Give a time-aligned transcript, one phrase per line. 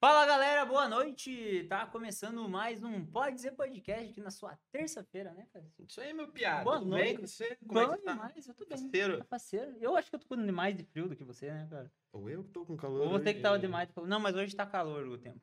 [0.00, 1.66] Fala galera, boa noite!
[1.68, 5.66] Tá começando mais um Pode Dizer Podcast aqui na sua terça-feira, né, cara?
[5.78, 6.64] Isso aí, meu piada.
[6.64, 7.16] Boa Tudo noite.
[7.16, 7.54] bem você?
[7.56, 8.12] Como Bom é que tá?
[8.12, 8.78] demais, eu tô bem.
[8.78, 9.18] Parceiro?
[9.18, 9.76] Tá parceiro.
[9.78, 11.92] Eu acho que eu tô com mais de frio do que você, né, cara?
[12.14, 13.02] Ou eu que tô com calor.
[13.02, 14.08] Ou você que tava demais de calor.
[14.08, 15.42] Não, mas hoje tá calor o tempo.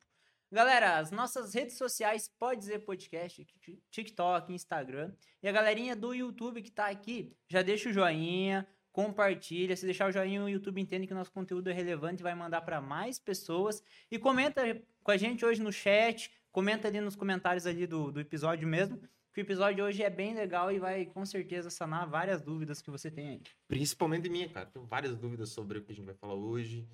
[0.52, 5.14] Galera, as nossas redes sociais, pode dizer podcast, Tik- TikTok, Instagram.
[5.44, 8.68] E a galerinha do YouTube que tá aqui, já deixa o joinha,
[8.98, 9.77] compartilha.
[9.77, 12.34] Se deixar o joinha, o YouTube entende que o nosso conteúdo é relevante e vai
[12.34, 13.84] mandar para mais pessoas.
[14.09, 18.20] E comenta com a gente hoje no chat, comenta ali nos comentários ali do, do
[18.20, 19.00] episódio mesmo.
[19.36, 22.89] Que o episódio hoje é bem legal e vai com certeza sanar várias dúvidas que
[22.89, 23.42] você tem aí.
[23.68, 24.65] Principalmente minha, cara.
[24.65, 26.87] Tenho várias dúvidas sobre o que a gente vai falar hoje.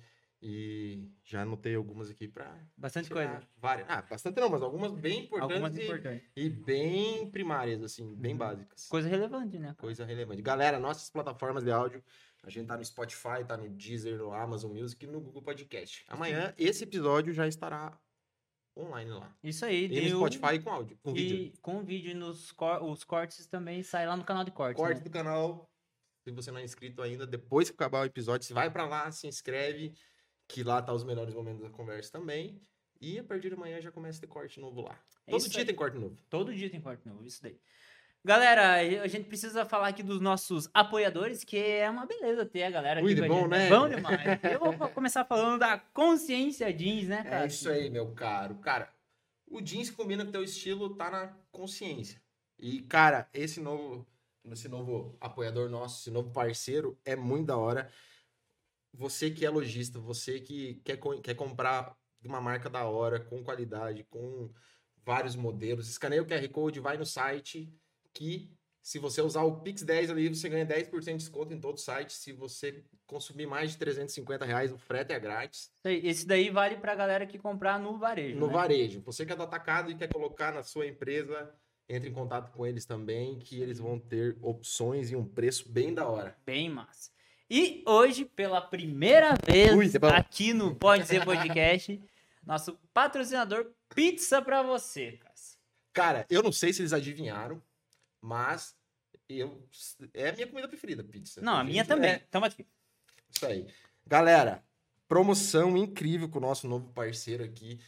[0.46, 2.54] E já anotei algumas aqui pra.
[2.76, 3.40] Bastante coisa.
[3.56, 3.86] Várias.
[3.88, 5.54] Ah, bastante não, mas algumas bem importantes.
[5.56, 6.30] Algumas e, importantes.
[6.36, 8.38] e bem primárias, assim, bem Uhum.
[8.38, 8.86] básicas.
[8.88, 9.74] Coisa relevante, né?
[9.78, 10.42] Coisa relevante.
[10.42, 12.04] Galera, nossas plataformas de áudio,
[12.42, 16.04] a gente tá no Spotify, tá no Deezer, no Amazon Music e no Google Podcast.
[16.08, 17.98] Amanhã, esse episódio já estará
[18.76, 19.34] online lá.
[19.42, 19.86] Isso aí.
[19.86, 21.36] E no Spotify com áudio, com vídeo.
[21.38, 24.76] E com vídeo e nos cor- os cortes também sai lá no canal de cortes.
[24.76, 25.04] corte né?
[25.04, 25.70] do canal.
[26.22, 29.10] Se você não é inscrito ainda, depois que acabar o episódio, você vai pra lá,
[29.10, 29.94] se inscreve,
[30.48, 32.60] que lá tá os melhores momentos da conversa também.
[33.00, 34.98] E a partir de amanhã já começa a ter corte novo lá.
[35.26, 35.66] É Todo dia aí.
[35.66, 36.16] tem corte novo.
[36.30, 37.58] Todo dia tem corte novo, isso daí.
[38.26, 42.70] Galera, a gente precisa falar aqui dos nossos apoiadores, que é uma beleza ter a
[42.70, 43.48] galera aqui a bom, gente.
[43.48, 43.68] né?
[43.68, 44.18] Bom demais.
[44.50, 47.44] Eu vou começar falando da Consciência Jeans, né, cara?
[47.44, 48.54] É isso aí, meu caro.
[48.56, 48.90] Cara,
[49.46, 52.18] o jeans que combina com o teu estilo tá na consciência.
[52.58, 54.06] E, cara, esse novo,
[54.50, 57.90] esse novo apoiador nosso, esse novo parceiro, é muito da hora.
[58.94, 63.42] Você que é lojista, você que quer, quer comprar de uma marca da hora, com
[63.42, 64.50] qualidade, com
[65.04, 67.70] vários modelos, escaneia o QR Code, vai no site,
[68.12, 68.50] que
[68.84, 71.80] se você usar o Pix 10 ali, você ganha 10% de desconto em todo o
[71.80, 72.12] site.
[72.12, 75.72] Se você consumir mais de 350 reais, o frete é grátis.
[75.82, 78.38] Esse daí vale pra galera que comprar no varejo.
[78.38, 78.52] No né?
[78.52, 79.00] varejo.
[79.00, 81.50] Você que é do atacado e quer colocar na sua empresa,
[81.88, 85.94] entre em contato com eles também, que eles vão ter opções e um preço bem
[85.94, 86.36] da hora.
[86.44, 87.10] Bem massa.
[87.50, 92.00] E hoje, pela primeira vez Ui, tá aqui no Pode Dizer Podcast,
[92.44, 95.34] nosso patrocinador Pizza pra você, cara.
[95.92, 97.62] Cara, eu não sei se eles adivinharam,
[98.20, 98.74] mas
[99.28, 99.62] eu
[100.12, 101.40] é a minha comida preferida, pizza.
[101.40, 102.10] Não, a Gente, minha também.
[102.10, 102.66] é Tamo aqui.
[103.30, 103.66] isso aí.
[104.04, 104.64] Galera,
[105.06, 107.78] promoção incrível com o nosso novo parceiro aqui.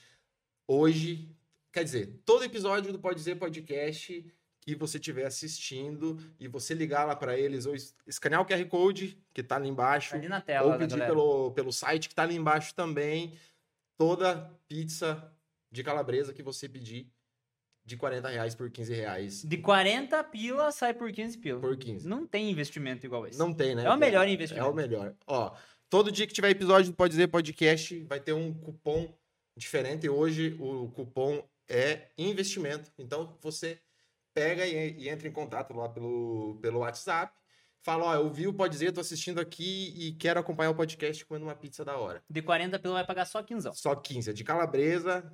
[0.68, 1.28] Hoje,
[1.72, 4.24] quer dizer, todo episódio do Pode Dizer Podcast
[4.66, 8.64] que você estiver assistindo e você ligar lá para eles ou es- escanear o QR
[8.66, 10.10] Code que tá ali embaixo.
[10.10, 11.12] Tá ali na tela, ou né, pedir galera?
[11.14, 13.32] pelo, pelo site que tá ali embaixo também.
[13.96, 15.32] Toda pizza
[15.70, 17.08] de calabresa que você pedir
[17.86, 21.60] de 40 reais por 15 reais De 40 pila sai por 15 pila.
[21.60, 22.08] por 15.
[22.08, 23.38] Não tem investimento igual esse.
[23.38, 23.84] Não tem, né?
[23.84, 24.68] É o melhor É investimento.
[24.68, 25.14] o melhor.
[25.28, 25.54] Ó,
[25.88, 29.16] todo dia que tiver episódio do Pode Dizer Podcast vai ter um cupom
[29.56, 30.08] diferente.
[30.08, 32.90] Hoje o cupom é investimento.
[32.98, 33.78] Então você
[34.36, 37.32] pega e, e entra em contato lá pelo, pelo WhatsApp.
[37.80, 41.24] Fala, ó, eu vi o Pode Dizer, tô assistindo aqui e quero acompanhar o podcast
[41.24, 42.22] comendo uma pizza da hora.
[42.28, 43.70] De 40 pila vai pagar só 15.
[43.72, 45.32] Só 15, é de calabresa.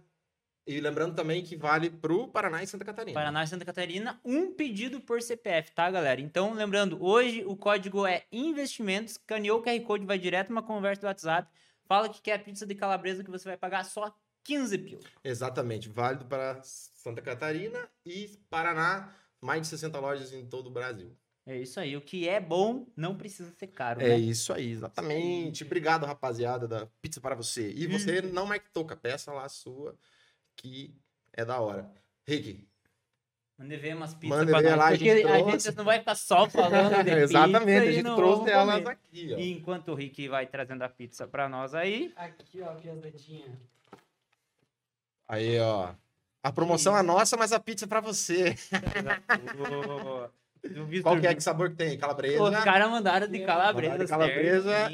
[0.65, 3.19] E lembrando também que vale pro Paraná e Santa Catarina.
[3.19, 6.21] Paraná e Santa Catarina, um pedido por CPF, tá, galera?
[6.21, 11.01] Então, lembrando, hoje o código é investimentos, escaneou o QR Code, vai direto numa conversa
[11.01, 11.51] do WhatsApp,
[11.87, 14.15] fala que quer pizza de calabresa que você vai pagar só
[14.45, 15.03] 15 pila.
[15.25, 16.61] Exatamente, válido para
[17.03, 21.17] Santa Catarina e Paraná, mais de 60 lojas em todo o Brasil.
[21.45, 24.17] É isso aí, o que é bom não precisa ser caro, É né?
[24.19, 25.65] isso aí, exatamente.
[25.65, 27.73] Obrigado, rapaziada da Pizza para você.
[27.73, 29.97] E você não marque toca, peça lá a sua,
[30.55, 30.95] que
[31.33, 31.91] é da hora.
[32.25, 32.69] Rick,
[33.59, 35.99] Manda ver umas pizzas Manda pra nós, lá, a porque gente a gente não vai
[35.99, 38.89] ficar só falando de exatamente, pizza a gente trouxe elas comer.
[38.91, 39.39] aqui, ó.
[39.39, 43.61] E enquanto o Rick vai trazendo a pizza pra nós aí, Aqui, ó, piazadinha.
[45.29, 45.95] Aí, ó.
[46.43, 48.57] A promoção é nossa, mas a pizza é para você.
[51.03, 51.99] Qual que é que sabor que tem?
[51.99, 52.43] Calabresa.
[52.43, 53.91] Os caras mandaram de calabresa.
[53.93, 54.91] Mandaram de calabresa.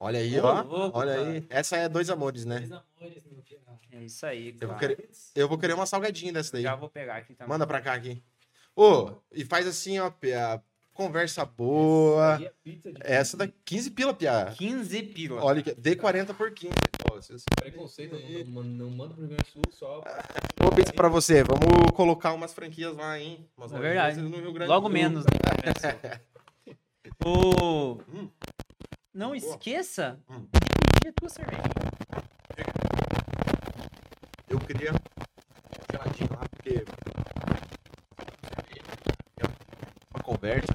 [0.00, 0.62] Olha aí, Ô, ó.
[0.62, 1.28] louco, Olha cara.
[1.30, 1.46] aí.
[1.48, 2.58] Essa é dois amores, né?
[2.60, 3.60] Dois amores, meu filho.
[3.92, 4.94] É isso aí, Eu vou cara.
[4.96, 6.62] querer, eu vou querer uma salgadinha dessa daí.
[6.62, 7.48] Já vou pegar aqui também.
[7.48, 8.22] Manda pra cá aqui.
[8.74, 10.60] Ô, e faz assim, ó, Pia.
[10.92, 12.36] Conversa boa.
[12.36, 14.52] Aí é pizza de Essa da 15 pila, Pia.
[14.56, 15.42] 15 pila.
[15.44, 16.72] Olha, que- dê 40 por 15.
[17.14, 18.16] Vocês- Preconceito,
[18.50, 20.00] não, não, não manda pro Rio Grande do Sul só.
[20.64, 21.42] Ô, pizza pra você.
[21.44, 23.48] Vamos colocar umas franquias lá, hein?
[23.56, 24.20] Umas É verdade.
[24.20, 25.02] No Rio Grande Logo do Sul.
[25.02, 26.20] menos, né?
[27.24, 28.00] o...
[28.12, 28.28] Hum.
[29.12, 29.36] Não Boa.
[29.36, 30.40] esqueça Hum.
[30.52, 30.60] de
[31.00, 31.62] pedir a tua cerveja.
[34.48, 34.92] Eu queria
[35.92, 36.84] geladinho lá, porque.
[40.12, 40.72] Uma conversa.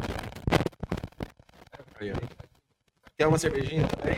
[3.18, 4.18] Quer uma cervejinha também?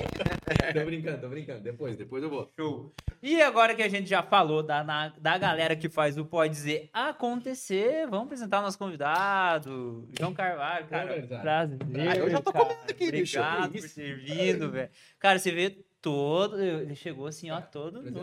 [0.74, 1.62] tô brincando, tô brincando.
[1.62, 2.50] Depois, depois eu vou.
[2.57, 2.94] Show.
[3.21, 6.53] E agora que a gente já falou da, na- da galera que faz o Pode
[6.53, 11.09] Dizer acontecer, vamos apresentar o nosso convidado, João Carvalho, cara.
[11.09, 11.42] Organizado.
[11.42, 11.80] Prazer.
[12.09, 12.65] Ah, eu já tô cara.
[12.65, 13.39] comendo aqui, bicho.
[13.39, 14.89] Obrigado Que por ter vindo, velho.
[15.19, 15.69] Cara, você vê
[16.01, 16.59] todo.
[16.59, 18.12] Ele chegou assim, ó, todo no.
[18.12, 18.19] Pô,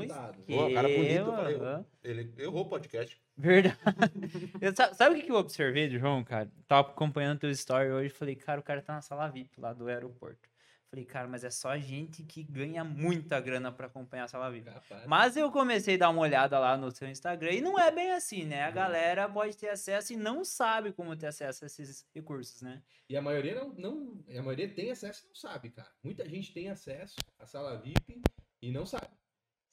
[0.75, 1.87] cara bonito, falei, esquema.
[2.03, 3.17] Ele errou o podcast.
[3.37, 3.79] Verdade.
[4.61, 6.51] Eu, sa- sabe, o que eu observei João, cara?
[6.67, 8.09] Tava acompanhando teu story hoje.
[8.11, 10.48] Falei, cara, o cara tá na sala VIP lá do aeroporto.
[10.91, 14.71] Falei, cara, mas é só gente que ganha muita grana pra acompanhar a sala VIP.
[14.71, 15.07] Capaz.
[15.07, 18.11] Mas eu comecei a dar uma olhada lá no seu Instagram e não é bem
[18.13, 18.63] assim, né?
[18.63, 22.83] A galera pode ter acesso e não sabe como ter acesso a esses recursos, né?
[23.07, 24.25] E a maioria não, não.
[24.31, 25.91] A maioria tem acesso e não sabe, cara.
[26.03, 28.23] Muita gente tem acesso à sala VIP
[28.63, 29.09] e não sabe.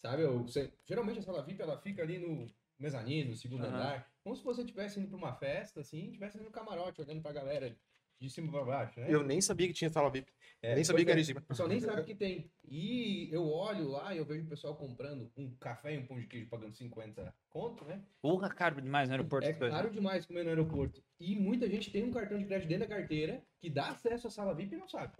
[0.01, 0.21] Sabe?
[0.23, 2.45] Eu- você- geralmente a sala VIP ela fica ali no
[2.77, 3.73] mezanino, no segundo Aham.
[3.73, 4.11] andar.
[4.21, 7.73] Como se você estivesse indo pra uma festa, assim, estivesse no camarote, olhando pra galera
[8.19, 9.07] de cima pra baixo, né?
[9.09, 10.31] Eu nem sabia que tinha sala VIP.
[10.61, 11.21] É, nem sabia que era é.
[11.21, 11.41] em cima.
[11.41, 12.49] O pessoal nem sabe que tem.
[12.67, 16.19] E eu olho lá e eu vejo o pessoal comprando um café e um pão
[16.19, 18.01] de queijo pagando 50 conto, né?
[18.21, 19.47] Porra, caro demais no aeroporto.
[19.47, 21.03] É caro demais comer no aeroporto.
[21.19, 24.29] E muita gente tem um cartão de crédito dentro da carteira que dá acesso à
[24.29, 25.13] sala VIP e não sabe.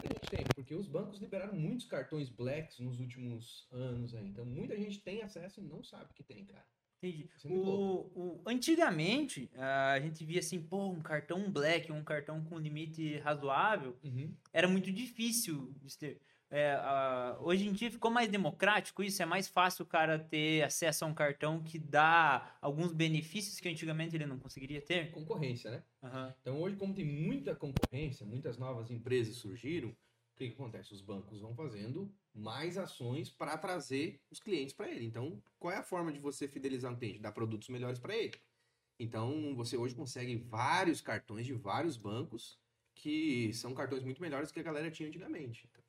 [0.00, 4.28] Muita gente tem, porque os bancos liberaram muitos cartões blacks nos últimos anos aí.
[4.28, 6.64] Então muita gente tem acesso e não sabe que tem, cara.
[7.02, 7.28] Entendi.
[7.44, 12.58] O, o- antigamente, ah, a gente via assim, pô, um cartão black, um cartão com
[12.58, 13.96] limite razoável,
[14.52, 16.20] era muito difícil de ter.
[16.50, 20.62] É, ah, hoje em dia ficou mais democrático isso, é mais fácil o cara ter
[20.62, 25.10] acesso a um cartão que dá alguns benefícios que antigamente ele não conseguiria ter.
[25.10, 25.82] Concorrência, né?
[26.02, 26.34] Aham.
[26.40, 29.96] Então hoje, como tem muita concorrência, muitas novas empresas surgiram, o
[30.36, 30.94] que, que acontece?
[30.94, 35.04] Os bancos vão fazendo mais ações para trazer os clientes para ele.
[35.04, 37.18] Então, qual é a forma de você fidelizar um cliente?
[37.18, 38.34] Dar produtos melhores para ele.
[38.98, 42.58] Então, você hoje consegue vários cartões de vários bancos
[42.94, 45.68] que são cartões muito melhores que a galera tinha antigamente.
[45.70, 45.82] Então,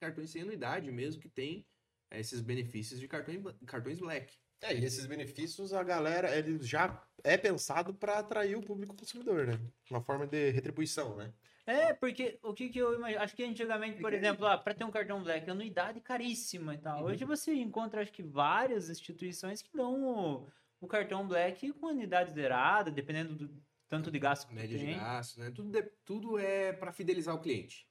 [0.00, 1.64] cartões sem anuidade mesmo que tem
[2.10, 4.36] eh, esses benefícios de cartões, cartões black.
[4.62, 9.46] É, e esses benefícios, a galera, ele já é pensado para atrair o público consumidor,
[9.46, 9.60] né?
[9.90, 11.32] Uma forma de retribuição, né?
[11.66, 13.20] É, porque o que, que eu imagino?
[13.20, 17.00] Acho que antigamente, por exemplo, ah, para ter um cartão black, anuidade caríssima e tal.
[17.00, 17.06] Uhum.
[17.06, 20.48] Hoje você encontra, acho que, várias instituições que dão o,
[20.80, 24.96] o cartão black com anuidade zerada, dependendo do tanto de gasto que média de tem.
[24.96, 25.50] gasto, né?
[25.50, 27.86] Tudo, de- tudo é para fidelizar o cliente.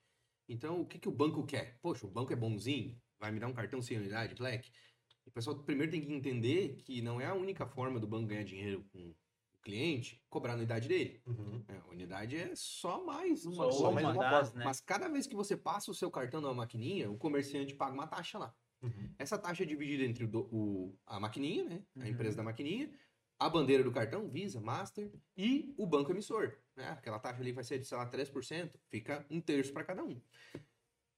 [0.47, 1.77] Então, o que, que o banco quer?
[1.81, 4.71] Poxa, o banco é bonzinho, vai me dar um cartão sem unidade, Black?
[5.25, 8.43] O pessoal primeiro tem que entender que não é a única forma do banco ganhar
[8.43, 9.13] dinheiro com
[9.75, 11.21] cliente cobrar a unidade dele.
[11.67, 13.77] É, a unidade é só mais uma Só coisa.
[13.79, 14.63] só mais uma das, né?
[14.63, 18.05] Mas cada vez que você passa o seu cartão numa maquininha, o comerciante paga uma
[18.07, 18.55] taxa lá.
[18.83, 19.09] Uhum.
[19.17, 21.83] Essa taxa é dividida entre o, o- a maquininha, né?
[21.95, 22.07] A Uhum.
[22.07, 22.91] empresa da maquininha,
[23.39, 26.55] a bandeira do cartão, Visa, Master, e o banco emissor.
[26.75, 26.87] Né?
[26.91, 30.21] Aquela taxa ali vai ser de, sei lá, 3%, fica um terço para cada um.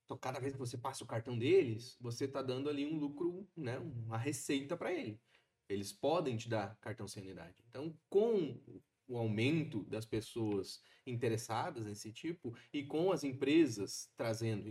[0.06, 3.46] Então, cada vez que você passa o cartão deles, você está dando ali um lucro,
[3.58, 3.78] né?
[3.78, 5.20] uma receita para ele.
[5.70, 7.64] Eles podem te dar cartão sem unidade.
[7.70, 8.60] Então, com
[9.08, 14.70] o aumento das pessoas interessadas nesse tipo e com as empresas trazendo,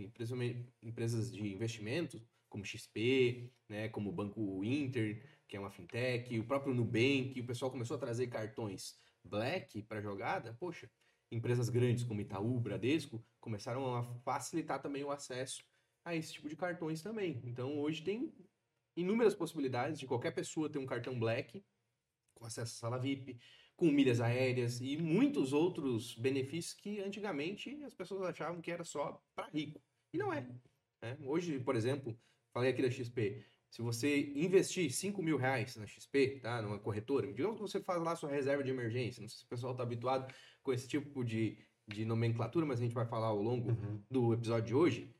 [0.81, 6.45] empresas de investimento, como XP, né, como o Banco Inter, que é uma fintech, o
[6.45, 10.89] próprio Nubank, o pessoal começou a trazer cartões Black para jogada, poxa,
[11.31, 15.63] empresas grandes como Itaú, Bradesco, começaram a facilitar também o acesso
[16.05, 17.41] a esse tipo de cartões também.
[17.43, 18.33] Então hoje tem
[18.97, 21.63] inúmeras possibilidades de qualquer pessoa ter um cartão Black
[22.35, 23.39] com acesso à sala VIP,
[23.75, 29.21] com milhas aéreas e muitos outros benefícios que antigamente as pessoas achavam que era só
[29.35, 29.81] para rico.
[30.13, 30.41] E não é.
[31.01, 31.17] né?
[31.21, 32.19] Hoje, por exemplo,
[32.53, 36.61] falei aqui da XP, se você investir 5 mil reais na XP, tá?
[36.61, 39.21] Numa corretora, digamos que você faz lá sua reserva de emergência.
[39.21, 40.33] Não sei se o pessoal está habituado
[40.63, 41.57] com esse tipo de,
[41.87, 44.03] de nomenclatura, mas a gente vai falar ao longo Uhum.
[44.09, 45.13] do episódio de hoje.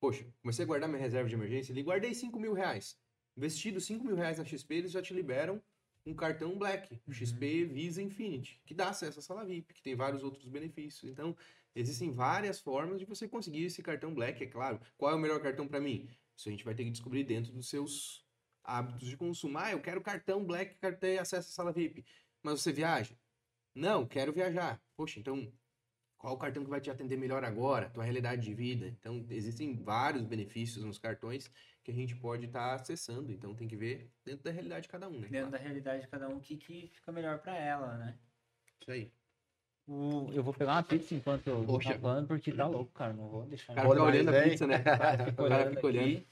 [0.00, 3.00] Poxa, comecei a guardar minha reserva de emergência ali, guardei 5 mil reais.
[3.36, 5.62] Investido 5 mil reais na XP, eles já te liberam
[6.04, 9.94] um cartão Black, o XP Visa Infinity, que dá acesso à sala VIP, que tem
[9.94, 11.10] vários outros benefícios.
[11.10, 11.36] Então,
[11.74, 14.80] existem várias formas de você conseguir esse cartão Black, é claro.
[14.96, 16.08] Qual é o melhor cartão para mim?
[16.36, 18.26] Isso a gente vai ter que descobrir dentro dos seus
[18.64, 19.58] hábitos de consumo.
[19.58, 22.04] Ah, eu quero cartão Black ter acesso à sala VIP.
[22.42, 23.16] Mas você viaja?
[23.74, 24.82] Não, quero viajar.
[24.96, 25.52] Poxa, então
[26.22, 27.90] qual o cartão que vai te atender melhor agora?
[27.90, 28.86] Tua realidade de vida.
[28.86, 31.50] Então, existem vários benefícios nos cartões
[31.82, 33.32] que a gente pode estar acessando.
[33.32, 35.26] Então, tem que ver dentro da realidade de cada um, né?
[35.28, 38.14] Dentro da realidade de cada um, o que, que fica melhor pra ela, né?
[38.80, 39.10] Isso aí.
[39.84, 41.92] O- eu vou pegar uma pizza enquanto eu Poxa.
[41.94, 43.12] tô falando, porque tá louco, cara.
[43.14, 43.72] Não vou deixar.
[43.72, 44.76] O cara fica olhando a pizza, né?
[45.36, 46.24] O cara fica olhando.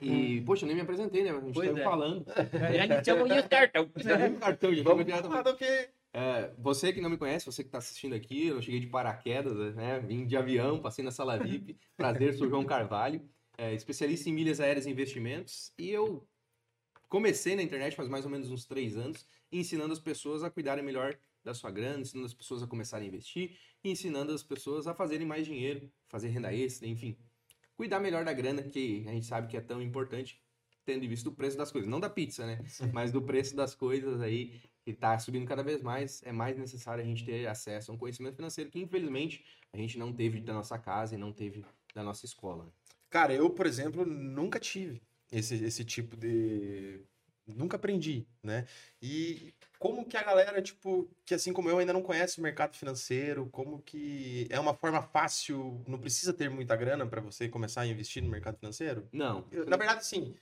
[0.00, 1.30] E, poxa, eu nem me apresentei, né?
[1.30, 1.84] A gente Pois tava é.
[1.84, 2.24] falando.
[2.32, 3.90] A gente chama de cartão.
[3.94, 7.62] Viu o cartão, já Vamos falar do que É, você que não me conhece, você
[7.62, 10.00] que está assistindo aqui, eu cheguei de paraquedas, né?
[10.00, 11.78] Vim de avião, passei na sala VIP.
[11.96, 13.22] Prazer, sou João Carvalho,
[13.56, 15.72] é, especialista em milhas aéreas e investimentos.
[15.78, 16.26] E eu
[17.08, 20.84] comecei na internet faz mais ou menos uns três anos, ensinando as pessoas a cuidarem
[20.84, 24.94] melhor da sua grana, ensinando as pessoas a começarem a investir, ensinando as pessoas a
[24.94, 27.16] fazerem mais dinheiro, fazer renda extra, enfim.
[27.76, 30.40] Cuidar melhor da grana, que a gente sabe que é tão importante,
[30.84, 31.88] tendo em vista o preço das coisas.
[31.88, 32.62] Não da pizza, né?
[32.92, 34.60] Mas do preço das coisas aí,
[34.92, 37.98] que está subindo cada vez mais, é mais necessário a gente ter acesso a um
[37.98, 42.02] conhecimento financeiro que, infelizmente, a gente não teve da nossa casa e não teve da
[42.02, 42.72] nossa escola.
[43.08, 47.00] Cara, eu, por exemplo, nunca tive esse, esse tipo de.
[47.46, 48.64] Nunca aprendi, né?
[49.02, 52.76] E como que a galera, tipo, que assim como eu ainda não conhece o mercado
[52.76, 57.80] financeiro, como que é uma forma fácil, não precisa ter muita grana para você começar
[57.80, 59.08] a investir no mercado financeiro?
[59.12, 59.48] Não.
[59.50, 60.36] Eu- na verdade, sim.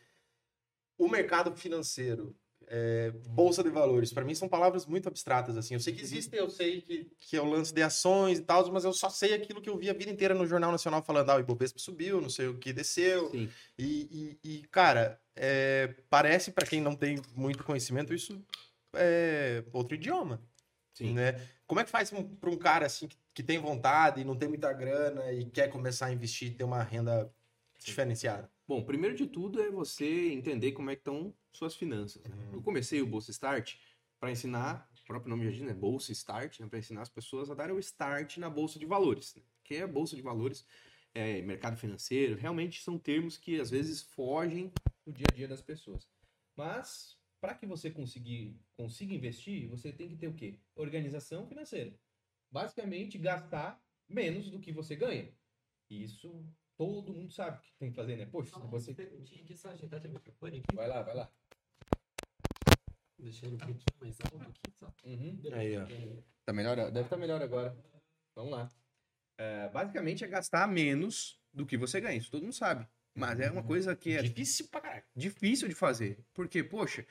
[0.99, 2.37] O mercado financeiro,
[2.71, 5.75] é, bolsa de valores, para mim são palavras muito abstratas assim.
[5.75, 8.71] Eu sei que existem, eu sei que, que é o lance de ações e tal,
[8.71, 11.31] mas eu só sei aquilo que eu vi a vida inteira no Jornal Nacional falando,
[11.31, 13.31] ah, o Ibovespa subiu, não sei o que desceu.
[13.31, 13.49] Sim.
[13.79, 18.39] E, e- e, cara, é, parece para quem não tem muito conhecimento isso
[18.95, 20.41] é outro idioma,
[20.93, 21.15] Sim.
[21.15, 21.41] né?
[21.67, 22.11] Como é que faz
[22.41, 25.69] para um cara assim que, que tem vontade e não tem muita grana e quer
[25.69, 27.31] começar a investir, ter uma renda
[27.79, 28.51] diferenciada?
[28.69, 32.23] Bom, primeiro de tudo é você entender como é que estão suas finanças.
[32.23, 32.51] né?
[32.53, 33.77] Eu comecei o Bolsa Start
[34.21, 35.73] para ensinar, o próprio nome já diz, né?
[35.73, 36.67] Bolsa Start, né?
[36.69, 39.35] para ensinar as pessoas a darem o start na Bolsa de Valores.
[39.35, 39.43] Né?
[39.65, 40.67] Que é a Bolsa de Valores,
[41.15, 44.71] é, mercado financeiro, realmente são termos que às vezes fogem
[45.07, 46.07] do dia a dia das pessoas.
[46.55, 50.61] Mas, para que você conseguir, consiga investir, você tem que ter o quê?
[50.77, 51.99] Organização financeira.
[52.51, 55.33] Basicamente, gastar menos do que você ganha.
[55.89, 56.47] Isso
[56.79, 58.25] todo mundo sabe que tem que fazer, né?
[58.25, 58.95] Poxa, se você...
[60.73, 61.31] Vai lá, vai lá.
[63.19, 64.93] Deixar ele um pouquinho mais alto aqui, só.
[65.05, 65.41] Uhum.
[65.53, 65.85] Aí, ó.
[66.47, 66.77] Tá melhor?
[66.77, 67.77] Deve estar melhor agora.
[68.35, 68.69] Vamos lá.
[69.37, 72.17] É, basicamente é gastar menos do que você ganha.
[72.17, 72.87] Isso todo mundo sabe.
[73.15, 75.05] Mas é uma coisa que é Difícil pra caralho.
[75.17, 76.25] difícil de fazer.
[76.33, 77.05] Porque, poxa,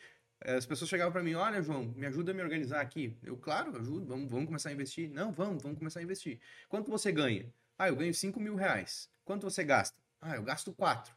[0.45, 3.17] eh, as pessoas chegavam para mim, olha, João, me ajuda a me organizar aqui.
[3.21, 5.09] Eu, claro, ajudo, vamos, vamos começar a investir.
[5.09, 6.39] Não, vamos, vamos começar a investir.
[6.69, 7.53] Quanto você ganha?
[7.77, 9.09] Ah, eu ganho 5 mil reais.
[9.23, 9.97] Quanto você gasta?
[10.19, 11.13] Ah, eu gasto 4.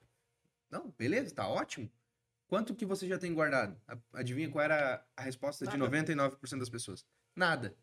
[0.71, 1.90] Não, beleza, tá ótimo.
[2.47, 3.81] Quanto que você já tem guardado?
[4.12, 5.97] Adivinha qual era a resposta de Nada.
[5.97, 7.07] 99% das pessoas?
[7.35, 7.75] Nada.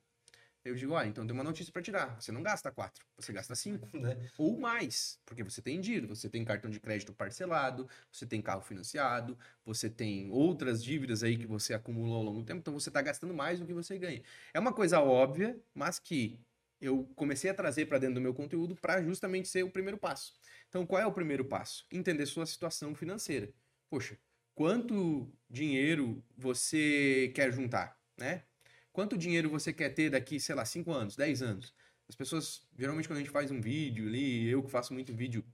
[0.63, 2.19] Eu digo, ah, então tem uma notícia para tirar.
[2.19, 4.29] Você não gasta 4, você gasta 5 Né?
[4.37, 8.61] ou mais, porque você tem dívida, você tem cartão de crédito parcelado, você tem carro
[8.61, 12.89] financiado, você tem outras dívidas aí que você acumulou ao longo do tempo, então você
[12.89, 14.21] está gastando mais do que você ganha.
[14.53, 16.37] É uma coisa óbvia, mas que
[16.79, 20.33] eu comecei a trazer para dentro do meu conteúdo para justamente ser o primeiro passo.
[20.69, 21.85] Então, qual é o primeiro passo?
[21.91, 23.51] Entender sua situação financeira.
[23.89, 24.17] Poxa,
[24.53, 28.43] quanto dinheiro você quer juntar, né?
[28.91, 31.73] Quanto dinheiro você quer ter daqui, sei lá, 5 anos, 10 anos?
[32.09, 35.45] As pessoas, geralmente quando a gente faz um vídeo ali, eu que faço muito vídeo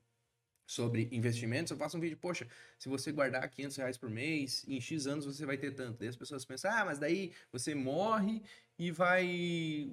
[0.65, 2.47] sobre investimentos, eu faço um vídeo, poxa,
[2.79, 5.99] se você guardar 500 reais por mês, em X anos você vai ter tanto.
[5.99, 8.41] Daí as pessoas pensam, ah, mas daí você morre
[8.77, 9.91] e vai...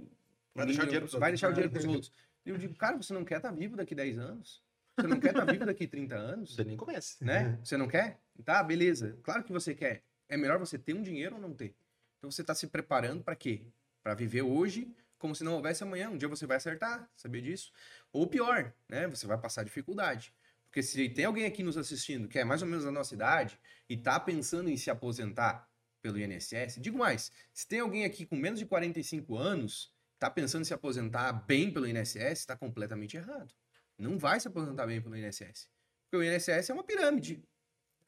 [0.54, 1.40] Vai deixar o dinheiro pros Vai outros.
[1.40, 2.12] deixar o dinheiro pros outros.
[2.44, 4.62] Eu digo, cara, você não quer estar vivo daqui 10 anos?
[4.98, 6.54] Você não quer estar vivo daqui 30 anos?
[6.54, 7.24] Você nem começa.
[7.24, 7.58] né?
[7.62, 8.18] Você não quer?
[8.44, 9.18] Tá, beleza.
[9.22, 10.02] Claro que você quer.
[10.28, 11.74] É melhor você ter um dinheiro ou não ter.
[12.18, 13.62] Então você está se preparando para quê?
[14.02, 16.08] Para viver hoje como se não houvesse amanhã.
[16.10, 17.72] Um dia você vai acertar, sabia disso?
[18.12, 19.06] Ou pior, né?
[19.08, 20.34] Você vai passar dificuldade.
[20.66, 23.58] Porque se tem alguém aqui nos assistindo que é mais ou menos da nossa idade
[23.88, 25.68] e tá pensando em se aposentar
[26.00, 30.62] pelo INSS, digo mais, se tem alguém aqui com menos de 45 anos, tá pensando
[30.62, 33.52] em se aposentar bem pelo INSS, está completamente errado.
[33.98, 35.68] Não vai se aposentar bem pelo INSS.
[36.08, 37.42] Porque o INSS é uma pirâmide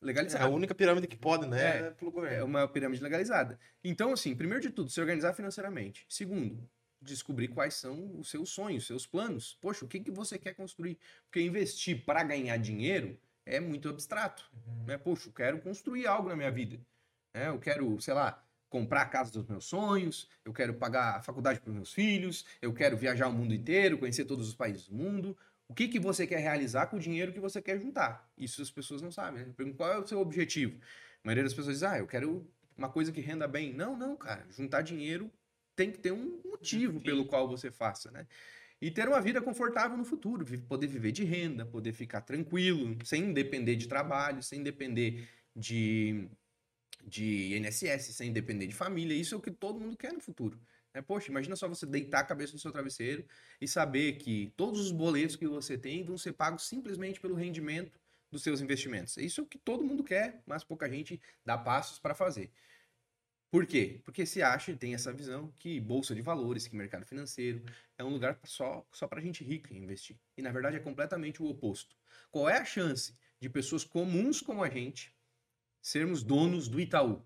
[0.00, 0.45] É legalizada.
[0.45, 1.62] a única pirâmide que pode, né?
[1.62, 1.78] É.
[1.87, 2.45] É, pelo É governo.
[2.45, 3.59] uma pirâmide legalizada.
[3.83, 6.04] Então, assim, primeiro de tudo, se organizar financeiramente.
[6.09, 6.69] Segundo,
[7.00, 9.57] descobrir quais são os seus sonhos, seus planos.
[9.61, 10.99] Poxa, o que, que você quer construir?
[11.25, 14.45] Porque investir para ganhar dinheiro é muito abstrato.
[14.87, 14.97] Né?
[14.99, 16.78] Poxa, eu quero construir algo na minha vida.
[17.35, 17.49] né?
[17.49, 18.42] Eu quero, sei lá,
[18.73, 22.47] comprar a casa dos meus sonhos, eu quero pagar a faculdade para os meus filhos,
[22.62, 25.37] eu quero viajar o mundo inteiro, conhecer todos os países do mundo.
[25.69, 28.26] O que, que você quer realizar com o dinheiro que você quer juntar?
[28.37, 29.43] Isso as pessoas não sabem.
[29.43, 29.49] Né?
[29.50, 30.81] Eu pergunto, qual é o seu objetivo?
[31.23, 33.75] A maioria das pessoas diz, ah, eu quero uma coisa que renda bem.
[33.75, 34.47] Não, não, cara.
[34.50, 35.31] Juntar dinheiro
[35.76, 38.26] tem que ter um motivo pelo qual você faça, né?
[38.81, 43.33] E ter uma vida confortável no futuro, poder viver de renda, poder ficar tranquilo, sem
[43.33, 46.26] depender de trabalho, sem depender de,
[47.04, 49.14] de INSS, sem depender de família.
[49.14, 50.59] Isso é o que todo mundo quer no futuro.
[50.94, 51.02] Né?
[51.02, 53.25] Poxa, imagina só você deitar a cabeça no seu travesseiro
[53.61, 58.00] e saber que todos os boletos que você tem vão ser pagos simplesmente pelo rendimento
[58.30, 59.16] dos seus investimentos.
[59.18, 62.50] Isso é o que todo mundo quer, mas pouca gente dá passos para fazer.
[63.50, 64.00] Por quê?
[64.02, 67.62] Porque se acha e tem essa visão que bolsa de valores, que mercado financeiro
[67.99, 70.16] é um lugar só, só para gente rica investir.
[70.38, 71.94] E na verdade é completamente o oposto.
[72.30, 75.14] Qual é a chance de pessoas comuns como a gente
[75.82, 77.22] sermos donos do Itaú?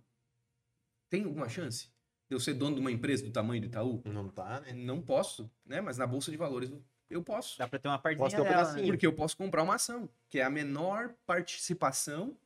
[1.08, 1.86] Tem alguma chance
[2.28, 4.02] de eu ser dono de uma empresa do tamanho do Itaú?
[4.04, 4.72] Não tá, né?
[4.72, 5.80] Não posso, né?
[5.80, 6.72] Mas na bolsa de valores
[7.08, 7.58] eu posso.
[7.58, 8.68] Dá pra ter uma partezinha Posso ter um dela, né?
[8.68, 8.86] pedacinho.
[8.88, 12.36] Porque eu posso comprar uma ação, que é a menor participação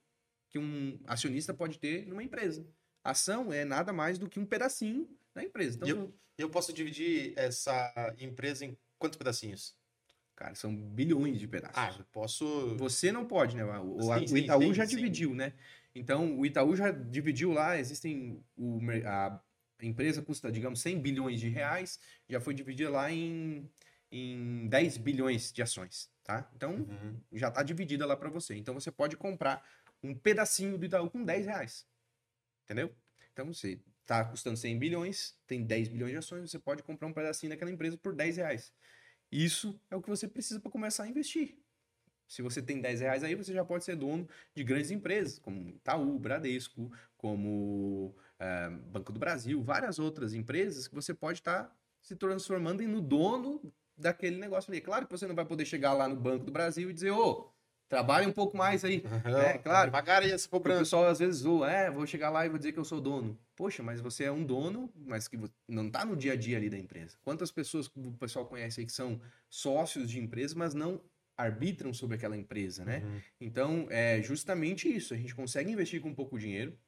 [0.51, 2.67] que um acionista pode ter numa empresa.
[3.03, 5.77] Ação é nada mais do que um pedacinho da empresa.
[5.77, 9.75] Então, eu- Eu posso dividir essa empresa em quantos pedacinhos?
[10.35, 11.77] cara, são bilhões de pedaços.
[11.77, 12.75] Ah, eu posso.
[12.79, 13.63] Você não pode, né?
[13.79, 14.97] O, Sim, o sim, Itaú sim, já sim.
[14.97, 15.53] dividiu, né?
[15.95, 18.45] Então, o Itaú já dividiu lá, existem.
[18.57, 19.43] O, a
[19.83, 23.69] empresa custa, digamos, 100 bilhões de reais, já foi dividida lá em,
[24.11, 26.51] em 10 bilhões de ações, tá?
[26.55, 27.21] Então, Uhum.
[27.33, 28.55] já está dividida lá para você.
[28.57, 29.65] Então, você pode comprar
[30.03, 31.87] um pedacinho do Itaú com 10 reais.
[32.65, 32.95] Entendeu?
[33.33, 37.13] Então, você está custando 100 bilhões, tem 10 bilhões de ações, você pode comprar um
[37.13, 38.73] pedacinho daquela empresa por 10 reais.
[39.31, 41.59] Isso é o que você precisa para começar a investir.
[42.31, 45.71] Se você tem 10 reais aí, você já pode ser dono de grandes empresas, como
[45.71, 52.15] Itaú, Bradesco, como eh, Banco do Brasil, várias outras empresas que você pode estar se
[52.15, 53.61] transformando em no dono
[53.97, 54.79] daquele negócio ali.
[54.79, 57.11] É Claro que você não vai poder chegar lá no Banco do Brasil e dizer,
[57.11, 57.51] ô,
[57.89, 59.03] trabalhe um pouco mais aí.
[59.27, 59.91] É, claro.
[59.91, 62.59] Devagar aí essa Porque o pessoal às vezes zoa, é, vou chegar lá e vou
[62.59, 63.37] dizer que eu sou dono.
[63.57, 66.71] Poxa, mas você é um dono, mas que não tá no dia a dia ali
[66.71, 67.19] da empresa.
[67.23, 71.01] Quantas pessoas o pessoal conhece aí que são sócios de empresa, mas não
[71.41, 73.03] arbitram sobre aquela empresa, né?
[73.05, 73.21] Uhum.
[73.41, 75.15] Então, é justamente isso.
[75.15, 76.79] A gente consegue investir com pouco dinheiro.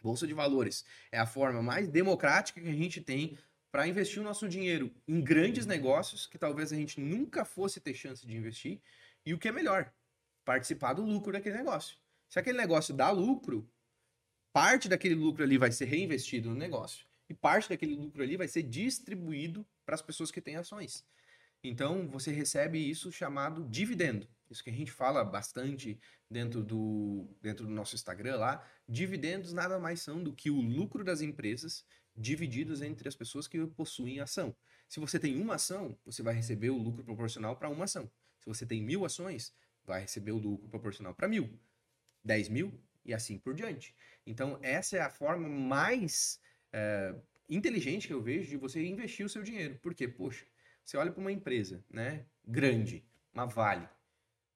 [0.00, 3.36] Bolsa de valores é a forma mais democrática que a gente tem
[3.72, 7.94] para investir o nosso dinheiro em grandes negócios que talvez a gente nunca fosse ter
[7.94, 8.80] chance de investir.
[9.24, 9.92] E o que é melhor,
[10.44, 11.96] participar do lucro daquele negócio.
[12.28, 13.68] Se aquele negócio dá lucro,
[14.52, 18.48] parte daquele lucro ali vai ser reinvestido no negócio e parte daquele lucro ali vai
[18.48, 21.04] ser distribuído para as pessoas que têm ações.
[21.68, 24.28] Então, você recebe isso chamado dividendo.
[24.48, 25.98] Isso que a gente fala bastante
[26.30, 28.66] dentro do, dentro do nosso Instagram lá.
[28.88, 31.84] Dividendos nada mais são do que o lucro das empresas
[32.16, 34.54] divididos entre as pessoas que possuem ação.
[34.88, 38.10] Se você tem uma ação, você vai receber o lucro proporcional para uma ação.
[38.40, 39.52] Se você tem mil ações,
[39.84, 41.58] vai receber o lucro proporcional para mil,
[42.24, 43.94] 10 mil e assim por diante.
[44.24, 46.40] Então, essa é a forma mais
[46.72, 47.14] é,
[47.48, 49.78] inteligente que eu vejo de você investir o seu dinheiro.
[49.82, 50.46] Porque, poxa,
[50.86, 53.88] você olha para uma empresa né, grande, uma Vale.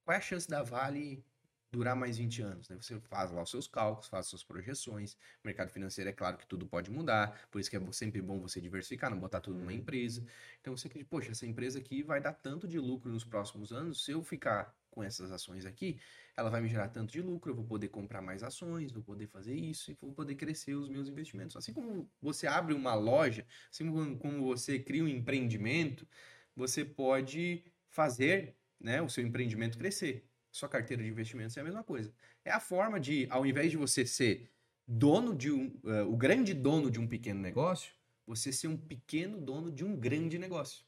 [0.05, 1.25] Qual é a chance da Vale
[1.73, 2.69] durar mais 20 anos?
[2.69, 2.77] Né?
[2.81, 5.15] Você faz lá os seus cálculos, faz suas projeções.
[5.15, 8.41] O mercado financeiro é claro que tudo pode mudar, por isso que é sempre bom
[8.41, 10.25] você diversificar, não botar tudo numa empresa.
[10.61, 14.05] Então você acredita, poxa, essa empresa aqui vai dar tanto de lucro nos próximos anos,
[14.05, 15.99] se eu ficar com essas ações aqui,
[16.37, 19.27] ela vai me gerar tanto de lucro, eu vou poder comprar mais ações, vou poder
[19.27, 21.57] fazer isso e vou poder crescer os meus investimentos.
[21.57, 26.07] Assim como você abre uma loja, assim como, você cria um empreendimento,
[26.55, 30.27] você pode fazer né, o seu empreendimento crescer.
[30.51, 32.13] Sua carteira de investimentos é a mesma coisa.
[32.45, 34.51] É a forma de, ao invés de você ser
[34.87, 37.93] dono de um, eh, o grande dono de um pequeno negócio,
[38.27, 40.85] você ser um pequeno dono de um grande negócio.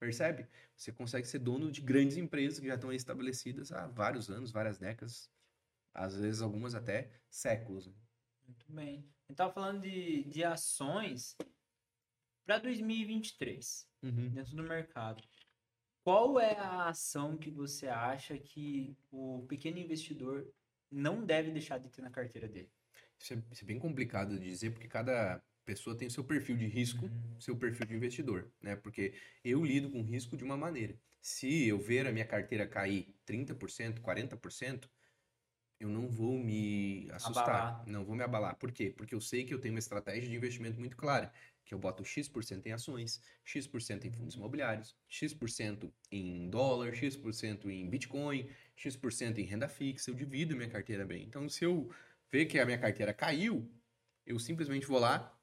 [0.00, 0.46] Percebe?
[0.76, 4.50] Você consegue ser dono de grandes empresas que já estão aí estabelecidas há vários anos,
[4.50, 5.30] várias décadas,
[5.92, 7.86] às vezes algumas até séculos.
[7.86, 7.94] né?
[8.46, 9.08] Muito bem.
[9.34, 11.36] Tava falando de, de ações
[12.44, 13.88] para 2023,
[14.32, 15.22] dentro do mercado.
[16.02, 20.46] Qual é a ação que você acha que o pequeno investidor
[20.90, 22.70] não deve deixar de ter na carteira dele?
[23.18, 26.56] Isso é, isso é bem complicado de dizer, porque cada pessoa tem o seu perfil
[26.56, 28.76] de risco, seu perfil de investidor, né?
[28.76, 30.94] Porque eu lido com risco de uma maneira.
[31.20, 34.88] Se eu ver a minha carteira cair 30%, 40%,
[35.80, 37.84] eu não vou me assustar, Abalar.
[37.86, 38.56] não vou me abalar.
[38.56, 38.92] Por quê?
[38.96, 41.32] Porque eu sei que eu tenho uma estratégia de investimento muito clara,
[41.64, 47.88] que eu boto X% em ações, X% em fundos imobiliários, X% em dólar, X% em
[47.88, 51.24] Bitcoin, X% em renda fixa, eu divido minha carteira bem.
[51.24, 51.90] Então, se eu
[52.30, 53.70] ver que a minha carteira caiu,
[54.26, 55.34] eu simplesmente vou lá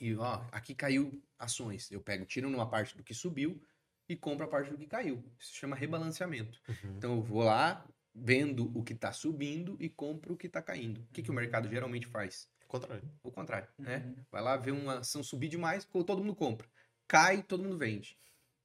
[0.00, 1.90] e, ó, aqui caiu ações.
[1.90, 3.60] Eu pego, tiro uma parte do que subiu
[4.08, 5.22] e compro a parte do que caiu.
[5.38, 6.60] Isso se chama rebalanceamento.
[6.96, 7.84] Então, eu vou lá,
[8.14, 11.00] vendo o que está subindo e compro o que está caindo.
[11.00, 12.48] O que, que o mercado geralmente faz?
[12.66, 13.10] Contrário.
[13.22, 14.04] O contrário, né?
[14.04, 14.24] Uhum.
[14.30, 16.68] Vai lá ver uma ação subir demais, todo mundo compra.
[17.06, 18.18] Cai, todo mundo vende.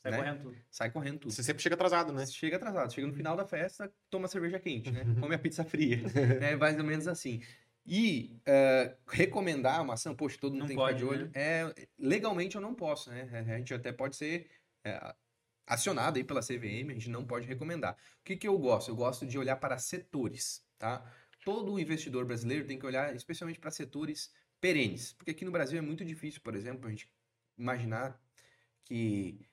[0.04, 0.18] Sai né?
[0.18, 0.58] correndo tudo.
[0.70, 1.32] Sai correndo tudo.
[1.32, 2.26] Você sempre chega atrasado, né?
[2.26, 5.06] Chega atrasado, chega no final da festa, toma cerveja quente, né?
[5.20, 6.02] Come a pizza fria.
[6.42, 7.42] é mais ou menos assim.
[7.86, 11.30] E eh, recomendar uma ação, poxa, todo mundo Não tem que ficar de olho.
[11.34, 13.30] É, legalmente eu não posso, né?
[13.34, 14.50] A gente até pode ser
[14.86, 15.14] é,
[15.68, 17.94] acionado aí pela CVM, a gente não pode recomendar.
[18.22, 18.90] O que, que eu gosto?
[18.90, 21.06] Eu gosto de olhar para setores, tá?
[21.44, 25.14] todo investidor brasileiro tem que olhar especialmente para setores perenes.
[25.14, 27.10] Porque aqui no Brasil é muito difícil, por exemplo, a gente
[27.58, 28.20] imaginar
[28.86, 29.46] que,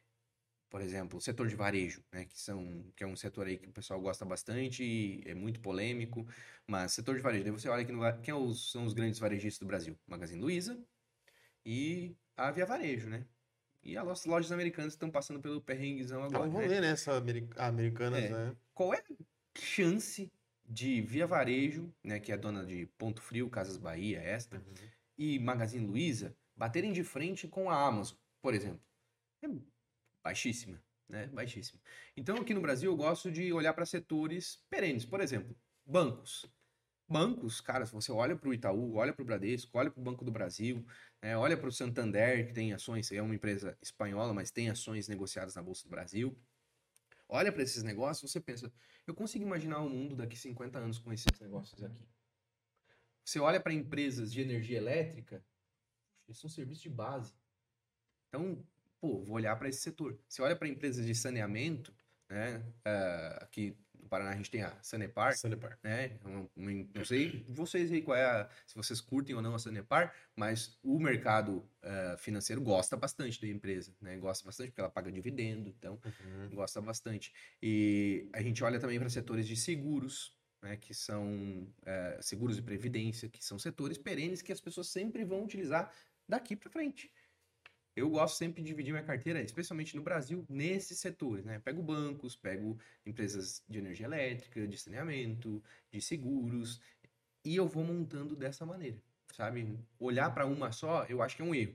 [0.71, 3.69] por exemplo, o setor de varejo, né, que, são, que é um setor aí que
[3.69, 6.27] o pessoal gosta bastante e é muito polêmico,
[6.67, 9.59] mas setor de varejo, daí você olha aqui no, quem é são os grandes varejistas
[9.59, 9.99] do Brasil?
[10.07, 10.83] Magazine Luiza
[11.67, 13.27] e a Via Varejo, né?
[13.83, 16.63] E as lojas americanas estão passando pelo perrenguezão É agora, um né?
[16.63, 16.91] rolê, né?
[16.91, 18.31] Essa ameri- Americanas, É.
[18.31, 18.57] né?
[18.75, 20.31] qual é a chance
[20.65, 24.63] de Via Varejo, né, que é dona de Ponto Frio, Casas Bahia, Extra,
[25.19, 28.81] e Magazine Luiza baterem de frente com a Amazon, por exemplo?
[29.43, 29.49] É
[30.23, 31.27] baixíssima, né?
[31.29, 31.81] Baixíssima.
[32.17, 35.05] Então, aqui no Brasil, eu gosto de olhar para setores perenes.
[35.05, 36.47] Por exemplo, bancos.
[37.09, 40.05] Bancos, cara, se você olha para o Itaú, olha para o Bradesco, olha para o
[40.05, 40.87] Banco do Brasil,
[41.21, 45.09] né, olha para o Santander, que tem ações, é uma empresa espanhola, mas tem ações
[45.09, 46.39] negociadas na Bolsa do Brasil.
[47.29, 48.73] Olha para esses negócios, você pensa,
[49.09, 52.09] eu consigo imaginar um mundo daqui 50 anos com esses negócios aqui.
[53.25, 55.45] Você olha para empresas de energia elétrica,
[56.29, 57.35] eles são serviços de base.
[58.29, 58.65] Então,
[59.01, 60.19] pô, vou olhar para esse setor.
[60.29, 61.95] Você olha para empresas de saneamento,
[62.29, 62.63] né?
[62.85, 65.79] ah, aqui no Paraná a gente tem a Sanepar, Sanepar.
[65.83, 66.19] né?
[66.95, 70.79] Não sei vocês aí qual é a, se vocês curtem ou não a Sanepar, mas
[70.83, 74.17] o mercado ah, financeiro gosta bastante da empresa, né?
[74.17, 76.49] Gosta bastante porque ela paga dividendo, então Uhum.
[76.55, 77.33] gosta bastante.
[77.63, 82.63] E a gente olha também para setores de seguros, né, que são eh, seguros de
[82.63, 85.91] previdência, que são setores perenes que as pessoas sempre vão utilizar
[86.29, 87.11] daqui para frente.
[87.97, 91.59] Eu gosto sempre de dividir minha carteira, especialmente no Brasil, nesses setores, né?
[91.59, 96.81] Pego bancos, pego empresas de energia elétrica, de saneamento, de seguros,
[97.45, 99.03] e eu vou montando dessa maneira,
[99.35, 99.79] sabe?
[99.99, 101.75] Olhar para uma só, eu acho que é um erro.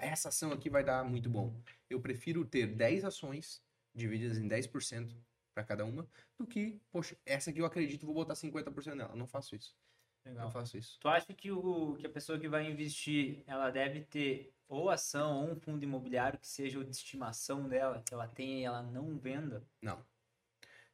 [0.00, 1.60] Essa ação aqui vai dar muito bom.
[1.90, 3.60] Eu prefiro ter 10 ações
[3.94, 5.16] divididas em 10%
[5.52, 9.14] para cada uma, do que, poxa, essa aqui eu acredito, vou botar 50% nela.
[9.14, 9.76] Não faço isso.
[10.24, 10.50] Legal.
[10.50, 10.98] faço isso.
[11.00, 15.42] Tu acha que, o, que a pessoa que vai investir, ela deve ter ou ação
[15.42, 18.82] ou um fundo imobiliário que seja o de estimação dela, que ela tenha e ela
[18.82, 19.62] não venda?
[19.80, 20.04] Não.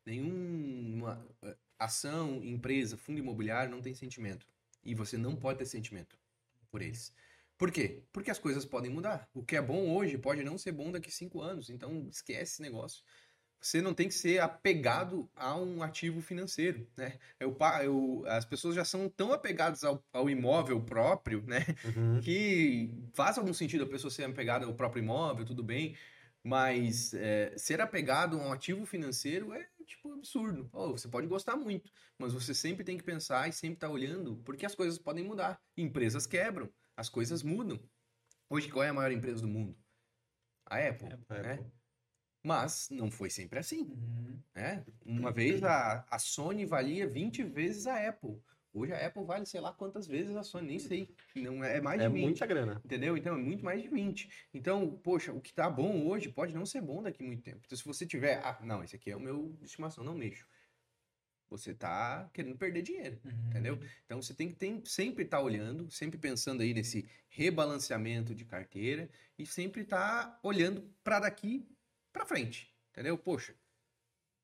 [0.05, 1.25] Nenhuma
[1.79, 4.47] ação, empresa, fundo imobiliário não tem sentimento.
[4.85, 6.19] E você não pode ter sentimento
[6.71, 7.15] por eles.
[7.57, 8.03] Por quê?
[8.13, 9.29] Porque as coisas podem mudar.
[9.35, 11.69] O que é bom hoje pode não ser bom daqui cinco anos.
[11.69, 13.05] Então, esquece esse negócio.
[13.61, 17.19] Você não tem que ser apegado a um ativo financeiro, né?
[17.41, 21.59] Eu, pa- eu, as pessoas já são tão apegadas ao, ao imóvel próprio, né?
[21.85, 22.21] Uhum.
[22.21, 25.97] que faz algum sentido a pessoa ser apegada ao próprio imóvel, tudo bem,
[26.43, 30.69] mas é, ser apegado a um ativo financeiro é tipo absurdo.
[30.73, 34.67] Você pode gostar muito, mas você sempre tem que pensar e sempre estar olhando, porque
[34.67, 35.61] as coisas podem mudar.
[35.77, 37.79] Empresas quebram, as coisas mudam.
[38.51, 39.77] Hoje, qual é a maior empresa do mundo?
[40.67, 41.57] A Apple, É, né?
[41.57, 41.78] pô.
[42.49, 44.39] Mas não foi sempre assim Uhum.
[44.55, 44.85] né?
[45.05, 48.39] Uma vez a, a Sony valia 20 vezes a Apple.
[48.73, 51.15] Hoje a Apple vale sei lá quantas vezes a Sony, nem sei.
[51.35, 52.23] Não é, é mais de É 20.
[52.23, 52.81] muita grana.
[52.85, 53.17] Entendeu?
[53.17, 54.29] Então é muito mais de 20.
[54.55, 57.61] Então, poxa, o que tá bom hoje pode não ser bom daqui a muito tempo.
[57.67, 60.47] Então, se você tiver, ah, não, esse aqui é o meu de estimação, não mexo.
[61.51, 63.31] Você tá querendo perder dinheiro, Uhum.
[63.49, 63.81] entendeu?
[64.05, 69.09] Então você tem que tem- sempre estar olhando, sempre pensando aí nesse rebalanceamento de carteira
[69.39, 71.67] e sempre estar olhando para daqui
[72.13, 73.17] para frente, entendeu?
[73.19, 73.55] Poxa,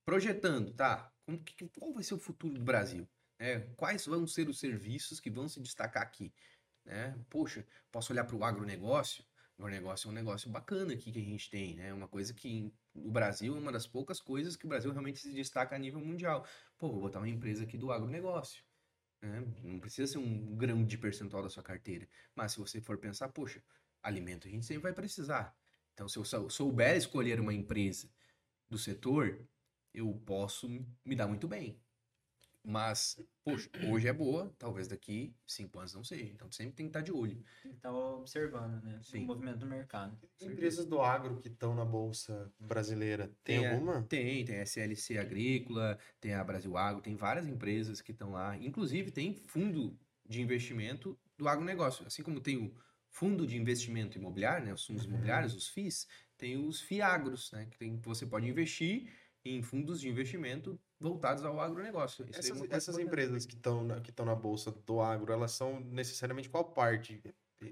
[0.04, 1.12] projetando, tá?
[1.24, 3.08] Como que, qual vai ser o futuro do Brasil?
[3.38, 6.32] É, quais vão ser os serviços que vão se destacar aqui?
[6.84, 7.18] Né?
[7.30, 9.24] Poxa, posso olhar para o agronegócio?
[9.56, 11.92] O agronegócio é um negócio bacana aqui que a gente tem, né?
[11.92, 15.32] Uma coisa que o Brasil é uma das poucas coisas que o Brasil realmente se
[15.32, 16.46] destaca a nível mundial.
[16.76, 18.64] Pô, vou botar uma empresa aqui do agronegócio.
[19.22, 19.40] Né?
[19.62, 22.06] Não precisa ser um grão de percentual da sua carteira.
[22.34, 23.62] Mas se você for pensar, poxa,
[24.02, 25.56] alimento a gente sempre vai precisar.
[25.94, 28.10] Então, se eu sou- souber escolher uma empresa
[28.68, 29.46] do setor,
[29.92, 30.68] eu posso
[31.04, 31.80] me dar muito bem.
[32.66, 36.32] Mas, poxa, hoje é boa, talvez daqui cinco anos não seja.
[36.32, 37.44] Então, sempre tem que estar de olho.
[37.62, 38.98] Tem que estar observando, né?
[39.02, 39.24] Sim.
[39.24, 40.18] O movimento do mercado.
[40.40, 43.70] Empresas do agro que estão na bolsa brasileira, tem, Tem, é.
[43.74, 44.02] alguma?
[44.04, 48.56] Tem, tem a SLC Agrícola, tem a Brasil Agro, tem várias empresas que estão lá.
[48.56, 52.06] Inclusive, tem fundo de investimento do agronegócio.
[52.06, 52.74] Assim como tem o
[53.14, 55.10] fundo de investimento imobiliário, né, os fundos Uhum.
[55.10, 59.12] imobiliários, os FIIs, tem os FIAGROS, né, que, tem, você pode investir
[59.44, 62.28] em fundos de investimento voltados ao agronegócio.
[62.28, 65.32] Isso aí é Essas, essas empresas que estão na, que estão na bolsa do agro,
[65.32, 67.22] elas são necessariamente qual parte?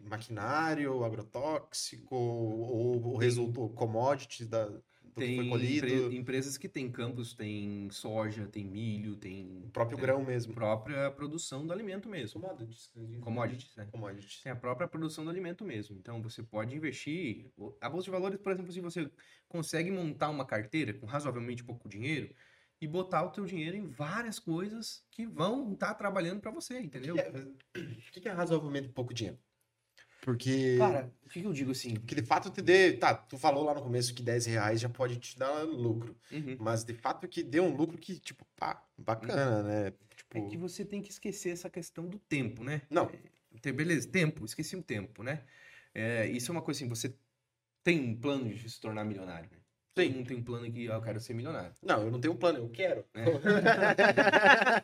[0.05, 4.81] Maquinário, agrotóxico ou o resultado, commodities da,
[5.15, 5.87] Tem foi colhido?
[5.87, 10.55] empre- empresas que têm campos, tem soja, tem milho, tem O próprio tem grão mesmo.
[10.55, 12.41] própria produção do alimento mesmo.
[12.41, 12.91] Commodities.
[13.21, 13.89] Commodities, né?
[13.91, 14.43] Commodities.
[14.43, 15.97] Tem a própria produção do alimento mesmo.
[15.97, 17.51] Então você pode investir.
[17.81, 19.11] A bolsa de valores, por exemplo, se você
[19.49, 22.35] consegue montar uma carteira com razoavelmente pouco dinheiro,
[22.81, 27.15] e botar o teu dinheiro em várias coisas que vão estar trabalhando para você, entendeu?
[27.15, 29.39] O que que é razoavelmente pouco dinheiro?
[30.23, 30.77] Porque.
[30.79, 31.95] Cara, o que, eu digo assim?
[31.95, 32.93] Porque de fato te dê.
[32.93, 36.17] Tá, tu falou lá no começo que 10 reais já pode te dar lucro.
[36.31, 36.57] Uhum.
[36.61, 39.93] Mas de fato que dê um lucro que, tipo, pá, bacana, né?
[40.17, 40.39] Tipo.
[40.39, 42.83] É que você tem que esquecer essa questão do tempo, né?
[42.89, 43.11] Não.
[43.61, 45.43] Tem- Beleza, tempo, esqueci o tempo, né?
[45.93, 47.13] É, isso é uma coisa assim, você
[47.83, 49.59] tem um plano de se tornar milionário, né?
[49.95, 50.13] Todo Sim.
[50.15, 51.73] mundo tem um plano que, ah, eu quero ser milionário.
[51.83, 53.05] Não, eu não tenho um plano, eu quero.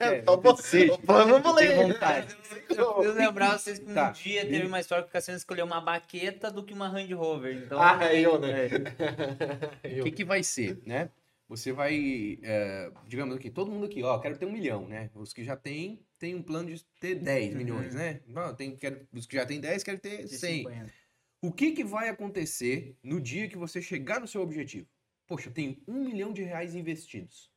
[0.01, 0.93] É, Só vou- desejo.
[0.95, 1.75] o plano eu ler.
[1.77, 2.37] vontade.
[2.79, 4.11] Eu preciso lembrar vocês que um Tá.
[4.11, 7.57] dia teve uma história que o Cassiano escolheu uma baqueta do que uma Range Rover.
[7.57, 8.69] Então, Ah, é eu, né?
[10.01, 11.11] O que, que vai ser, né?
[11.49, 15.11] Você vai, é, digamos aqui, todo mundo aqui, ó, quero ter um milhão, né?
[15.15, 17.59] Os que já tem, tem um plano de ter 10 Uhum.
[17.59, 18.21] milhões, né?
[18.27, 20.59] Não, tem, quero, os que já tem 10, querem ter de 100.
[20.65, 20.93] 50.
[21.41, 24.87] O que, que vai acontecer no dia que você chegar no seu objetivo?
[25.29, 27.53] Poxa, eu tenho um milhão de reais investidos.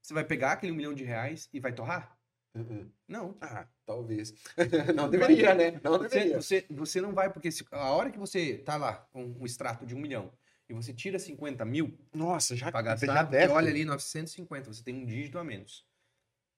[0.00, 2.16] Você vai pegar aquele um milhão de reais e vai torrar?
[2.54, 2.90] Uh-uh.
[3.06, 3.36] Não.
[3.40, 4.32] Ah, talvez.
[4.94, 5.72] Não deveria, né?
[5.84, 6.40] Não Você, deveria.
[6.40, 9.94] você, você não vai, porque a hora que você tá lá com um extrato de
[9.94, 10.32] um milhão
[10.68, 13.52] e você tira 50 mil Nossa, já, pra já gastar, você deve.
[13.52, 15.84] olha ali 950, você tem um dígito a menos.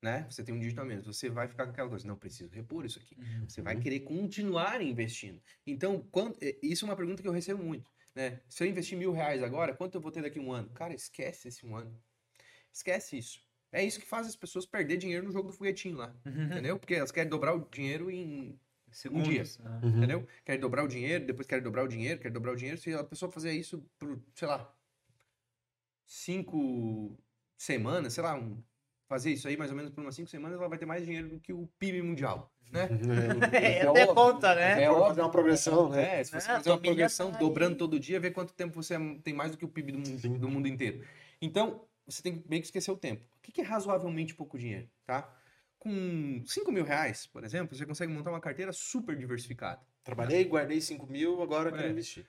[0.00, 0.26] Né?
[0.30, 1.06] Você tem um dígito a menos.
[1.06, 3.16] Você vai ficar com aquela coisa, não preciso repor isso aqui.
[3.48, 3.80] Você vai Uhum.
[3.80, 5.42] querer continuar investindo.
[5.66, 7.90] Então, quanto, é, isso é uma pergunta que eu recebo muito.
[8.18, 8.40] Né?
[8.48, 10.68] Se eu investir mil reais agora, quanto eu vou ter daqui a um ano?
[10.70, 11.96] Cara, esquece esse um ano.
[12.72, 13.40] Esquece isso.
[13.70, 16.12] É isso que faz as pessoas perder dinheiro no jogo do foguetinho lá.
[16.26, 16.76] Entendeu?
[16.80, 18.58] Porque elas querem dobrar o dinheiro em.
[18.90, 19.60] Segundos.
[19.64, 19.80] Ah.
[19.84, 19.98] Uhum.
[19.98, 20.26] Entendeu?
[20.44, 22.80] Querem dobrar o dinheiro, depois querem dobrar o dinheiro, querem dobrar o dinheiro.
[22.80, 24.74] Se a pessoa fazer isso por, sei lá,
[26.04, 27.16] cinco
[27.56, 28.60] semanas, sei lá, um-
[29.08, 31.28] fazer isso aí mais ou menos por umas cinco semanas, ela vai ter mais dinheiro
[31.28, 32.52] do que o PIB mundial.
[32.70, 32.86] Né?
[33.52, 34.14] É, É até óbvio.
[34.14, 34.82] conta, né?
[34.84, 35.06] É óbvio.
[35.08, 36.20] fazer uma progressão, né?
[36.20, 38.74] É, se você Ah, fazer uma milha progressão tá dobrando todo dia, ver quanto tempo
[38.80, 41.02] você é- tem mais do que o PIB do mundo, do mundo inteiro.
[41.40, 43.24] Então, você tem que meio que esquecer o tempo.
[43.38, 45.34] O que é razoavelmente pouco dinheiro, tá?
[45.78, 49.80] Com 5 mil reais, por exemplo, você consegue montar uma carteira super diversificada.
[50.04, 51.90] Trabalhei, guardei 5 mil, agora eu quero É.
[51.90, 52.26] investir.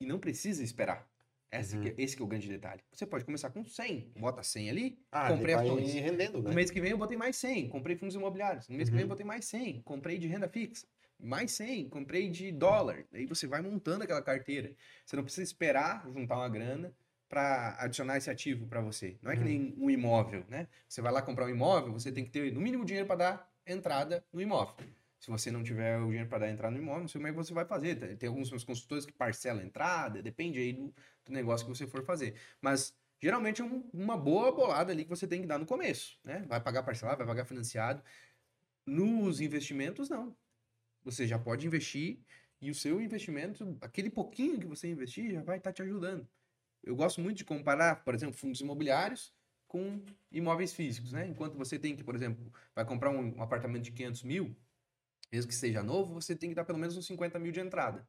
[0.00, 1.06] E não precisa esperar.
[1.52, 1.82] Esse, Uhum.
[1.82, 2.80] que, esse que é o grande detalhe.
[2.90, 5.92] Você pode começar com 100, bota 100 ali, Ah, comprei ações.
[5.94, 6.54] rendendo, No né?
[6.54, 8.68] mês que vem eu botei mais 100, comprei fundos imobiliários.
[8.68, 9.10] No mês que vem eu Uhum.
[9.10, 10.86] botei mais 100, comprei de renda fixa.
[11.20, 13.04] Mais 100, comprei de dólar.
[13.12, 14.74] Aí você vai montando aquela carteira.
[15.04, 16.92] Você não precisa esperar juntar uma grana
[17.28, 19.18] para adicionar esse ativo para você.
[19.22, 19.48] Não é que Uhum.
[19.48, 20.68] nem um imóvel, né?
[20.88, 23.52] Você vai lá comprar um imóvel, você tem que ter no mínimo dinheiro para dar
[23.66, 24.74] entrada no imóvel.
[25.22, 27.30] Se você não tiver o dinheiro para dar entrada no imóvel, não sei como é
[27.30, 28.16] que você vai fazer.
[28.16, 30.92] Tem- alguns meus consultores que parcelam a entrada, depende aí do,
[31.24, 32.34] do negócio que você for fazer.
[32.60, 36.18] Mas geralmente é um- uma boa bolada ali que você tem que dar no começo,
[36.24, 36.44] né?
[36.48, 38.02] Vai pagar parcelado, vai pagar financiado.
[38.86, 40.36] Nos investimentos, não.
[41.04, 42.20] Você já pode investir
[42.60, 46.28] e o seu investimento, aquele pouquinho que você investir, já vai estar te ajudando.
[46.82, 49.34] Eu gosto muito de comparar, por exemplo, fundos imobiliários
[49.68, 51.26] com imóveis físicos, né?
[51.28, 54.56] Enquanto você tem que, por exemplo, vai comprar um, um apartamento de 500 mil,
[55.32, 58.06] mesmo que seja novo, você tem que dar pelo menos uns 50 mil de entrada.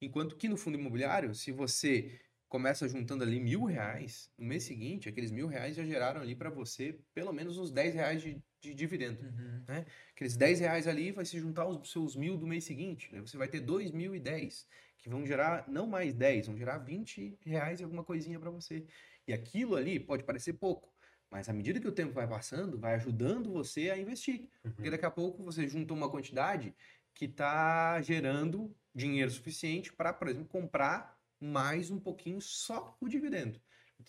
[0.00, 5.08] Enquanto que no fundo imobiliário, se você começa juntando ali mil reais, no mês seguinte,
[5.08, 8.74] aqueles mil reais já geraram ali para você pelo menos uns 10 reais de, de
[8.74, 9.22] dividendo.
[9.22, 9.84] Uhum.
[10.12, 13.12] Aqueles 10 reais ali vai se juntar aos seus mil do mês seguinte.
[13.12, 13.20] Né?
[13.20, 14.66] Você vai ter 2.010,
[14.98, 18.84] que vão gerar não mais 10, vão gerar 20 reais e alguma coisinha para você.
[19.28, 20.89] E aquilo ali pode parecer pouco,
[21.30, 24.48] mas à medida que o tempo vai passando, vai ajudando você a investir.
[24.74, 26.74] Porque daqui a pouco você junta uma quantidade
[27.14, 33.60] que está gerando dinheiro suficiente para, por exemplo, comprar mais um pouquinho só o dividendo.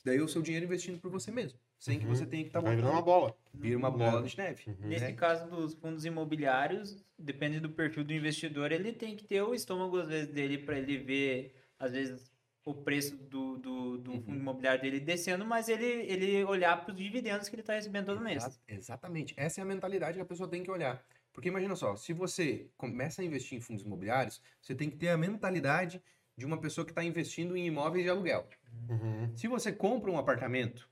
[0.03, 2.15] Daí o seu dinheiro investindo por você mesmo, sem que Uhum.
[2.15, 3.35] você tenha que estar Vai virar uma bola.
[3.53, 4.63] Vira uma bola de neve.
[4.67, 4.87] Uhum.
[4.87, 5.13] Nesse né?
[5.13, 9.97] caso dos fundos imobiliários, depende do perfil do investidor, ele tem que ter o estômago,
[9.99, 12.30] às vezes, dele para ele ver, às vezes,
[12.63, 14.21] o preço do, do, do Uhum.
[14.21, 18.05] fundo imobiliário dele descendo, mas ele, ele olhar para os dividendos que ele está recebendo
[18.05, 18.43] todo mês.
[18.45, 19.33] Exa- Exatamente.
[19.35, 21.03] Essa é a mentalidade que a pessoa tem que olhar.
[21.33, 25.09] Porque imagina só, se você começa a investir em fundos imobiliários, você tem que ter
[25.09, 26.01] a mentalidade
[26.37, 28.47] de uma pessoa que está investindo em imóveis de aluguel.
[28.89, 29.35] Uhum.
[29.35, 30.89] Se você compra um apartamento,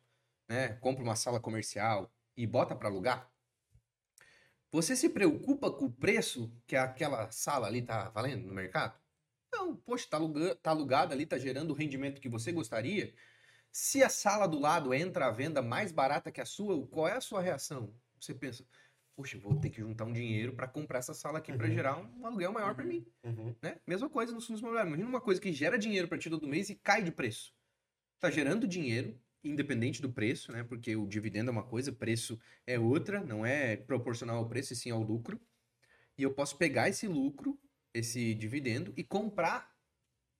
[0.47, 3.29] né, compra uma sala comercial e bota para alugar,
[4.71, 8.97] você se preocupa com o preço que aquela sala ali tá valendo no mercado?
[9.51, 13.13] Não, poxa, tá, aluga, tá alugada ali, tá gerando o rendimento que você gostaria.
[13.71, 17.13] Se a sala do lado entra à venda mais barata que a sua, qual é
[17.13, 17.95] a sua reação?
[18.19, 18.65] Você pensa,
[19.15, 21.73] poxa, vou ter que juntar um dinheiro para comprar essa sala aqui para Uhum.
[21.73, 23.55] gerar um aluguel maior para mim Uhum.
[23.61, 23.79] né?
[23.87, 24.89] Mesma coisa nos fundos imobiliários.
[24.93, 27.53] Imagina uma coisa que gera dinheiro para ti todo mês e cai de preço.
[28.19, 30.63] Tá gerando dinheiro, independente do preço, né?
[30.63, 34.75] Porque o dividendo é uma coisa, preço é outra, não é proporcional ao preço, e
[34.75, 35.39] sim ao lucro.
[36.17, 37.59] E eu posso pegar esse lucro,
[37.93, 39.73] esse dividendo, e comprar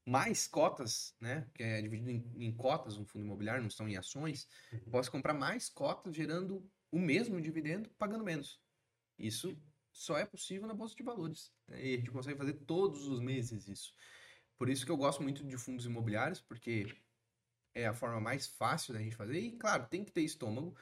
[0.06, 1.48] mais cotas, né?
[1.54, 4.48] Que é dividido em, em cotas, um fundo imobiliário, não são em ações.
[4.72, 4.92] Uhum.
[4.92, 8.60] Posso comprar mais cotas, gerando o mesmo dividendo, pagando menos.
[9.18, 9.56] Isso
[9.92, 11.54] só é possível na bolsa de valores.
[11.68, 11.86] né?
[11.86, 13.94] E a gente consegue fazer todos os meses isso.
[14.58, 16.88] Por isso que eu gosto muito de fundos imobiliários, porque
[17.76, 19.40] é a forma mais fácil da gente fazer.
[19.40, 20.76] E, claro, tem que ter estômago.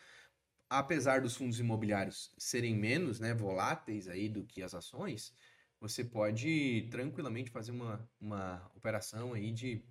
[0.70, 5.34] Apesar dos fundos imobiliários serem menos né, voláteis aí do que as ações,
[5.80, 9.84] você pode tranquilamente fazer uma, uma operação aí de,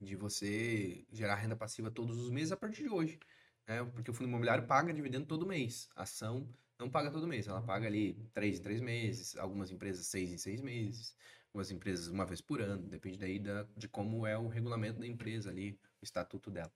[0.00, 3.18] de você gerar renda passiva todos os meses a partir de hoje.
[3.66, 3.84] né?
[3.84, 5.88] Porque o fundo imobiliário paga dividendo todo mês.
[5.96, 10.06] A ação não paga todo mês, ela paga ali três em três meses, algumas empresas
[10.06, 11.14] seis em seis meses,
[11.48, 15.06] algumas empresas uma vez por ano, depende daí da, de como é o regulamento da
[15.06, 16.72] empresa ali, o estatuto dela.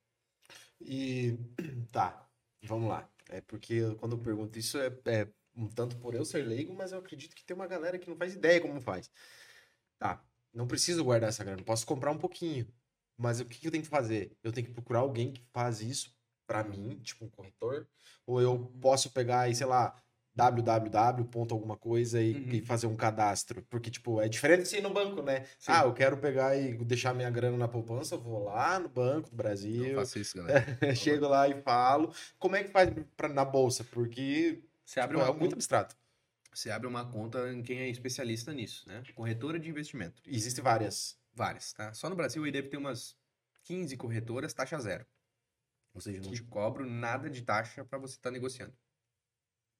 [0.81, 1.38] E
[1.90, 2.29] tá,
[2.62, 3.09] vamos lá.
[3.29, 6.93] É porque quando eu pergunto isso é, é um tanto por eu ser leigo, mas
[6.93, 9.11] eu acredito que tem uma galera que não faz ideia como faz.
[9.99, 12.67] Tá, não preciso guardar essa grana, posso comprar um pouquinho.
[13.17, 14.37] Mas o que eu tenho que fazer?
[14.43, 16.12] Eu tenho que procurar alguém que faz isso
[16.47, 17.87] pra mim, tipo um corretor,
[18.27, 19.95] ou eu posso pegar e, sei lá,
[20.35, 21.25] www.
[21.27, 22.53] ponto alguma coisa e, Uhum.
[22.55, 23.62] e fazer um cadastro.
[23.71, 25.45] Porque, tipo, é diferente de ir no banco, né?
[25.59, 25.71] Sim.
[25.73, 29.37] Ah, eu quero pegar e deixar minha grana na poupança, vou lá no Banco do
[29.37, 30.64] Brasil, Não faça isso, galera.
[30.97, 32.12] chego lá e falo.
[32.37, 33.85] Como é que faz pra, na bolsa?
[33.85, 35.97] Porque Você abre tipo, uma é muito conta, abstrato.
[36.53, 39.03] você abre uma conta em quem é especialista nisso, né?
[39.14, 40.23] Corretora de investimento.
[40.27, 41.18] Existem várias.
[41.33, 41.92] Várias, tá?
[41.92, 43.16] Só no Brasil aí deve ter umas
[43.64, 45.07] 15 corretoras, taxa zero.
[45.92, 48.77] Ou seja, não te cobro nada de taxa para você estar negociando.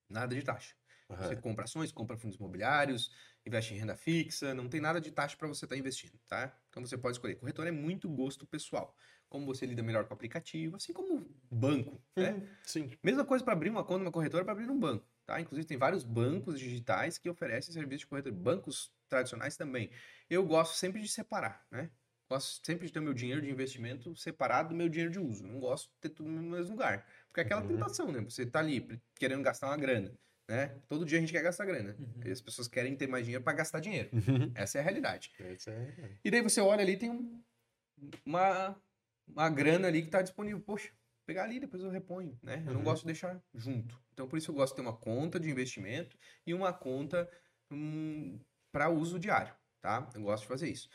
[0.09, 0.75] Nada de taxa.
[1.09, 1.41] Você Aham.
[1.41, 3.11] compra ações, compra fundos imobiliários,
[3.45, 6.57] investe em renda fixa, não tem nada de taxa para você estar investindo, tá?
[6.69, 7.35] Então você pode escolher.
[7.35, 8.95] Corretora é muito gosto pessoal.
[9.29, 12.35] Como você lida melhor com o aplicativo, assim como banco, né?
[12.37, 12.97] Uhum, Sim.
[13.03, 15.39] Mesma coisa para abrir uma conta numa corretora para abrir um banco, tá?
[15.39, 19.91] Inclusive tem vários bancos digitais que oferecem serviço de corretora, bancos tradicionais também.
[20.29, 21.91] Eu gosto sempre de separar, né?
[22.29, 25.45] Gosto sempre de ter o meu dinheiro de investimento separado do meu dinheiro de uso.
[25.45, 27.05] Não gosto de ter tudo no mesmo lugar.
[27.27, 27.67] Porque é aquela Uhum.
[27.67, 28.19] tentação, né?
[28.21, 30.67] Você tá ali querendo gastar uma grana, né?
[30.87, 31.95] Todo dia a gente quer gastar grana.
[31.99, 32.21] Uhum.
[32.25, 34.09] E as pessoas querem ter mais dinheiro para gastar dinheiro.
[34.53, 35.31] Essa é a realidade.
[35.39, 35.55] É-
[36.23, 37.41] E daí você olha ali, tem um-
[38.25, 38.79] uma,
[39.27, 40.59] uma grana ali que está disponível.
[40.61, 42.59] Poxa, vou pegar ali, depois eu reponho, né?
[42.67, 42.83] Eu não Uhum.
[42.83, 43.99] gosto de deixar junto.
[44.13, 47.29] Então, por isso eu gosto de ter uma conta de investimento e uma conta
[48.71, 50.09] para uso diário, tá?
[50.13, 50.89] Eu gosto de fazer isso.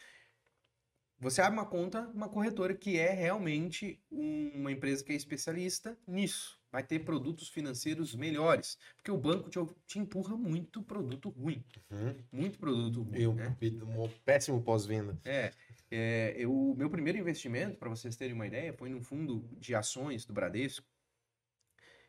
[1.19, 5.99] Você abre uma conta, uma corretora que é realmente um- uma empresa que é especialista
[6.07, 6.60] nisso.
[6.73, 8.79] Vai ter produtos financeiros melhores.
[8.97, 11.65] Porque o banco te, te empurra muito produto ruim.
[11.91, 12.15] Uhum.
[12.31, 13.21] Muito produto ruim.
[13.21, 13.57] E um, né?
[13.61, 15.19] um péssimo pós-venda.
[15.25, 15.53] É,
[15.91, 19.75] é, eu, o meu primeiro investimento, para vocês terem uma ideia, foi num fundo de
[19.75, 20.87] ações do Bradesco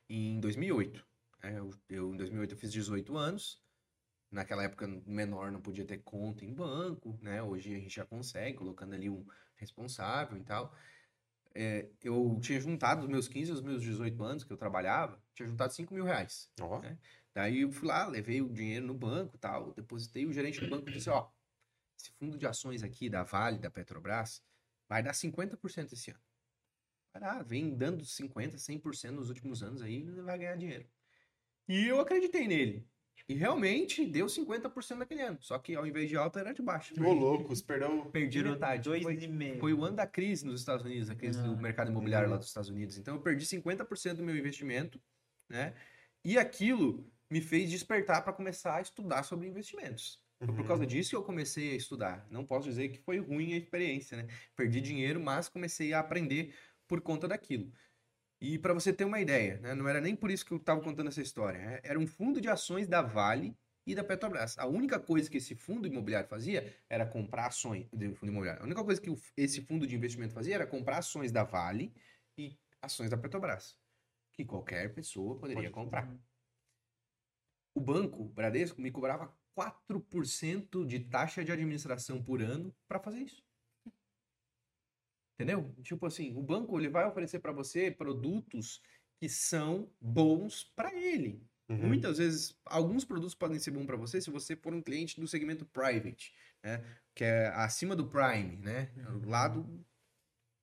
[0.08, 1.04] em 2008.
[1.41, 3.60] É, eu, eu, em 2008 eu fiz 18 anos.
[4.30, 7.41] Naquela época, menor não podia ter conta em banco, né?
[7.43, 10.74] Hoje a gente já consegue, colocando ali um responsável e tal.
[11.54, 15.48] É, eu tinha juntado os meus 15 aos meus 18 anos que eu trabalhava, tinha
[15.48, 16.50] juntado 5 mil reais.
[16.60, 16.84] Ó.
[16.84, 16.98] É.
[17.34, 20.90] Daí eu fui lá, levei o dinheiro no banco tal, depositei, o gerente do banco
[20.92, 21.30] disse, ó,
[21.98, 24.44] esse fundo de ações aqui da Vale, da Petrobras,
[24.88, 26.20] vai dar 50% esse ano.
[27.14, 30.90] Vai dar, vem dando 50%, 100% nos últimos anos aí, vai ganhar dinheiro.
[31.68, 32.88] E eu acreditei nele.
[33.30, 35.38] E realmente deu 50% naquele ano.
[35.41, 36.93] Só que ao invés de alta, era de baixo.
[37.02, 38.10] Ô, loucos, perdão.
[38.12, 38.84] Perdi metade.
[38.89, 39.60] Dois Foi, e meio.
[39.60, 41.56] foi o ano da crise nos Estados Unidos, a crise do Ah.
[41.56, 42.97] mercado imobiliário lá dos Estados Unidos.
[42.97, 45.02] Então eu perdi 50% do meu investimento,
[45.50, 45.76] né?
[46.26, 50.19] E aquilo me fez despertar para começar a estudar sobre investimentos.
[50.39, 50.67] Foi por Uhum.
[50.67, 52.28] causa disso que eu comecei a estudar.
[52.30, 54.28] Não posso dizer que foi ruim a experiência, né?
[54.56, 56.54] Perdi dinheiro, mas comecei a aprender
[56.88, 57.71] por conta daquilo.
[58.41, 59.75] E para você ter uma ideia, né?
[59.75, 61.60] não era nem por isso que eu estava contando essa história.
[61.60, 64.58] é- Era um fundo de ações da Vale e da Petrobras.
[64.58, 68.63] A única coisa que esse fundo imobiliário fazia era comprar ações do fundo imobiliário.
[68.63, 71.93] A única coisa que esse fundo de investimento fazia era comprar ações da Vale
[72.36, 73.77] e ações da Petrobras,
[74.34, 76.12] que qualquer pessoa poderia Pode comprar.
[77.75, 83.43] O banco, Bradesco, me cobrava 4% de taxa de administração por ano para fazer isso.
[85.41, 85.73] Entendeu?
[85.82, 88.82] Tipo assim, o banco ele vai oferecer para você produtos
[89.19, 91.41] que são bons para ele.
[91.69, 91.88] Uhum.
[91.88, 95.27] Muitas vezes, alguns produtos podem ser bons para você se você for um cliente do
[95.27, 96.84] segmento private, né?
[97.15, 98.91] Que é acima do prime, né?
[99.23, 99.65] O lado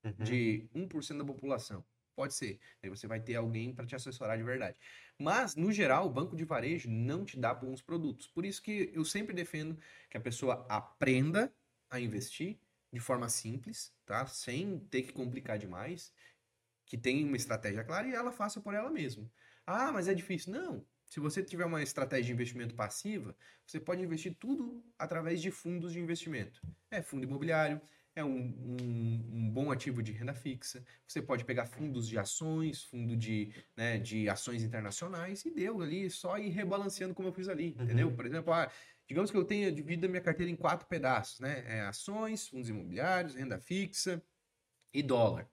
[0.05, 0.13] Uhum.
[0.25, 1.85] de 1% da população.
[2.17, 2.61] Pode ser.
[2.83, 4.79] Aí você vai ter alguém para te assessorar de verdade.
[5.19, 8.27] Mas, no geral, o banco de varejo não te dá bons produtos.
[8.27, 9.79] Por isso que eu sempre defendo
[10.11, 11.53] que a pessoa aprenda
[11.91, 12.59] a investir
[12.93, 14.27] de forma simples, tá?
[14.27, 16.13] Sem ter que complicar demais,
[16.87, 19.31] que tenha uma estratégia clara e ela faça por ela mesma.
[19.67, 20.53] Ah, mas é difícil.
[20.53, 20.87] Não.
[21.05, 23.37] Se você tiver uma estratégia de investimento passiva,
[23.67, 26.61] você pode investir tudo através de fundos de investimento.
[26.91, 27.81] É fundo imobiliário,
[28.15, 30.85] é um, um, um bom ativo de renda fixa.
[31.07, 36.11] Você pode pegar fundos de ações, fundo de, né, de ações internacionais e deu ali,
[36.11, 38.11] só ir rebalanceando como eu fiz ali, entendeu?
[38.13, 38.71] Por exemplo, ah,
[39.09, 41.65] digamos que eu tenha dividido a minha carteira em quatro pedaços, né?
[41.67, 44.23] É, ações, fundos imobiliários, renda fixa
[44.93, 45.49] e dólar.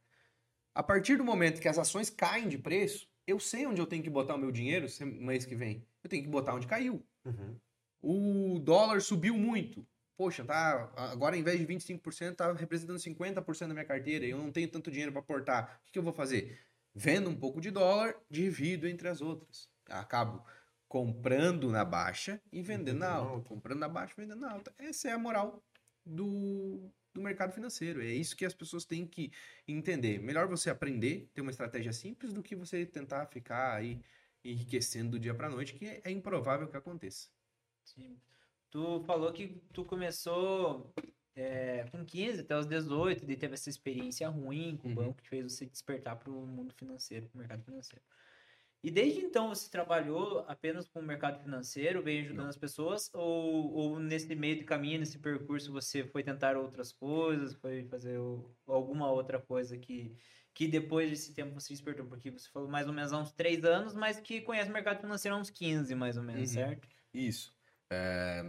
[0.73, 4.03] A partir do momento que as ações caem de preço, eu sei onde eu tenho
[4.03, 5.87] que botar o meu dinheiro mês que vem.
[6.03, 7.03] Eu tenho que botar onde caiu.
[7.23, 7.57] Uhum.
[8.01, 9.87] O dólar subiu muito.
[10.17, 10.91] Poxa, tá.
[10.95, 14.25] Agora, em vez de 25%, tá representando 50% da minha carteira.
[14.25, 15.79] e Eu não tenho tanto dinheiro para aportar.
[15.81, 16.59] O que, que eu vou fazer?
[16.93, 19.69] Vendo um pouco de dólar, divido entre as outras.
[19.89, 20.45] Acabo
[20.95, 23.49] comprando na baixa e vendendo na alta.
[23.49, 24.73] Comprando na baixa e vendendo na alta.
[24.77, 25.61] Essa é a moral
[26.05, 28.01] do, do mercado financeiro.
[28.01, 29.29] É isso que as pessoas têm que
[29.67, 30.19] entender.
[30.21, 33.99] Melhor você aprender, ter uma estratégia simples, do que você tentar ficar aí
[34.41, 37.27] enriquecendo do dia para noite, que é improvável que aconteça.
[37.83, 38.17] Sim.
[38.71, 40.93] Tu falou que tu começou
[41.35, 44.95] é, com 15 até os 18, e teve essa experiência ruim com o Uhum.
[44.95, 48.01] banco que fez você despertar para o mundo financeiro, para o mercado financeiro.
[48.85, 53.73] E desde então você trabalhou apenas com o mercado financeiro, veio ajudando as pessoas, ou,
[53.73, 58.19] ou nesse meio de caminho, nesse percurso, você foi tentar outras coisas, foi fazer
[58.67, 60.15] alguma outra coisa que,
[60.53, 62.05] que depois desse tempo você despertou?
[62.05, 65.01] Porque você falou mais ou menos há uns 3 anos, mas que conhece o mercado
[65.01, 66.53] financeiro há uns 15, mais ou menos, Uhum.
[66.53, 66.87] certo?
[67.11, 67.57] Isso.
[67.89, 68.43] É,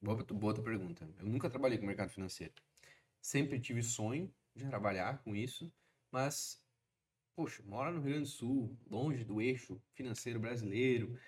[0.00, 1.06] Boa, boa outra pergunta.
[1.18, 2.54] Eu nunca trabalhei com mercado financeiro.
[3.20, 5.70] Sempre tive sonho de trabalhar com isso,
[6.10, 6.63] mas,
[7.34, 11.18] poxa, mora no Rio Grande do Sul, longe do eixo financeiro brasileiro.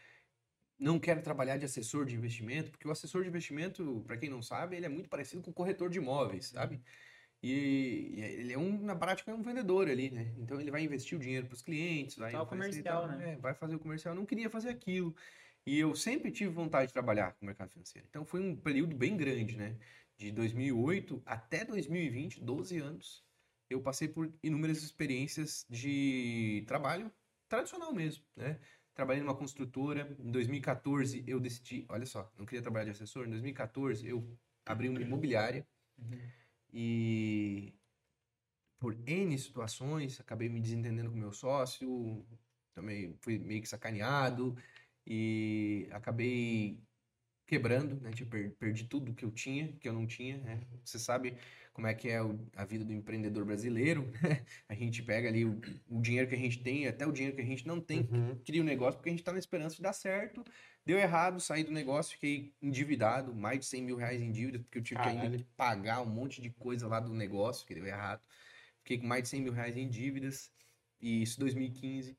[0.78, 4.42] Não quero trabalhar de assessor de investimento, porque o assessor de investimento, para quem não
[4.42, 6.82] sabe, ele é muito parecido com o corretor de imóveis, sabe?
[7.42, 10.34] E, e ele é um, na prática, é um vendedor ali, né?
[10.38, 13.32] Então ele vai investir o dinheiro para os clientes, vai o comercial, tal, né?
[13.32, 14.14] é, vai fazer o comercial.
[14.14, 15.14] Eu não queria fazer aquilo.
[15.66, 18.06] E eu sempre tive vontade de trabalhar com o mercado financeiro.
[18.08, 19.76] Então foi um período bem grande, né?
[20.16, 23.25] De 2008 até 2020, 12 anos,
[23.68, 27.12] eu passei por inúmeras experiências de trabalho
[27.48, 28.60] tradicional mesmo, né?
[28.94, 30.16] Trabalhei numa construtora.
[30.18, 33.26] Em 2014 eu decidi, olha só, não queria trabalhar de assessor.
[33.26, 35.66] Em 2014 eu abri uma imobiliária
[36.72, 37.78] e
[38.78, 42.26] por N situações acabei me desentendendo com meu sócio,
[42.74, 44.56] também fui meio que sacaneado
[45.06, 46.82] e acabei
[47.46, 48.12] quebrando, né?
[48.12, 50.60] Tipo, per- perdi tudo que eu tinha, que eu não tinha, né?
[50.84, 51.38] Você sabe
[51.76, 54.10] como é que é o- a vida do empreendedor brasileiro?
[54.66, 55.60] A gente pega ali o,
[55.90, 58.34] o dinheiro que a gente tem, até o dinheiro que a gente não tem, Uhum.
[58.46, 60.42] cria um negócio porque a gente tá na esperança de dar certo.
[60.86, 64.78] Deu errado, saí do negócio, fiquei endividado, mais de 100 mil reais em dívida, porque
[64.78, 65.46] eu tive que ainda Caralho.
[65.54, 68.22] pagar um monte de coisa lá do negócio que deu errado.
[68.78, 70.50] Fiquei com mais de 100 mil reais em dívidas,
[70.98, 72.16] e isso em 2015.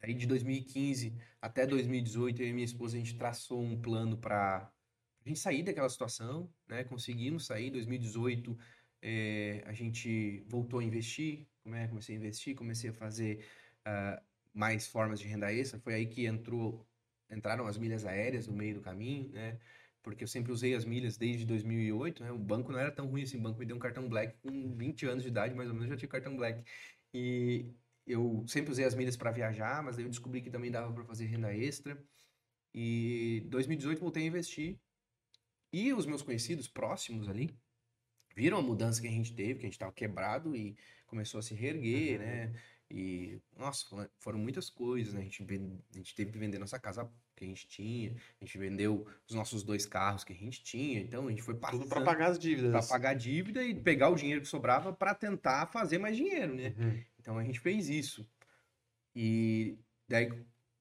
[0.00, 4.70] Aí de 2015 até 2018, eu e minha esposa, a gente traçou um plano para
[5.28, 6.84] a gente sair daquela situação, né?
[6.84, 7.68] Conseguimos sair.
[7.68, 8.58] Em 2018,
[9.02, 11.86] eh, a gente voltou a investir, né?
[11.88, 13.44] Comecei a investir, comecei a fazer
[13.84, 14.22] ah,
[14.54, 15.78] mais formas de renda extra.
[15.80, 16.86] Foi aí que entrou,
[17.30, 19.58] entraram as milhas aéreas no meio do caminho, né?
[20.02, 22.32] Porque eu sempre usei as milhas desde 2008, né?
[22.32, 23.36] O banco não era tão ruim assim.
[23.38, 25.88] O banco me deu um cartão Black com 20 anos de idade, mais ou menos,
[25.88, 26.64] eu já tinha cartão Black.
[27.12, 27.74] E
[28.06, 31.04] eu sempre usei as milhas para viajar, mas aí eu descobri que também dava para
[31.04, 32.02] fazer renda extra.
[32.74, 34.78] E 2018 voltei a investir.
[35.72, 37.54] E os meus conhecidos próximos ali
[38.34, 41.42] viram a mudança que a gente teve, que a gente estava quebrado e começou a
[41.42, 42.26] se reerguer, Uhum.
[42.26, 42.54] né?
[42.90, 45.20] E, nossa, foram- muitas coisas, né?
[45.20, 48.56] A gente, a gente teve que vender nossa casa que a gente tinha, a gente
[48.56, 51.90] vendeu os nossos dois carros que a gente tinha, então a gente foi passando Tudo
[51.90, 52.70] pra pagar as dívidas.
[52.70, 56.54] para pagar a dívida e pegar o dinheiro que sobrava para tentar fazer mais dinheiro,
[56.54, 56.74] né?
[56.78, 57.04] Uhum.
[57.20, 58.26] Então a gente fez isso.
[59.14, 60.30] E daí,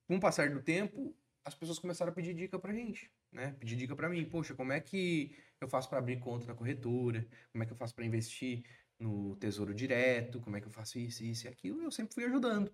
[0.08, 1.14] com o passar do tempo,
[1.44, 3.54] as pessoas começaram a pedir dica pra gente, né?
[3.60, 4.26] Pedir dica pra mim.
[4.26, 7.28] Poxa, como é que eu faço para abrir conta na corretora?
[7.52, 8.64] Como é que eu faço para investir
[9.00, 10.40] no Tesouro Direto?
[10.42, 11.82] Como é que eu faço isso, isso e aquilo?
[11.84, 12.72] Eu sempre fui ajudando.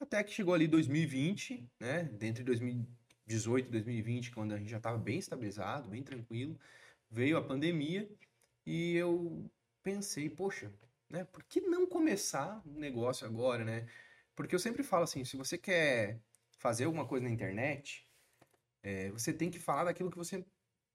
[0.00, 2.04] Até que chegou ali 2020, né?
[2.04, 6.58] Dentro de 2018 e 2020, quando a gente já estava bem estabilizado, bem tranquilo,
[7.10, 8.08] veio a pandemia
[8.66, 9.50] e eu
[9.82, 10.72] pensei, poxa,
[11.10, 11.24] né?
[11.24, 13.86] Por que não começar um negócio agora, né?
[14.36, 16.20] Porque eu sempre falo assim, se você quer
[16.58, 18.07] fazer alguma coisa na internet,
[18.82, 20.44] é, você tem que falar daquilo que você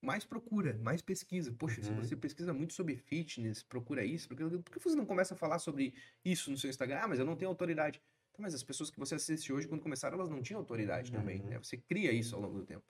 [0.01, 1.53] mais procura, mais pesquisa.
[1.53, 1.95] Poxa, se Uhum.
[1.95, 5.59] você pesquisa muito sobre fitness, procura isso, procura por que você não começa a falar
[5.59, 5.93] sobre
[6.25, 6.99] isso no seu Instagram?
[7.03, 8.01] Ah, mas eu não tenho autoridade.
[8.33, 11.39] Tá, mas as pessoas que você assiste hoje, quando começaram, elas não tinham autoridade também,
[11.41, 11.49] Uhum.
[11.49, 11.57] né?
[11.59, 12.83] Você cria isso ao longo do tempo.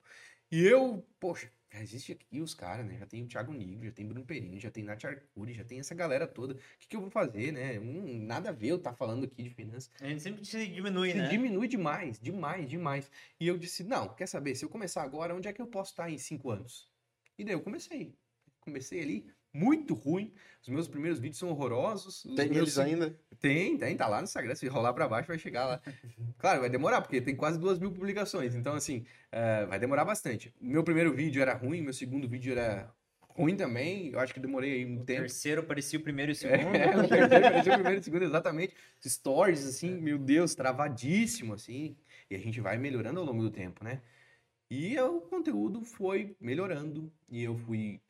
[0.50, 2.96] E eu, poxa, já existe aqui os caras, né?
[2.96, 5.80] Já tem o Thiago Nigro, já tem Bruno Perini, já tem Nath Arcuri, já tem
[5.80, 6.54] essa galera toda.
[6.54, 7.80] O que, que eu vou fazer, né?
[7.80, 9.90] Hum, nada a ver eu estar falando aqui de finanças.
[10.00, 11.28] A gente sempre se diminui, Se né?
[11.28, 13.10] diminui demais, demais, demais.
[13.40, 15.90] E eu disse, não, quer saber, se eu começar agora, onde é que eu posso
[15.90, 16.88] estar em cinco anos?
[17.36, 18.16] E daí eu comecei.
[18.60, 20.34] comecei ali muito ruim.
[20.60, 22.24] Os meus primeiros vídeos são horrorosos.
[22.24, 23.18] Os Tem meus eles ainda?
[23.38, 24.54] tem, tem, tá lá no Instagram.
[24.54, 25.80] Se rolar pra baixo, vai chegar lá.
[26.38, 28.54] Claro, vai demorar, porque tem quase duas mil publicações.
[28.54, 30.52] Então, assim, eh, vai demorar bastante.
[30.60, 32.92] Meu primeiro vídeo era ruim, meu segundo vídeo era
[33.30, 34.08] ruim também.
[34.08, 35.20] Eu acho que demorei aí um O tempo.
[35.20, 36.74] terceiro parecia o primeiro e o segundo.
[36.76, 38.74] É, o terceiro parecia o primeiro e o segundo, exatamente.
[39.06, 41.96] Stories, assim, meu Deus, travadíssimo, assim.
[42.30, 44.00] E a gente vai melhorando ao longo do tempo, né?
[44.70, 48.00] E o conteúdo foi melhorando e eu fui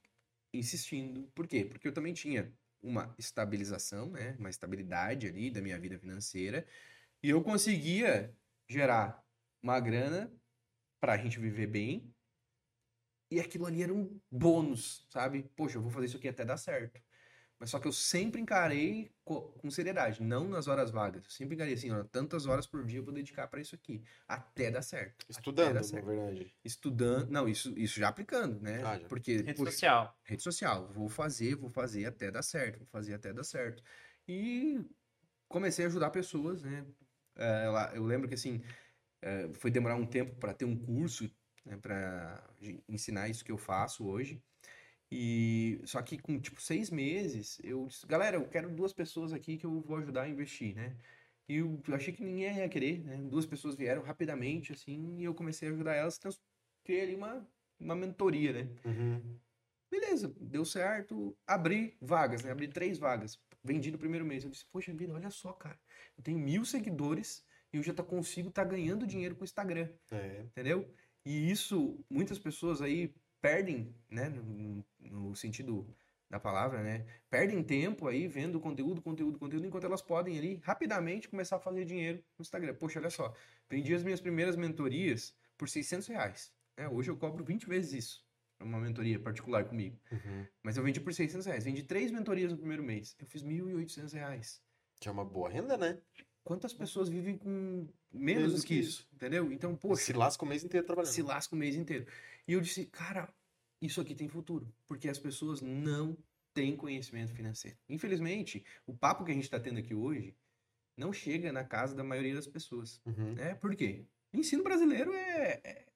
[0.59, 1.31] insistindo.
[1.35, 1.65] Por quê?
[1.65, 2.53] Porque eu também tinha
[2.83, 4.37] uma estabilização, né?
[4.39, 6.67] Uma estabilidade ali da minha vida financeira.
[7.23, 8.37] E eu conseguia
[8.69, 9.23] gerar
[9.63, 10.33] uma grana
[11.01, 12.15] pra gente viver bem.
[13.31, 15.51] E aquilo ali era um bônus, sabe?
[15.57, 17.01] Poxa, eu vou fazer isso aqui até dar certo.
[17.59, 21.25] Mas só que eu sempre encarei co- com seriedade, não nas horas vagas.
[21.25, 24.03] Eu sempre encarei assim, ó, tantas horas por dia eu vou dedicar pra isso aqui,
[24.29, 25.25] até dar certo.
[25.29, 26.07] Estudando, dar na certo.
[26.07, 26.55] verdade.
[26.65, 28.81] Estudando, não, isso, isso já aplicando, né?
[28.85, 29.09] Ah, já.
[29.09, 30.19] Porque, Rede social.
[30.25, 33.83] rede social, vou fazer, vou fazer até dar certo, vou fazer até dar certo.
[34.27, 34.81] E
[35.49, 36.85] comecei a ajudar pessoas, né?
[37.37, 38.63] É, lá- eu lembro que assim,
[39.23, 41.31] é, foi demorar um tempo para ter um curso,
[41.65, 42.45] né, para
[42.89, 44.43] ensinar isso que eu faço hoje.
[45.17, 49.57] E só que com tipo seis meses, eu disse, galera, eu quero duas pessoas aqui
[49.57, 50.97] que eu vou ajudar a investir, né?
[51.49, 53.17] E eu achei que ninguém ia querer, né?
[53.19, 56.33] Duas pessoas vieram rapidamente, assim, e eu comecei a ajudar elas, então
[56.83, 57.47] criei ali uma,
[57.79, 58.69] uma mentoria, né?
[58.85, 59.39] Uhum.
[59.89, 62.51] Beleza, deu certo, abri vagas, né?
[62.51, 63.39] Abri três vagas.
[63.63, 64.43] Vendi no primeiro mês.
[64.43, 65.79] Eu disse, poxa vida, olha só, cara.
[66.19, 69.89] Eu tenho mil seguidores e eu já tá, consigo estar ganhando dinheiro com o Instagram,
[70.11, 70.41] É.
[70.41, 70.93] entendeu?
[71.25, 73.15] E isso, muitas pessoas aí
[73.45, 74.31] perdem, né?
[74.31, 75.87] No, no sentido
[76.31, 77.05] da palavra, né?
[77.29, 81.85] Perdem tempo aí vendo conteúdo, conteúdo, conteúdo, enquanto elas podem ali rapidamente começar a fazer
[81.85, 82.73] dinheiro no Instagram.
[82.73, 83.35] Poxa, olha só.
[83.69, 86.55] Vendi as minhas primeiras mentorias por 600 reais.
[86.75, 86.89] Né?
[86.89, 88.25] Hoje eu cobro 20 vezes isso.
[88.59, 90.01] Uma mentoria particular comigo.
[90.11, 90.47] Uhum.
[90.63, 91.65] Mas eu vendi por 600 reais.
[91.65, 93.15] Vendi três mentorias no primeiro mês.
[93.21, 94.63] Eu fiz 1.800 reais.
[94.99, 95.99] Que é uma boa renda, né?
[96.45, 99.09] Quantas pessoas vivem com menos, do que isso?
[99.15, 99.51] Entendeu?
[99.51, 101.13] Então, poxa, Se lasca o mês inteiro trabalhando.
[101.13, 102.07] se lasca o mês inteiro.
[102.47, 103.33] E eu disse, cara,
[103.81, 104.71] isso aqui tem futuro.
[104.87, 106.17] Porque as pessoas não
[106.53, 107.77] têm conhecimento financeiro.
[107.89, 110.37] Infelizmente, o papo que a gente está tendo aqui hoje
[110.97, 113.01] não chega na casa da maioria das pessoas.
[113.07, 113.33] Uhum.
[113.35, 113.55] Né?
[113.55, 114.05] Por quê?
[114.33, 115.61] O ensino brasileiro é.
[115.65, 115.87] é-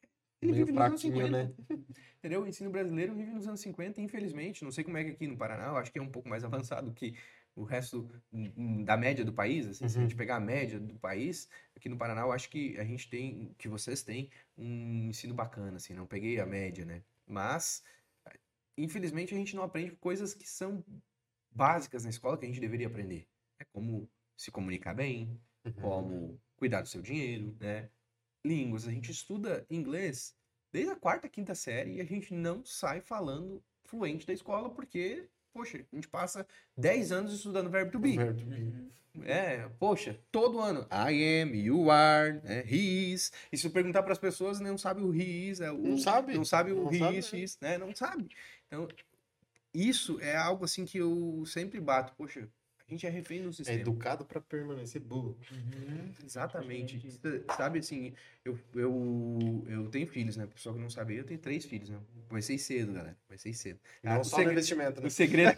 [0.41, 1.45] ele Meio vive nos anos fraquinho, 50.
[1.45, 1.55] né?
[2.19, 2.43] Entendeu?
[2.43, 4.63] O ensino brasileiro vive nos anos 50, infelizmente.
[4.65, 6.45] Não sei como é que aqui no Paraná, eu acho que é um pouco mais
[6.45, 7.15] avançado que
[7.59, 8.09] o resto
[8.85, 9.67] da média do país.
[9.67, 10.09] Assim, Se a Uhum.
[10.09, 13.55] gente pegar a média do país, aqui no Paraná, eu acho que a gente tem,
[13.59, 15.95] que vocês têm, um ensino bacana, assim.
[15.95, 17.03] Não peguei a média, né?
[17.27, 17.83] Mas,
[18.77, 20.85] infelizmente, a gente não aprende coisas que são
[21.51, 23.27] básicas na escola que a gente deveria aprender.
[23.59, 25.73] É como se comunicar bem, Uhum.
[25.83, 27.91] como cuidar do seu dinheiro, né?
[28.45, 30.37] Línguas, a gente estuda inglês
[30.73, 35.29] desde a quarta, quinta série e a gente não sai falando fluente da escola porque,
[35.59, 36.47] poxa, a gente passa
[36.77, 38.17] 10 anos estudando verbo to be.
[38.17, 38.89] Verbo to be.
[39.25, 40.87] É, poxa, todo ano.
[40.93, 42.63] I am, you are, né?
[42.65, 43.33] he is.
[43.51, 45.99] E se eu perguntar para as pessoas, não sabe o he is, é o, Não
[45.99, 46.35] sabe.
[46.35, 47.39] não sabe o Não he sabe, is, né?
[47.41, 47.79] is, né?
[47.79, 48.29] Não sabe.
[48.69, 48.87] Então,
[49.75, 52.15] isso é algo assim que eu sempre bato.
[52.17, 52.49] Poxa,
[52.89, 53.81] a gente é refém do É sistema.
[53.81, 55.37] educado pra permanecer burro.
[56.25, 56.97] Exatamente.
[56.97, 58.15] Exatamente Sa- Sabe assim,
[58.45, 60.47] eu, eu, eu tenho filhos, né?
[60.47, 61.99] Pessoal que não sabe, eu tenho três filhos, né?
[62.29, 63.17] Comecei cedo, galera.
[63.27, 63.79] Comecei cedo.
[64.03, 65.07] Não Ah, o só segre- no investimento, né?
[65.09, 65.57] O segredo,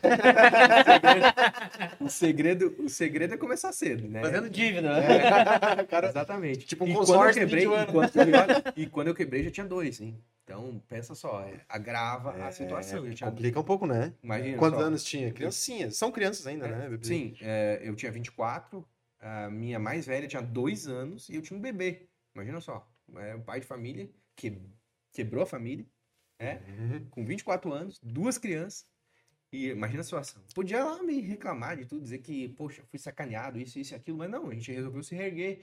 [2.00, 4.20] o segredo, o segredo é começar cedo, né?
[4.20, 5.16] Fazendo dívida, né?
[5.16, 5.84] É.
[5.86, 6.66] Cara, Exatamente.
[6.66, 7.92] tipo um e consórcio quando eu quebrei, 20 e anos.
[7.92, 10.18] quando, e quando eu quebrei já tinha dois, hein?
[10.50, 13.06] Então, pensa só, é, agrava a situação.
[13.06, 14.12] Eu tinha, Complica um pouco, né?
[14.20, 14.84] imagina Quantos só.
[14.84, 15.32] anos tinha?
[15.32, 15.96] Criancinhas.
[15.96, 16.88] São crianças ainda, né?
[16.88, 17.06] bebê?
[17.06, 18.84] Sim, é, eu tinha 24,
[19.20, 22.08] a minha mais velha tinha dois anos e eu tinha um bebê.
[22.34, 22.84] Imagina só,
[23.16, 24.60] é um pai de família que
[25.12, 25.86] quebrou a família,
[26.38, 26.60] né?
[26.66, 27.06] Uhum.
[27.10, 28.84] Com 24 anos, duas crianças.
[29.52, 30.42] E imagina a situação.
[30.54, 34.18] Podia lá me reclamar de tudo, dizer que, poxa, fui sacaneado, isso, isso e aquilo,
[34.18, 35.60] mas não, a gente resolveu se reerguer.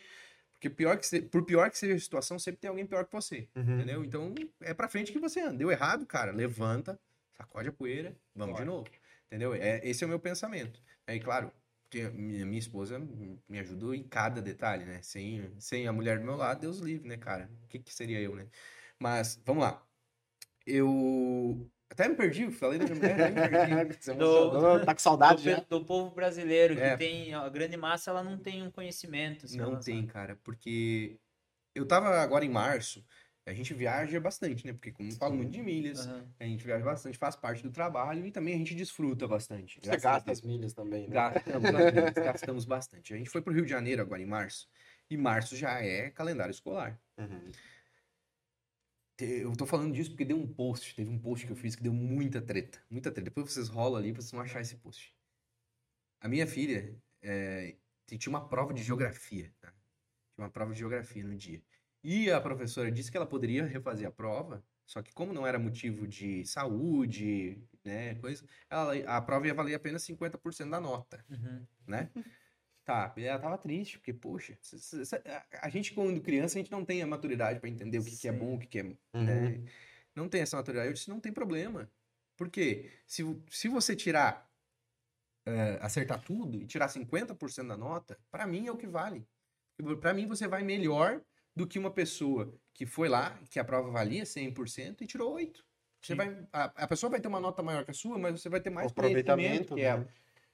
[0.60, 3.12] Porque pior que se- por pior que seja a situação, sempre tem alguém pior que
[3.12, 3.48] você.
[3.56, 3.76] Uhum.
[3.78, 4.04] Entendeu?
[4.04, 5.58] Então, é pra frente que você anda.
[5.58, 7.00] Deu errado, cara, levanta,
[7.36, 8.66] sacode a poeira, vamos de Bora.
[8.66, 8.90] novo.
[9.28, 9.54] Entendeu?
[9.54, 10.82] É, esse é o meu pensamento.
[11.06, 11.52] Aí, claro,
[11.90, 12.98] que a minha, minha esposa
[13.48, 15.00] me ajudou em cada detalhe, né?
[15.04, 17.50] Sem, sem a mulher do meu lado, Deus livre, né, cara?
[17.64, 18.48] O que, que seria eu, né?
[19.00, 19.86] Mas, vamos lá.
[20.66, 23.98] Eu até me perdi, falei da minha mulher, até me perdi.
[24.18, 25.60] Do- tá com saudade do, já.
[25.62, 26.98] do povo brasileiro, que É.
[26.98, 29.46] tem a grande massa, ela não tem um conhecimento.
[29.46, 31.18] assim, Não tem, cara, porque
[31.76, 33.04] eu tava agora em março,
[33.46, 34.74] a gente viaja bastante, né?
[34.74, 36.26] Porque como eu falo muito de milhas, Aham.
[36.40, 39.80] a gente viaja bastante, faz parte do trabalho e também a gente desfruta bastante.
[39.82, 41.14] Você gasta as milhas também, né?
[41.14, 43.14] Gastamos, as milhas, gastamos bastante.
[43.14, 44.68] A gente foi pro Rio de Janeiro agora em março,
[45.10, 47.00] e março já é calendário escolar.
[47.18, 47.52] Uhum.
[49.26, 51.84] Eu tô falando disso porque deu um post, teve um post que eu fiz que
[51.84, 53.30] deu muita treta, muita treta.
[53.30, 55.16] Depois vocês rolam ali pra vocês vão achar esse post.
[56.20, 59.70] A minha filha é, tinha uma prova de geografia, tá?
[60.36, 61.62] Tinha uma prova de geografia no dia.
[62.04, 65.60] E a professora disse que ela poderia refazer a prova, só que como não era
[65.60, 71.66] motivo de saúde, né, coisa, ela, a prova ia valer apenas 50% da nota Uhum.
[71.88, 72.10] né?
[72.88, 74.58] Tá, ela tava triste, porque, poxa,
[75.62, 78.30] a- gente quando criança, a gente não tem a maturidade pra entender o que, que
[78.30, 78.98] é bom, o que, que é, Uhum.
[79.14, 79.62] né?
[80.16, 80.88] Não tem essa maturidade.
[80.88, 81.92] Eu disse, não tem problema.
[82.38, 82.90] Por quê?
[83.06, 84.50] Se, se você tirar,
[85.46, 89.28] eh, acertar tudo e tirar 50% da nota, pra mim é o que vale.
[90.00, 91.22] Pra mim você vai melhor
[91.54, 95.66] do que uma pessoa que foi lá, que a prova valia 100% e tirou 8.
[96.02, 96.18] Você Sim.
[96.18, 98.62] vai, a, a pessoa vai ter uma nota maior que a sua, mas você vai
[98.62, 99.88] ter mais O aproveitamento, que né?
[99.88, 100.08] ela.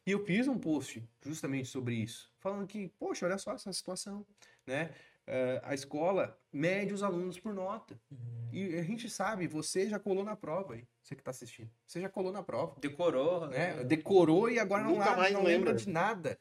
[0.06, 4.26] E eu fiz um post justamente sobre isso, falando que, poxa, olha só essa situação,
[4.66, 4.94] né?
[5.26, 7.98] Eh, a escola mede os alunos por nota.
[8.12, 8.50] Uhum.
[8.52, 11.72] E a gente sabe, você já colou na prova aí, você que tá assistindo.
[11.88, 13.76] Você já colou na prova, Decorou, né?
[13.76, 13.84] né?
[13.86, 15.76] Decorou e agora não, Nunca lá- mais não lembra lembra.
[15.86, 16.38] de nada.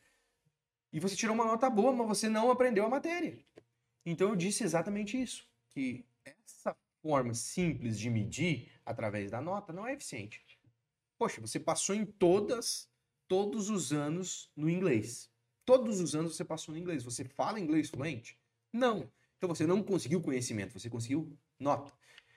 [0.93, 3.39] E você tirou uma nota boa, mas você não aprendeu a matéria.
[4.05, 9.87] Então eu disse exatamente isso, que essa forma simples de medir através da nota não
[9.87, 10.45] é eficiente.
[11.17, 12.91] Poxa, você passou em todas,
[13.33, 15.31] todos os anos no inglês.
[15.65, 17.03] Todos os anos você passou no inglês.
[17.03, 18.39] Você fala inglês fluente?
[18.71, 19.11] Não.
[19.39, 21.91] Então você não conseguiu conhecimento, você conseguiu nota.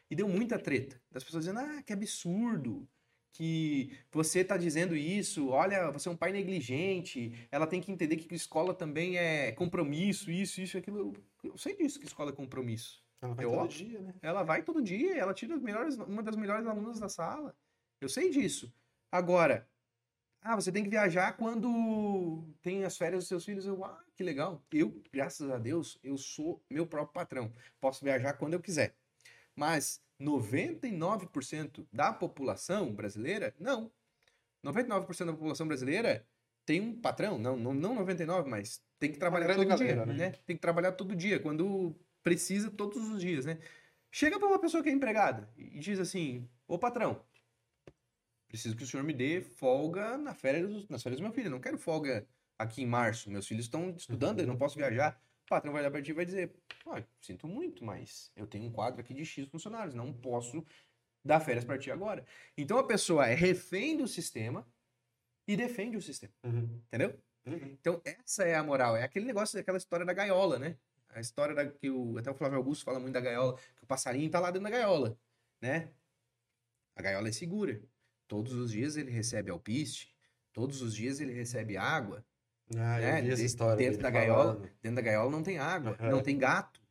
[0.10, 1.02] E deu muita treta.
[1.12, 2.88] Das pessoas dizendo, ah, que absurdo.
[3.34, 8.16] Que você está dizendo isso, olha, você é um pai negligente, ela tem que entender
[8.16, 11.12] que escola também é compromisso, isso, isso, aquilo.
[11.44, 13.04] Eu- sei disso que escola é compromisso.
[13.22, 13.86] Ela vai É todo óbvio.
[13.86, 14.14] dia, né?
[14.22, 17.54] Ela vai todo dia, ela tira melhores, uma das melhores alunas da sala.
[18.00, 18.74] Eu sei disso.
[19.12, 19.68] Agora,
[20.48, 23.66] ah, você tem que viajar quando tem as férias dos seus filhos.
[23.66, 24.64] Eu, ah, que legal.
[24.72, 27.52] Eu, graças a Deus, eu sou meu próprio patrão.
[27.82, 28.96] Posso viajar quando eu quiser.
[29.56, 33.92] Mas 99% da população brasileira, não.
[34.64, 36.24] 99% da população brasileira
[36.64, 40.14] tem um patrão, não, não, não 99, mas tem que trabalhar todo galera, dia, né?
[40.14, 40.32] né?
[40.46, 43.58] Tem que trabalhar todo dia, quando precisa todos os dias, né?
[44.12, 47.20] Chega para uma pessoa que é empregada e diz assim: "Ô patrão,
[48.56, 51.48] preciso que o senhor me dê folga na férias, dos- nas férias do meu filho.
[51.48, 52.26] Eu não quero folga
[52.58, 53.30] aqui em março.
[53.30, 56.14] Meus filhos estão estudando, eu não posso viajar." O patrão vai olhar para ti e
[56.14, 56.52] vai dizer:
[56.88, 60.66] "Ah, sinto muito, mas eu tenho um quadro aqui de X funcionários, não posso
[61.24, 62.26] dar férias para ti agora."
[62.58, 64.66] Então a pessoa é refém do sistema
[65.48, 66.82] e defende o sistema, Uhum.
[66.88, 67.20] entendeu?
[67.46, 67.78] Uhum.
[67.80, 68.96] Então, essa é a moral.
[68.96, 70.78] É aquele negócio, daquela história da gaiola, né?
[71.10, 73.86] A história da, que o, até o Flávio Augusto fala muito da gaiola, que o
[73.86, 75.16] passarinho tá lá dentro da gaiola,
[75.62, 75.92] né?
[76.96, 77.80] A gaiola é segura.
[78.28, 80.16] Todos os dias ele recebe alpiste,
[80.52, 82.26] todos os dias ele recebe água.
[82.74, 83.28] Ah, né?
[83.30, 83.78] essa história.
[83.78, 86.10] dentro da gaiola, dentro da gaiola não tem água, Aham.
[86.10, 86.82] não tem gato,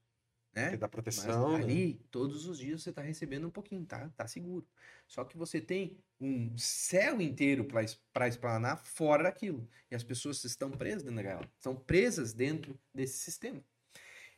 [0.55, 0.77] né?
[0.77, 1.59] dá Mas proteção.
[1.59, 1.65] né?
[1.65, 4.09] ali, todos os dias você tá recebendo um pouquinho, tá?
[4.17, 4.65] Tá seguro.
[5.09, 7.67] Só que você tem um céu inteiro
[8.13, 9.69] para explanar fora daquilo.
[9.91, 11.51] E as pessoas estão presas dentro da gaiola.
[11.57, 13.63] Estão presas dentro desse sistema.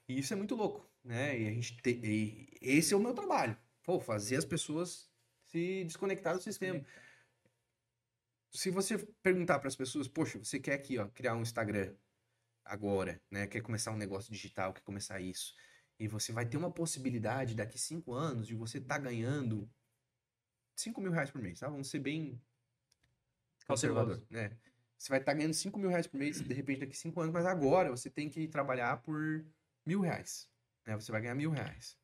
[0.09, 1.39] E isso é muito louco, né?
[1.39, 1.91] E a gente te...
[2.03, 3.57] e esse é o meu trabalho.
[3.83, 5.09] Pô, fazer as pessoas
[5.47, 6.85] se desconectar do sistema.
[8.51, 11.95] Se você perguntar para as pessoas, poxa, você quer aqui, ó, criar um Instagram
[12.65, 13.47] agora, né?
[13.47, 15.55] Quer começar um negócio digital, quer começar isso.
[15.99, 19.71] E você vai ter uma possibilidade daqui cinco anos de você estar ganhando
[20.77, 21.69] 5 mil reais por mês, tá?
[21.69, 22.41] Vamos ser bem
[23.67, 24.57] conservador, né?
[24.99, 27.45] Você vai estar ganhando 5 mil reais por mês, de repente, daqui cinco anos, mas
[27.45, 29.45] agora você tem que trabalhar por
[29.85, 30.49] mil reais.
[30.87, 30.95] Né?
[30.95, 31.99] Você vai ganhar mil reais.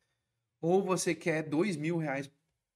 [0.61, 2.31] Ou você quer dois mil reais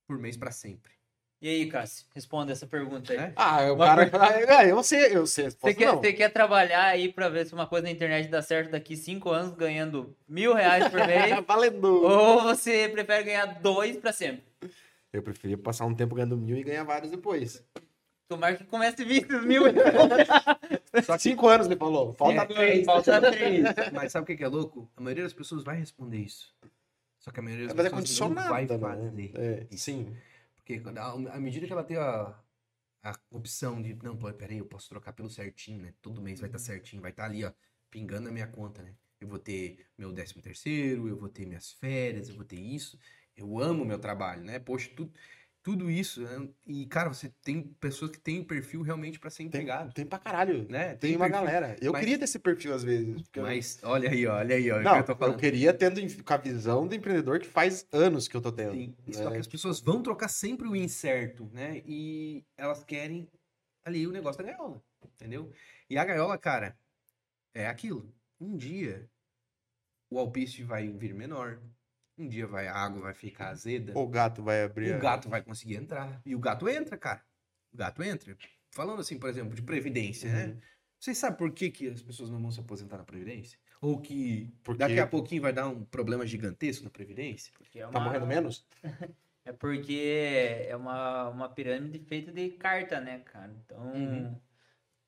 [0.08, 0.92] por mês para sempre.
[1.40, 3.20] E aí, Cássio, responda essa pergunta aí.
[3.20, 3.34] É?
[3.36, 4.10] Ah, o Uma cara.
[4.58, 5.52] Ah, eu sei, eu sei.
[5.52, 8.72] Você quer, você quer trabalhar aí pra ver se uma coisa na internet dá certo
[8.72, 11.46] daqui cinco anos ganhando mil reais por mês?
[11.46, 12.04] Valendo!
[12.04, 14.44] ou você prefere ganhar dois pra sempre?
[15.14, 17.64] Eu preferia passar um tempo ganhando mil e ganhar vários depois.
[18.28, 19.62] Tomara que comece a vir esses mil.
[21.06, 22.14] Só cinco anos, ele falou.
[22.14, 22.86] Falta É, três.
[22.86, 23.64] Falta três.
[23.94, 24.90] Mas sabe o que é louco?
[24.98, 26.52] A maioria das pessoas vai responder isso.
[27.28, 29.12] Só que a maioria das Mas é não vai condicionada, fazer.
[29.12, 29.30] né?
[29.36, 30.16] É, sim.
[30.56, 30.82] Porque
[31.30, 32.34] à medida que ela tem a,
[33.04, 35.94] a opção de, não, peraí, eu posso trocar pelo certinho, né?
[36.02, 37.52] Todo mês vai estar certinho, vai estar ali, ó,
[37.92, 38.96] pingando na minha conta, né?
[39.20, 42.98] Eu vou ter meu décimo terceiro, eu vou ter minhas férias, eu vou ter isso.
[43.36, 44.58] Eu amo meu trabalho, né?
[44.58, 45.12] Poxa, tudo,
[45.68, 46.22] tudo isso.
[46.22, 46.48] né?
[46.66, 50.18] E, cara, você tem pessoas que têm perfil realmente para ser Tem, empregado, tem pra
[50.18, 50.66] caralho.
[50.70, 50.96] né?
[50.96, 51.76] Tem uma perfil- galera.
[51.82, 53.22] Eu mas- queria ter esse perfil às vezes.
[53.24, 56.24] porque eu- Mas, olha aí, olha aí, ó, o Não, que eu eu, queria tendo
[56.24, 58.72] com a visão do empreendedor que faz anos que eu tô tendo.
[58.72, 59.14] Sim, né?
[59.14, 61.82] só que as pessoas vão trocar sempre o incerto, né?
[61.86, 63.28] E elas querem
[63.84, 64.82] ali o negócio da gaiola,
[65.16, 65.52] entendeu?
[65.90, 66.78] E a gaiola, cara,
[67.54, 68.10] é aquilo.
[68.40, 69.06] Um dia
[70.10, 71.60] o alpiste vai vir menor,
[72.18, 73.94] Um dia vai, a água vai ficar azeda.
[73.98, 74.92] O gato vai abrir.
[74.92, 76.20] O a- gato vai conseguir entrar.
[76.26, 77.22] E o gato entra, cara.
[77.74, 78.36] O gato entra.
[78.72, 80.46] Falando assim, por exemplo, de previdência, né?
[80.48, 80.60] Uhum.
[81.00, 83.60] Vocês sabem por que, que as pessoas não vão se aposentar na previdência?
[83.80, 87.54] Ou que Porque daqui a pouquinho vai dar um problema gigantesco na previdência?
[87.56, 88.66] Porque é tá uma- morrendo menos?
[89.46, 93.56] É porque é uma, uma pirâmide feita de carta, né, cara?
[93.64, 94.38] Então, Uhum.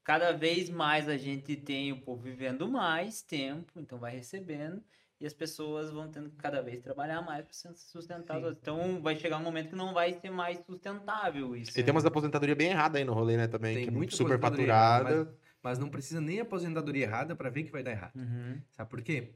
[0.02, 4.82] cada vez mais a gente tem o povo vivendo mais tempo, então vai recebendo,
[5.20, 8.44] e as pessoas vão tendo que cada vez trabalhar mais para sustentar Sim.
[8.46, 8.62] outros.
[8.62, 11.78] Então, vai chegar um momento que não vai ser mais sustentável isso.
[11.78, 13.76] E tem umas aposentadoria bem errada aí no rolê, né, também.
[13.76, 15.34] Tem que é muita super faturada.
[15.62, 18.16] Mas não precisa nem aposentadoria errada para ver que vai dar errado.
[18.16, 18.62] Uhum.
[18.72, 19.32] Sabe por quê?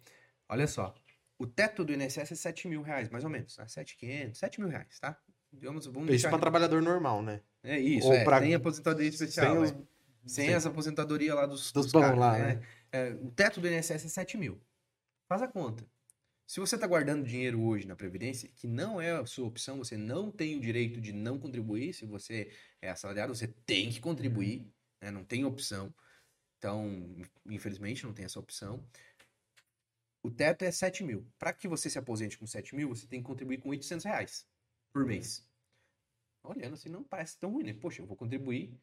[0.47, 0.95] Olha só.
[1.37, 3.53] O teto do INSS é 7 mil reais, mais ou menos.
[3.55, 3.67] Tá?
[3.67, 5.17] 7,500, 7 mil reais, tá?
[5.51, 7.41] Digamos, vamos Isso pra trabalhador normal, né?
[7.61, 9.47] É isso, Ou é, pra- tem aposentadoria especial.
[9.47, 9.59] Sem é.
[9.59, 9.73] os-
[10.25, 10.53] Sem Sim.
[10.53, 12.45] as aposentadorias lá dos, Dos dos bons caras, lá, né?
[12.55, 12.61] né?
[12.93, 14.57] É, o teto do INSS é 7 mil.
[15.27, 15.85] Faz a conta.
[16.45, 19.97] Se você está guardando dinheiro hoje na Previdência, que não é a sua opção, você
[19.97, 21.93] não tem o direito de não contribuir.
[21.93, 22.51] Se você
[22.81, 24.71] é assalariado, você tem que contribuir,
[25.01, 25.09] né?
[25.09, 25.93] não tem opção.
[26.57, 27.15] Então,
[27.45, 28.85] infelizmente, não tem essa opção.
[30.21, 31.27] O teto é 7 mil.
[31.37, 34.47] Para que você se aposente com 7 mil, você tem que contribuir com 800 reais
[34.93, 35.45] por mês.
[36.43, 37.73] Olhando assim, não parece tão ruim, né?
[37.73, 38.77] Poxa, eu vou contribuir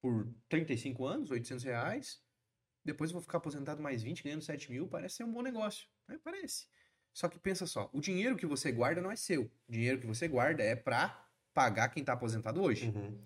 [0.00, 2.22] por 35 anos, 800 reais.
[2.84, 4.88] Depois eu vou ficar aposentado mais 20, ganhando 7 mil.
[4.88, 5.88] Parece ser um bom negócio.
[6.08, 6.18] né?
[6.22, 6.66] Parece.
[7.12, 9.50] Só que pensa só, o dinheiro que você guarda não é seu.
[9.68, 12.88] O dinheiro que você guarda é para pagar quem tá aposentado hoje.
[12.88, 13.22] Uhum.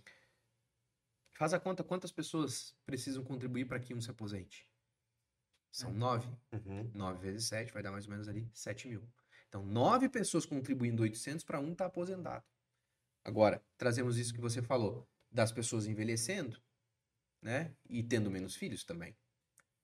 [1.35, 4.69] Faz a conta quantas pessoas precisam contribuir para que um se aposente.
[5.71, 6.29] São nove.
[6.53, 6.91] Uhum.
[6.95, 9.07] 9 vezes 7 vai dar mais ou menos ali 7 mil.
[9.49, 12.45] Então, nove pessoas contribuindo 800 para um estar aposentado.
[13.23, 16.61] Agora, trazemos isso que você falou, das pessoas envelhecendo,
[17.43, 17.75] né?
[17.89, 19.17] E tendo menos filhos também.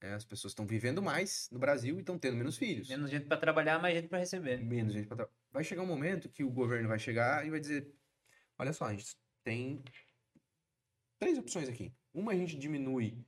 [0.03, 2.89] É, as pessoas estão vivendo mais no Brasil e estão tendo menos filhos.
[2.89, 4.59] Menos gente para trabalhar, mais gente para receber.
[4.63, 7.61] Menos gente pra tra- Vai chegar um momento que o governo vai chegar e vai
[7.61, 7.89] dizer:
[8.59, 9.83] olha só, a gente tem
[11.21, 11.95] três opções aqui.
[12.13, 13.25] Uma, a gente diminui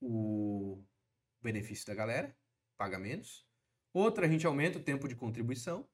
[0.00, 0.82] o
[1.42, 2.34] benefício da galera,
[2.76, 3.46] paga menos.
[3.92, 5.86] Outra, a gente aumenta o tempo de contribuição.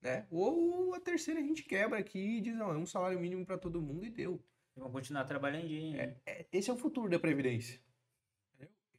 [0.00, 0.26] Né?
[0.30, 3.58] Ou a terceira, a gente quebra aqui e diz: não, é um salário mínimo para
[3.58, 4.42] todo mundo e deu.
[4.74, 5.66] Vão continuar trabalhando.
[5.96, 7.80] É, é- esse é o futuro da Previdência.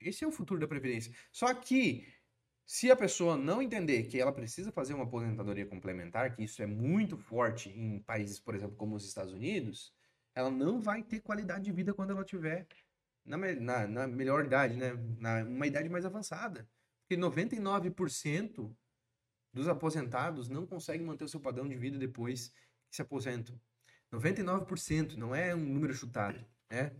[0.01, 1.13] Esse é o futuro da Previdência.
[1.31, 2.07] Só que,
[2.65, 6.65] se a pessoa não entender que ela precisa fazer uma aposentadoria complementar, que isso é
[6.65, 9.93] muito forte em países, por exemplo, como os Estados Unidos,
[10.35, 12.67] ela não vai ter qualidade de vida quando ela tiver
[13.25, 14.93] na, na- na melhor idade, né?
[15.19, 16.69] Na uma idade mais avançada.
[17.03, 18.75] Porque 99%
[19.53, 22.49] dos aposentados não conseguem manter o seu padrão de vida depois
[22.89, 23.59] que se aposentam.
[24.11, 26.91] 99%, não é um número chutado, né?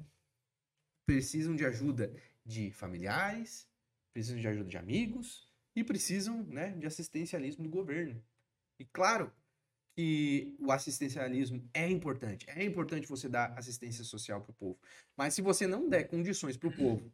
[1.06, 2.14] Precisam de ajuda
[2.50, 3.70] de familiares,
[4.12, 8.22] precisam de ajuda de amigos e precisam, né, de assistencialismo do governo.
[8.80, 9.32] E claro
[9.96, 14.80] que o assistencialismo é importante, é importante você dar assistência social para o povo.
[15.16, 17.14] Mas se você não der condições para o povo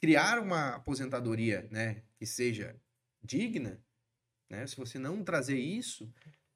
[0.00, 2.80] criar uma aposentadoria, né, que seja
[3.22, 3.82] digna,
[4.48, 6.12] né, se você não trazer isso,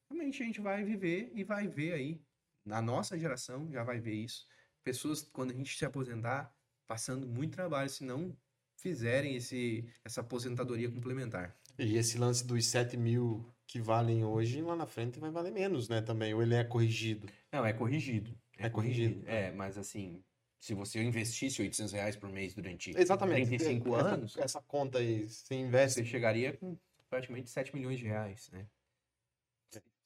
[0.09, 2.21] realmente a gente vai viver e vai ver aí,
[2.65, 4.47] na nossa geração já vai ver isso,
[4.85, 6.55] pessoas quando a gente se aposentar
[6.89, 8.34] passando muito trabalho se não
[8.76, 11.55] fizerem esse, essa aposentadoria complementar.
[11.78, 15.89] E esse lance dos 7 mil que valem hoje, lá na frente vai valer menos,
[15.89, 16.32] né, também.
[16.32, 17.28] Ou ele é corrigido.
[17.53, 18.36] Não, é corrigido.
[18.57, 19.22] É corrigido.
[19.28, 20.24] É, mas assim,
[20.59, 23.47] se você investisse 800 reais por mês durante Exatamente.
[23.47, 26.01] 35 essa, anos, Essa conta aí, você investe.
[26.01, 26.76] você chegaria com
[27.11, 28.66] praticamente 7 milhões de reais, né?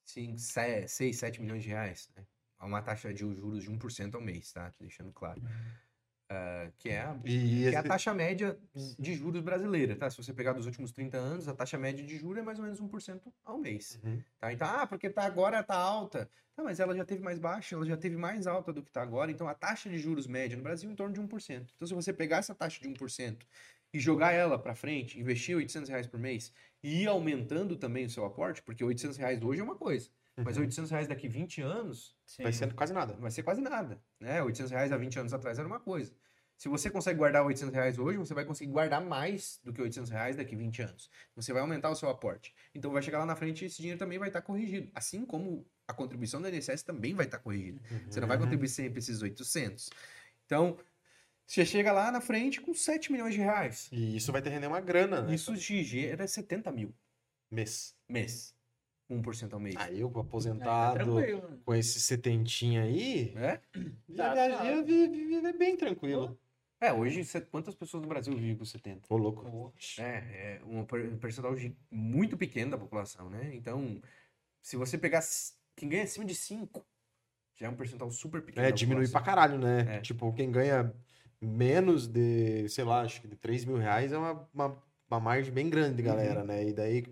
[0.04, 2.26] Sim, 6, 7 milhões de reais, né?
[2.58, 4.70] A uma taxa de juros de 1% ao mês, tá?
[4.72, 5.40] Tô deixando claro.
[6.34, 8.58] Ah, que é a E que é a taxa média
[8.98, 10.08] de juros brasileira, tá?
[10.10, 12.64] Se você pegar dos últimos 30 anos, a taxa média de juros é mais ou
[12.64, 14.24] menos 1% ao mês, Uhum.
[14.38, 14.52] tá?
[14.52, 16.30] Então, ah, porque tá agora tá alta.
[16.54, 19.02] Tá, mas ela já teve mais baixa, ela já teve mais alta do que tá
[19.02, 21.72] agora, então a taxa de juros média no Brasil é em torno de 1%.
[21.76, 23.46] Então, se você pegar essa taxa de 1%
[23.92, 26.52] e jogar ela para frente, investir 800 reais por mês
[26.82, 30.56] e ir aumentando também o seu aporte, porque 800 reais hoje é uma coisa, mas
[30.56, 30.62] Uhum.
[30.62, 32.42] 800 reais daqui 20 anos Sim.
[32.44, 33.12] Vai sendo quase nada.
[33.14, 34.42] não vai ser quase nada, né?
[34.42, 36.14] 800 reais há 20 anos atrás era uma coisa.
[36.56, 40.10] Se você consegue guardar 800 reais hoje, você vai conseguir guardar mais do que 800
[40.10, 41.10] reais daqui 20 anos.
[41.34, 42.54] Você vai aumentar o seu aporte.
[42.74, 44.88] Então vai chegar lá na frente e esse dinheiro também vai estar corrigido.
[44.94, 47.80] Assim como a contribuição do INSS também vai estar corrigida.
[48.08, 48.44] Você não vai Uhum.
[48.44, 49.90] contribuir sempre esses 800.
[50.46, 50.78] Então,
[51.44, 53.88] você chega lá na frente com 7 milhões de reais.
[53.90, 55.34] E isso vai ter render uma grana, né?
[55.34, 56.94] Isso te gera 70 mil
[57.50, 57.96] Mês.
[58.08, 58.54] mês.
[59.20, 59.76] 1% ao mês.
[59.76, 61.60] Aí eu, tá aposentado, tranquilo.
[61.64, 63.60] com esse setentinha aí, É?
[64.08, 64.82] já Tá, tá.
[64.82, 66.38] viver bem tranquilo.
[66.80, 69.06] É, hoje, quantas pessoas no Brasil vivem com 70?
[69.08, 69.72] Ô, louco.
[69.98, 71.54] É, é um per- percentual
[71.90, 73.50] muito pequeno da população, né?
[73.54, 74.00] Então,
[74.60, 75.22] se você pegar
[75.76, 76.84] quem ganha acima de 5,
[77.54, 78.66] já é um percentual super pequeno.
[78.66, 79.98] É, diminui pra caralho, né?
[79.98, 80.00] É.
[80.00, 80.92] Tipo, quem ganha
[81.40, 85.52] menos de, sei lá, acho que de 3 mil reais é uma, uma, uma margem
[85.52, 86.64] bem grande de galera, né?
[86.68, 87.04] E daí,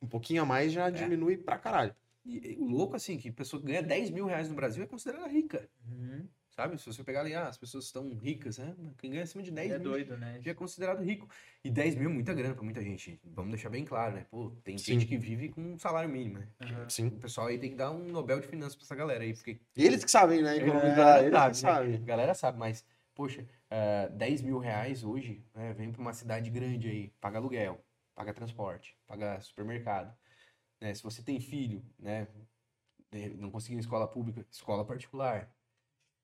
[0.00, 1.94] um pouquinho a mais já diminui pra caralho.
[2.24, 4.86] E, e o louco, assim, que pessoa que ganha 10 mil reais no Brasil é
[4.86, 6.26] considerada rica, Uhum.
[6.50, 6.76] sabe?
[6.78, 8.74] Se você pegar ali, ah, as pessoas estão ricas, né?
[8.98, 10.38] Quem ganha acima de 10 É mil doido, né?
[10.42, 11.26] já é considerado rico.
[11.64, 13.18] E 10 mil é muita grana pra muita gente.
[13.24, 14.26] Vamos deixar bem claro, né?
[14.30, 14.94] Pô, tem Sim.
[14.94, 16.48] gente que vive com um salário mínimo, né?
[16.60, 16.90] Uhum.
[16.90, 17.06] Sim.
[17.08, 19.58] O pessoal aí tem que dar um Nobel de Finanças pra essa galera aí, porque
[19.76, 20.56] Eles que sabem, né?
[20.58, 21.70] É, Economizar, eles sabe, que né?
[21.72, 21.94] sabem.
[21.94, 22.84] A galera sabe, mas,
[23.14, 27.82] poxa, ah, 10 mil reais hoje, né, vem pra uma cidade grande aí, paga aluguel,
[28.18, 30.12] paga transporte, paga supermercado.
[30.80, 30.92] né?
[30.92, 32.26] Se você tem filho, né,
[33.36, 35.54] não conseguiu escola pública, escola particular,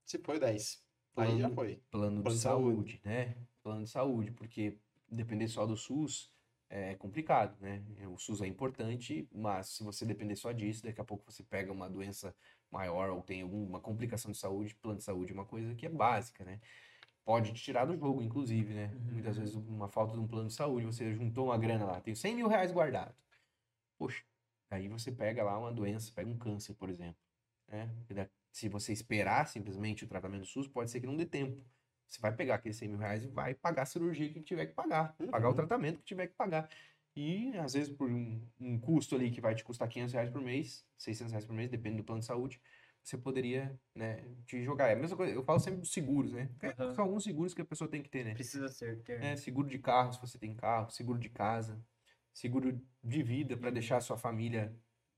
[0.05, 0.84] Se foi 10.
[1.16, 1.80] Aí Plano- já foi.
[1.90, 3.36] plano de Plano de saúde, né?
[3.62, 4.76] Plano de saúde, porque
[5.09, 6.30] depender só do SUS
[6.68, 7.82] é complicado, né?
[8.12, 11.72] O SUS é importante, mas se você depender só disso, daqui a pouco você pega
[11.72, 12.34] uma doença
[12.70, 15.88] maior ou tem alguma complicação de saúde, plano de saúde é uma coisa que é
[15.88, 16.61] básica, né?
[17.25, 18.89] Pode te tirar do jogo, inclusive, né?
[18.89, 19.12] Uhum.
[19.12, 22.14] Muitas vezes uma falta de um plano de saúde, você juntou uma grana lá, tem
[22.14, 23.14] 100 mil reais guardado.
[23.99, 24.25] Poxa,
[24.70, 27.16] aí você pega lá uma doença, pega um câncer, por exemplo,
[27.68, 27.91] né?
[28.53, 31.64] Se você esperar simplesmente o tratamento do SUS, pode ser que não dê tempo.
[32.07, 34.75] Você vai pegar aqueles 100 mil reais e vai pagar a cirurgia que tiver que
[34.75, 35.57] pagar, pagar o Uhum.
[35.57, 36.68] tratamento que tiver que pagar.
[37.16, 40.41] E, às vezes, por um, um custo ali que vai te custar 500 reais por
[40.43, 42.61] mês, 600 reais por mês, depende do plano de saúde,
[43.05, 44.88] você poderia, né, te jogar.
[44.88, 46.48] É a mesma coisa, eu falo sempre dos seguros, né?
[46.62, 46.94] Aham.
[46.94, 48.34] São alguns seguros que a pessoa tem que ter, né?
[48.34, 49.22] Precisa ser ter.
[49.22, 51.78] É, seguro de carro, se você tem carro, seguro de casa,
[52.32, 54.74] seguro de vida para deixar a sua família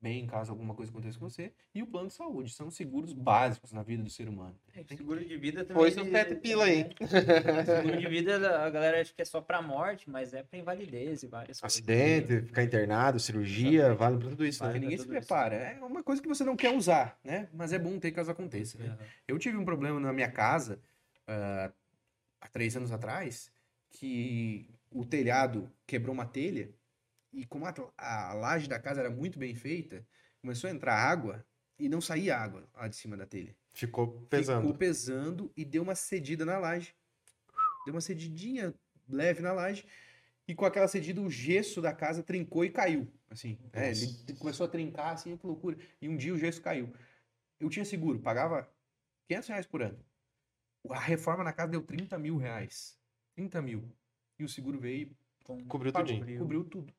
[0.07, 2.53] bem caso alguma coisa aconteça com você, e o plano de saúde.
[2.53, 4.55] São seguros básicos na vida do ser humano.
[4.73, 5.83] É, Seguro de vida também.
[5.83, 6.87] Foi seus sete pila aí.
[7.83, 11.25] Seguro de vida, a galera acha que é só pra morte, mas é pra invalidez
[11.25, 11.77] e várias coisas.
[11.77, 14.75] Acidente, ficar internado, cirurgia, vale pra tudo isso, Vale.
[14.75, 14.79] né?
[14.79, 15.27] Ninguém se tudo isso.
[15.27, 15.57] prepara.
[15.57, 17.49] É uma coisa que você não quer usar, né?
[17.53, 18.97] Mas é bom ter caso aconteça, né?
[19.27, 20.79] Eu tive um problema na minha casa
[21.27, 21.73] ah,
[22.41, 23.51] há três anos atrás,
[23.91, 26.71] que o telhado quebrou uma telha
[27.37, 30.05] e como a, a laje da casa era muito bem feita,
[30.41, 31.45] começou a entrar água
[31.78, 33.55] e não saía água lá de cima da telha.
[33.74, 34.62] Ficou pesando.
[34.62, 36.95] Ficou pesando e deu uma cedida na laje.
[37.84, 38.74] Deu uma cedidinha
[39.07, 39.87] leve na laje.
[40.49, 43.07] E com aquela cedida, o gesso da casa trincou e caiu.
[43.28, 45.76] Assim, é, ele começou a trincar, assim, que loucura.
[46.01, 46.91] E um dia o gesso caiu.
[47.61, 48.66] Eu tinha seguro, pagava
[49.28, 49.99] 500 reais por ano.
[50.89, 52.97] A reforma na casa deu 30 mil reais.
[53.34, 53.93] 30 mil.
[54.39, 55.16] E o seguro veio e
[55.64, 55.93] Cobriu
[56.39, 56.93] cobriu tudo.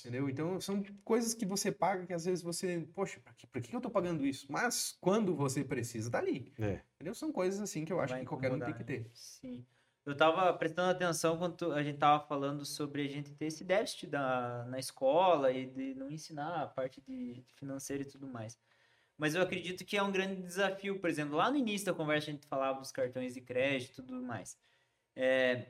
[0.00, 0.28] Entendeu?
[0.28, 3.74] Então são coisas que você paga que às vezes você, poxa, pra que, pra que
[3.74, 4.46] eu tô pagando isso?
[4.50, 6.52] Mas quando você precisa, tá ali.
[6.58, 6.80] É.
[6.96, 7.14] Entendeu?
[7.14, 8.84] São coisas assim que eu acho vai que qualquer um tem que né?
[8.84, 9.10] ter.
[9.12, 9.64] Sim.
[10.04, 14.06] Eu tava prestando atenção quando a gente tava falando sobre a gente ter esse déficit
[14.06, 18.58] da, na escola e de não ensinar a parte de financeira e tudo mais.
[19.16, 21.00] Mas eu acredito que é um grande desafio.
[21.00, 23.94] Por exemplo, lá no início da conversa a gente falava dos cartões de crédito e
[23.94, 24.58] tudo mais.
[25.16, 25.68] É,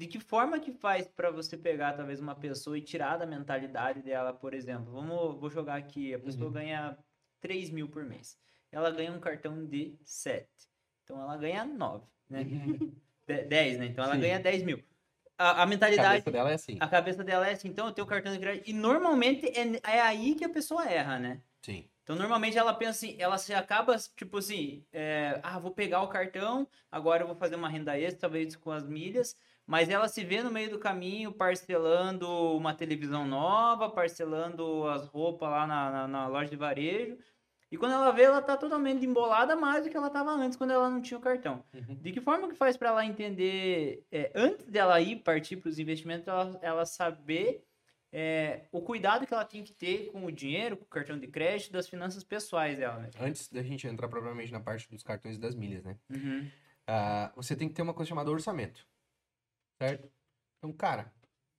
[0.00, 4.02] de que forma que faz para você pegar talvez uma pessoa e tirar da mentalidade
[4.02, 6.54] dela, por exemplo, vamos, vou jogar aqui, a pessoa Uhum.
[6.54, 6.98] ganha
[7.40, 8.38] 3 mil por mês.
[8.72, 10.48] Ela ganha um cartão de 7.
[11.04, 12.44] Então ela ganha 9, né?
[13.26, 13.86] De- 10, né?
[13.86, 14.20] Então ela Sim.
[14.22, 14.82] ganha 10 mil.
[15.38, 16.76] A, a A mentalidade, cabeça dela é assim.
[16.78, 18.68] a cabeça dela é assim, então eu tenho cartão de crédito.
[18.68, 21.42] E normalmente é, é aí que a pessoa erra, né?
[21.62, 21.90] Sim.
[22.02, 26.08] Então, normalmente ela pensa assim, ela se acaba, tipo assim, é, ah, vou pegar o
[26.08, 29.36] cartão, agora eu vou fazer uma renda extra, talvez com as milhas,
[29.70, 35.48] mas ela se vê no meio do caminho parcelando uma televisão nova, parcelando as roupas
[35.48, 37.16] lá na, na, na loja de varejo,
[37.70, 40.72] e quando ela vê, ela tá totalmente embolada mais do que ela tava antes, quando
[40.72, 41.62] ela não tinha o cartão.
[41.72, 41.94] Uhum.
[42.02, 45.78] De que forma que faz para ela entender, é, antes dela ir partir para os
[45.78, 47.64] investimentos, ela, ela saber
[48.12, 51.28] é, o cuidado que ela tem que ter com o dinheiro, com o cartão de
[51.28, 53.10] crédito, das finanças pessoais dela, né?
[53.20, 55.96] Antes da gente entrar propriamente na parte dos cartões e das milhas, né?
[56.10, 56.50] Uhum.
[56.88, 58.84] Ah, você tem que ter uma coisa chamada orçamento.
[59.80, 60.12] Certo?
[60.58, 61.12] Então, cara,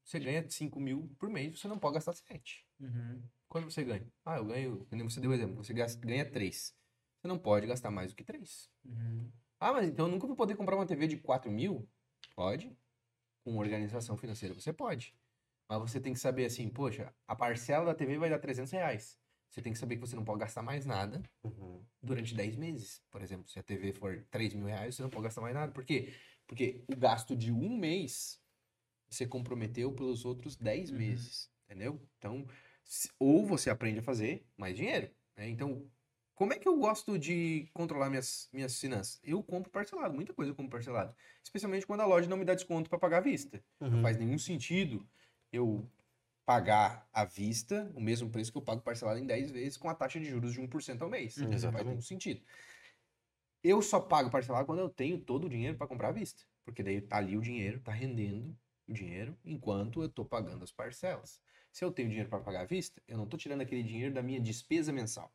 [0.03, 2.65] você ganha 5 mil por mês, você não pode gastar 7.
[2.79, 3.23] Uhum.
[3.49, 4.07] Quanto você ganha?
[4.23, 4.87] Ah, eu ganho.
[5.09, 6.75] Você deu o exemplo, você ganha 3.
[7.19, 8.69] Você não pode gastar mais do que 3.
[8.85, 9.31] Uhum.
[9.59, 11.89] Ah, mas então eu nunca vou poder comprar uma TV de 4 mil?
[12.35, 12.75] Pode.
[13.43, 15.15] Com organização financeira você pode.
[15.67, 19.19] Mas você tem que saber assim, poxa, a parcela da TV vai dar 300 reais.
[19.49, 21.85] Você tem que saber que você não pode gastar mais nada Uhum.
[22.01, 23.03] durante 10 meses.
[23.11, 25.71] Por exemplo, se a TV for 3 mil reais, você não pode gastar mais nada.
[25.71, 26.03] Por quê?
[26.03, 26.30] Porque
[26.87, 28.39] o gasto de um mês
[29.09, 30.97] você comprometeu pelos outros 10 Uhum.
[30.97, 31.51] meses.
[31.65, 32.01] Entendeu?
[32.17, 32.45] Então,
[33.19, 35.11] ou você aprende a fazer mais dinheiro.
[35.37, 35.49] né?
[35.49, 35.89] Então,
[36.35, 39.19] como é que eu gosto de controlar minhas, minhas finanças?
[39.23, 41.15] Eu compro parcelado, muita coisa eu compro parcelado.
[41.43, 43.63] Especialmente quando a loja não me dá desconto para pagar à vista.
[43.79, 44.01] Não Uhum.
[44.01, 45.07] faz nenhum sentido
[45.51, 45.89] eu
[46.45, 49.95] pagar à vista o mesmo preço que eu pago parcelado em 10 vezes com a
[49.95, 51.37] taxa de juros de 1% ao mês.
[51.37, 51.49] Uhum.
[51.49, 52.41] Não faz nenhum sentido.
[53.63, 56.43] Eu só pago parcelado quando eu tenho todo o dinheiro para comprar à vista.
[56.65, 58.57] Porque daí tá ali o dinheiro, tá rendendo
[58.87, 61.41] o dinheiro enquanto eu tô pagando as parcelas.
[61.71, 64.21] Se eu tenho dinheiro para pagar à vista, eu não tô tirando aquele dinheiro da
[64.21, 65.31] minha despesa mensal.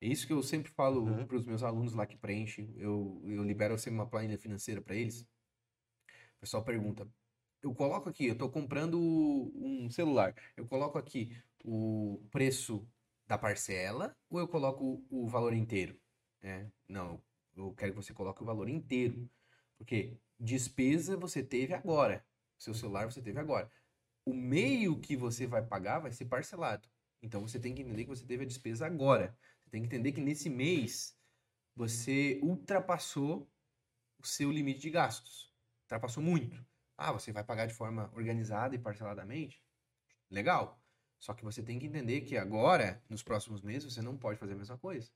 [0.00, 1.26] É isso que eu sempre falo Uhum.
[1.26, 2.72] para os meus alunos lá que preenchem.
[2.76, 5.22] Eu, eu libero sempre uma planilha financeira para eles.
[5.22, 7.08] O pessoal pergunta:
[7.62, 12.86] eu coloco aqui, eu estou comprando um celular, eu coloco aqui o preço
[13.26, 15.98] da parcela ou eu coloco o valor inteiro?
[16.42, 17.22] É, não,
[17.56, 19.28] eu quero que você coloque o valor inteiro.
[19.76, 22.24] Porque despesa você teve agora.
[22.56, 23.70] Seu celular você teve agora.
[24.24, 26.88] O meio que você vai pagar vai ser parcelado.
[27.22, 29.36] Então você tem que entender que você teve a despesa agora.
[29.62, 31.16] Você tem que entender que nesse mês
[31.74, 33.50] você ultrapassou
[34.18, 35.52] o seu limite de gastos.
[35.82, 36.64] Ultrapassou muito.
[36.96, 39.62] Ah, você vai pagar de forma organizada e parceladamente?
[40.30, 40.82] Legal.
[41.18, 44.54] Só que você tem que entender que agora, nos próximos meses, você não pode fazer
[44.54, 45.10] a mesma coisa.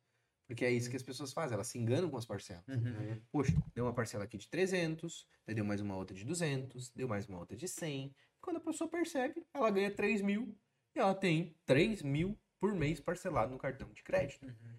[0.46, 2.66] Porque é isso que as pessoas fazem, elas se enganam com as parcelas.
[2.68, 3.20] Uhum.
[3.30, 7.08] Poxa, deu uma parcela aqui de 300, daí deu mais uma outra de 200, deu
[7.08, 8.14] mais uma outra de 100.
[8.40, 10.58] Quando a pessoa percebe, ela ganha 3 mil
[10.94, 14.44] e ela tem 3 mil por mês parcelado no cartão de crédito.
[14.46, 14.78] Uhum.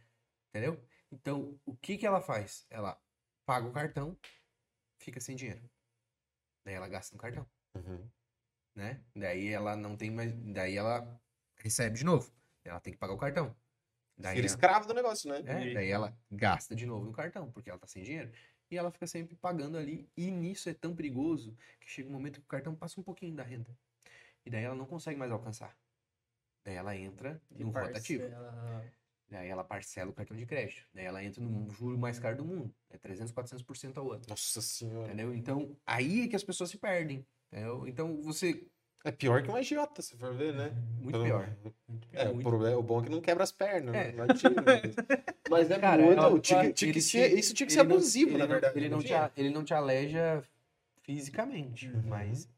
[0.50, 0.84] Entendeu?
[1.12, 2.66] Então, o que que ela faz?
[2.70, 3.02] Ela
[3.46, 4.18] paga o cartão,
[5.00, 5.62] fica sem dinheiro.
[6.66, 7.46] Daí ela gasta no cartão,
[7.76, 8.10] Uhum.
[8.76, 9.04] né?
[9.16, 10.32] Daí ela não tem mais.
[10.54, 11.20] Daí ela
[11.58, 12.32] recebe de novo.
[12.64, 13.56] Ela tem que pagar o cartão.
[14.18, 15.40] Daí Vira ela- escravo do negócio, né?
[15.46, 18.32] é, daí ela gasta de novo no cartão, porque ela tá sem dinheiro.
[18.70, 20.10] E ela fica sempre pagando ali.
[20.16, 23.36] E nisso é tão perigoso que chega um momento que o cartão passa um pouquinho
[23.36, 23.76] da renda.
[24.46, 25.78] E daí ela não consegue mais alcançar.
[26.64, 28.24] Daí ela entra no rotativo.
[28.24, 28.94] Parcela.
[29.30, 30.88] Daí ela parcela o cartão de crédito.
[30.94, 32.74] Daí ela entra no juro mais caro do mundo.
[32.90, 34.24] É 300, 400% ao ano.
[34.28, 35.08] Nossa senhora.
[35.08, 35.34] Entendeu?
[35.34, 37.26] Então, aí é que as pessoas se perdem.
[37.52, 37.88] entendeu?
[37.88, 38.66] Então, você...
[39.06, 40.72] É pior que um agiota, se for ver, né?
[41.02, 41.50] Muito Então, pior.
[41.90, 42.36] Muito É, pior.
[42.36, 44.12] o, problema, o bom é que não quebra as pernas, É.
[44.12, 44.12] né?
[44.14, 44.96] Não atira, mas...
[45.50, 46.20] mas é Cara, muito.
[46.20, 48.78] ela- tinha, tinha ser, isso tinha que ser não- abusivo, na não- verdade.
[48.80, 50.42] Ele não, te, ele não te aleja
[51.02, 52.02] fisicamente, Uhum.
[52.06, 52.50] mas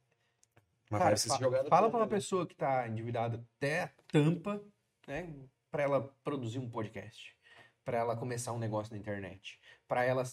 [0.88, 2.12] Mas Cara, fa- fala pra uma né?
[2.12, 4.62] pessoa que tá endividada até a tampa,
[5.08, 5.34] né?
[5.72, 7.36] Pra ela produzir um podcast,
[7.84, 10.24] pra ela começar um negócio na internet, pra ela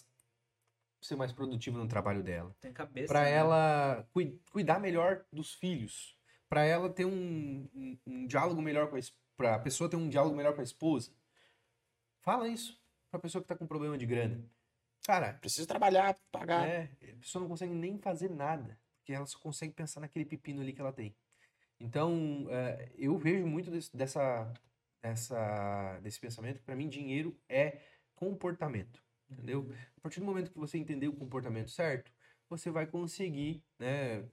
[1.02, 3.12] ser mais produtiva no trabalho dela, Tem cabeça.
[3.12, 3.32] pra né?
[3.32, 6.16] ela cui- cuidar melhor dos filhos,
[6.48, 10.08] pra ela ter um, um- um diálogo melhor com a es- pra pessoa ter um
[10.08, 11.12] diálogo melhor com a esposa.
[12.20, 12.80] Fala isso
[13.10, 14.44] pra pessoa que tá com problema de grana.
[15.04, 16.66] Cara, Precisa trabalhar, pagar.
[16.68, 20.60] é, a pessoa não consegue nem fazer nada, porque ela só consegue pensar naquele pepino
[20.60, 21.14] ali que ela tem.
[21.80, 24.52] Então, é, eu vejo muito desse, dessa,
[25.02, 27.80] dessa, desse pensamento que, para mim, dinheiro é
[28.14, 29.01] comportamento,
[29.32, 29.68] entendeu?
[29.96, 32.12] A partir do momento que você entender o comportamento certo,
[32.48, 34.24] você vai conseguir, né,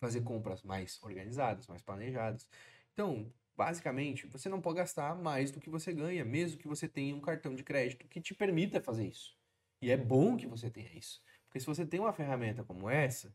[0.00, 2.48] fazer compras mais organizadas, mais planejadas.
[2.92, 7.14] Então, basicamente, você não pode gastar mais do que você ganha, mesmo que você tenha
[7.14, 9.36] um cartão de crédito que te permita fazer isso.
[9.82, 11.22] E é bom que você tenha isso.
[11.46, 13.34] Porque se você tem uma ferramenta como essa,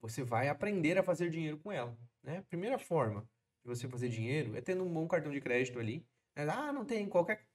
[0.00, 1.96] você vai aprender a fazer dinheiro com ela.
[2.22, 2.42] Né?
[2.48, 3.28] Primeira forma
[3.62, 6.06] de você fazer dinheiro é tendo um bom cartão de crédito ali.
[6.34, 6.48] né?
[6.48, 7.45] Ah, não tem qualquer.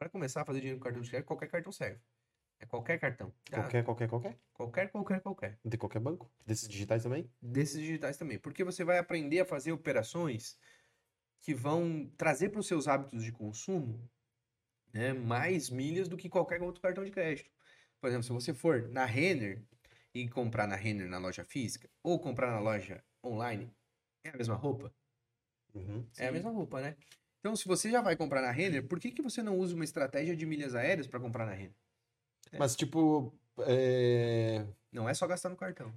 [0.00, 2.00] Para começar a fazer dinheiro com cartão de crédito, qualquer cartão serve.
[2.58, 3.30] É qualquer cartão.
[3.50, 3.60] tá?
[3.60, 4.38] Qualquer, qualquer, qualquer.
[4.54, 5.58] Qualquer, qualquer, qualquer.
[5.62, 6.32] De qualquer banco.
[6.46, 7.30] Desses digitais também.
[7.40, 8.38] Desses digitais também.
[8.38, 10.58] Porque você vai aprender a fazer operações
[11.42, 14.10] que vão trazer para os seus hábitos de consumo
[14.90, 17.50] né, mais milhas do que qualquer outro cartão de crédito.
[18.00, 19.62] Por exemplo, se você for na Renner
[20.14, 23.70] e comprar na Renner na loja física ou comprar na loja online,
[24.24, 24.94] é a mesma roupa?
[25.74, 26.08] Uhum.
[26.16, 26.96] É a mesma roupa, né?
[27.40, 29.84] Então, se você já vai comprar na Renner, por que, que você não usa uma
[29.84, 31.74] estratégia de milhas aéreas para comprar na Renner?
[32.52, 32.58] É.
[32.58, 33.32] Mas, tipo.
[33.60, 35.92] é, Não é só gastar no cartão.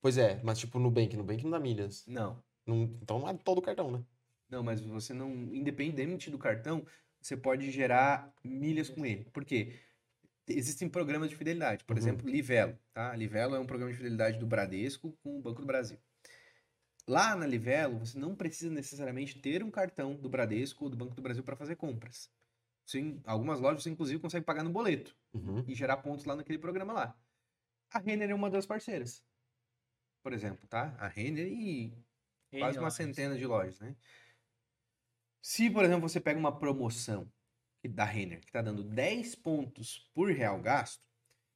[0.00, 1.16] Pois é, mas tipo Nubank.
[1.16, 2.04] Nubank não dá milhas.
[2.08, 2.42] Não.
[2.66, 4.02] Não- Então não é todo o cartão, né?
[4.50, 6.84] Não, mas você não, independente do cartão,
[7.20, 9.24] você pode gerar milhas com ele.
[9.32, 9.78] Por quê?
[10.48, 11.84] Existem programas de fidelidade.
[11.84, 12.02] Por Uhum.
[12.02, 13.14] exemplo, Livelo, tá?
[13.14, 15.98] Livelo é um programa de fidelidade do Bradesco com o Banco do Brasil.
[17.08, 21.14] Lá na Livelo, você não precisa necessariamente ter um cartão do Bradesco ou do Banco
[21.14, 22.30] do Brasil para fazer compras.
[22.86, 25.64] Sim, algumas lojas você inclusive consegue pagar no boleto Uhum.
[25.66, 27.16] e gerar pontos lá naquele programa lá.
[27.92, 29.24] A Renner é uma das parceiras.
[30.22, 30.94] Por exemplo, tá?
[30.98, 31.92] A Renner e
[32.58, 33.96] quase uma centena de lojas, né?
[35.42, 37.30] Se, por exemplo, você pega uma promoção
[37.84, 41.02] da Renner, que está dando 10 pontos por real gasto,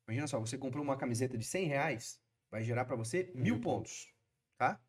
[0.08, 2.20] imagina só, você comprou uma camiseta de 100 reais,
[2.50, 4.12] vai gerar para você mil Mil pontos,
[4.58, 4.84] tá?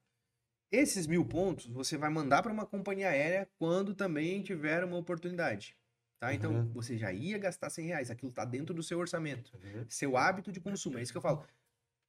[0.71, 5.77] Esses mil pontos você vai mandar para uma companhia aérea quando também tiver uma oportunidade.
[6.19, 6.33] Tá?
[6.33, 6.71] Então, Uhum.
[6.73, 8.09] você já ia gastar 100 reais.
[8.11, 9.51] Aquilo tá dentro do seu orçamento.
[9.63, 9.85] Uhum.
[9.87, 10.97] Seu hábito de consumo.
[10.97, 11.47] É isso que eu falo.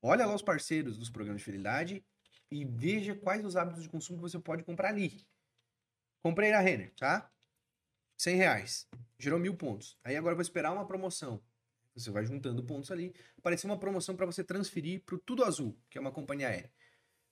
[0.02, 2.04] Olha lá os parceiros dos programas de fidelidade
[2.50, 5.24] e veja quais os hábitos de consumo que você pode comprar ali.
[6.22, 7.30] Comprei na Renner, tá?
[8.16, 8.88] 100 reais.
[9.18, 9.96] Gerou mil pontos.
[10.02, 11.40] Aí agora eu vou esperar uma promoção.
[11.94, 13.14] Você vai juntando pontos ali.
[13.36, 16.72] Apareceu uma promoção para você transferir para o Tudo Azul, que é uma companhia aérea.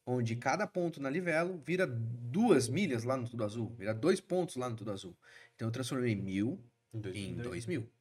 [0.09, 3.74] Onde cada ponto na Livelo vira duas milhas lá no Tudo Azul.
[3.76, 5.16] Vira dois pontos lá no Tudo Azul.
[5.54, 7.92] Então eu transformei mil em Dois 2 mil.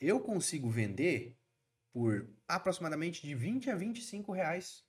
[0.00, 1.36] Eu consigo vender
[1.92, 4.84] por aproximadamente de 20 a 25 reais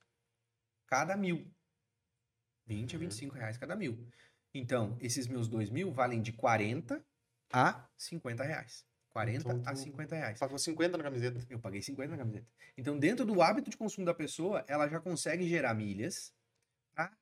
[0.86, 1.46] cada mil.
[2.66, 3.04] 20 a Uhum.
[3.04, 4.08] 25 reais cada mil.
[4.54, 7.04] Então, esses meus 2 mil valem de 40
[7.52, 8.86] a 50 reais.
[9.12, 10.38] 40 Então, a tu- 50 reais.
[10.38, 11.44] Pagou 50 na camiseta.
[11.50, 12.46] Eu paguei 50 na camiseta.
[12.76, 16.32] Então, dentro do hábito de consumo da pessoa, ela já consegue gerar milhas
[16.94, 17.12] para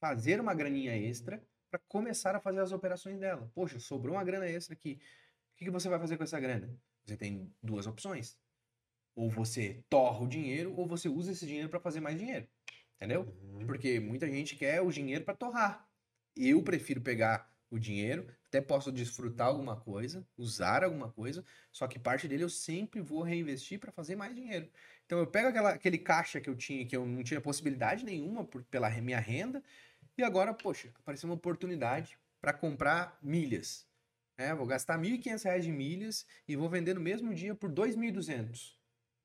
[0.00, 3.50] fazer uma graninha extra para começar a fazer as operações dela.
[3.54, 5.00] Poxa, sobrou uma grana extra aqui.
[5.52, 6.70] O que, que você vai fazer com essa grana?
[7.04, 8.38] Você tem duas opções.
[9.14, 12.46] Ou você torra o dinheiro, ou você usa esse dinheiro para fazer mais dinheiro.
[12.96, 13.22] Entendeu?
[13.22, 13.66] Uhum.
[13.66, 15.88] Porque muita gente quer o dinheiro para torrar.
[16.36, 21.98] Eu prefiro pegar o dinheiro, até posso desfrutar alguma coisa, usar alguma coisa, só que
[21.98, 24.70] parte dele eu sempre vou reinvestir para fazer mais dinheiro.
[25.04, 28.44] Então eu pego aquela, aquele caixa que eu tinha, que eu não tinha possibilidade nenhuma
[28.44, 29.62] por, pela minha renda,
[30.16, 33.86] e agora, poxa, apareceu uma oportunidade para comprar milhas.
[34.36, 34.54] né?
[34.54, 38.74] vou gastar 1.500 reais de milhas e vou vender no mesmo dia por R$ 2.200.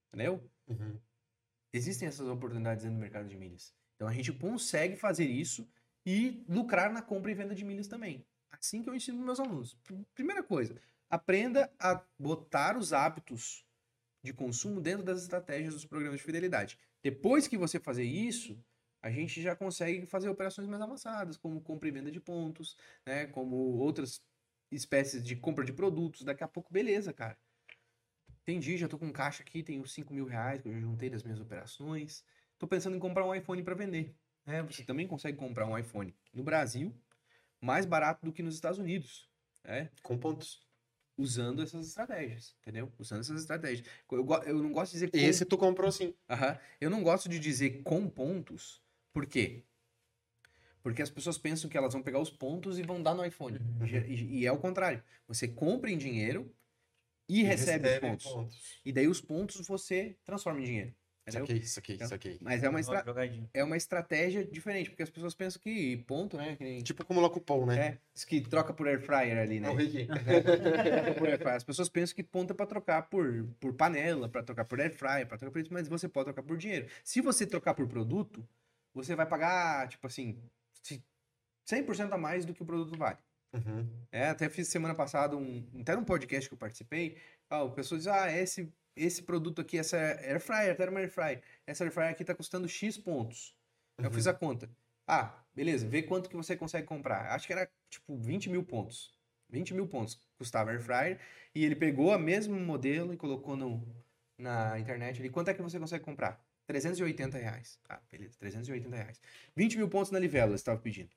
[0.09, 0.47] Entendeu?
[0.67, 0.99] Uhum.
[1.73, 3.73] Existem essas oportunidades dentro do mercado de milhas.
[3.95, 5.67] Então a gente consegue fazer isso
[6.05, 8.23] e lucrar na compra e venda de milhas também.
[8.63, 9.73] Assim que eu ensino meus alunos.
[9.83, 13.65] Pr- Primeira coisa, aprenda a botar os hábitos
[14.23, 16.79] de consumo dentro das estratégias dos programas de fidelidade.
[17.03, 18.57] Depois que você fazer isso,
[19.01, 23.27] a gente já consegue fazer operações mais avançadas, como compra e venda de pontos, né,
[23.27, 24.23] como outras
[24.71, 26.23] espécies de compra de produtos.
[26.23, 27.37] Daqui a pouco, beleza, cara.
[28.43, 31.21] Entendi, já tô com caixa aqui, tenho 5 mil reais que eu já juntei das
[31.21, 32.23] minhas operações.
[32.57, 34.15] Tô pensando em comprar um iPhone para vender.
[34.45, 36.93] É, você também consegue comprar um iPhone no Brasil
[37.63, 39.29] mais barato do que nos Estados Unidos,
[39.63, 39.89] né?
[40.01, 40.61] Com pontos.
[41.15, 42.91] Usando essas estratégias, entendeu?
[42.97, 43.87] Usando essas estratégias.
[44.11, 46.13] Eu, eu não gosto de dizer com- Esse tu comprou sim.
[46.29, 46.57] Aham.
[46.81, 48.81] Eu não gosto de dizer com pontos,
[49.13, 49.63] por quê?
[50.81, 53.57] Porque as pessoas pensam que elas vão pegar os pontos e vão dar no iPhone.
[53.59, 53.85] Uhum.
[54.07, 55.01] E, e é o contrário.
[55.27, 56.53] Você compra em dinheiro
[57.29, 58.81] e, recebe, os pontos.
[58.83, 60.95] E daí os pontos você transforma em dinheiro.
[61.25, 61.47] Entendeu?
[61.47, 62.37] Saquei, saquei, Então, saquei.
[62.41, 63.03] Mas é uma, estra-
[63.53, 66.55] é uma estratégia diferente, porque as pessoas pensam que ponto, né?
[66.57, 66.81] Que nem...
[66.83, 67.79] Tipo acumular cupom, né?
[67.87, 69.69] É, diz que troca por air fryer ali, né?
[69.69, 69.73] É
[71.37, 71.55] fryer.
[71.55, 74.93] As pessoas pensam que ponto é pra trocar por, por panela, pra trocar por air
[74.93, 76.87] fryer, pra trocar por isso, mas você pode trocar por dinheiro.
[77.03, 78.45] Se você trocar por produto,
[78.93, 80.37] você vai pagar, tipo assim,
[80.81, 81.03] se-
[81.69, 83.17] 100% a mais do que o produto vale.
[83.53, 83.87] Uhum.
[84.11, 87.15] É, até fiz semana passada um, até num podcast que eu participei,
[87.49, 91.09] ah, o pessoal diz, ah, esse, esse produto aqui, essa air fryer, até uma air
[91.09, 93.55] fryer, essa air fryer aqui tá custando X pontos.
[93.97, 94.69] Eu fiz a conta.
[95.07, 97.31] Ah, beleza, vê quanto que você consegue comprar.
[97.31, 99.13] Acho que era, tipo, 20 mil pontos.
[99.49, 101.19] 20 mil pontos custava air fryer,
[101.53, 103.85] e ele pegou a mesmo modelo e colocou no,
[104.37, 106.43] na internet ali, quanto é que você consegue comprar?
[106.65, 107.79] 380 reais.
[107.87, 109.21] Ah, beleza, 380 reais.
[109.55, 111.09] 20 mil pontos na Livelo, estava pedindo.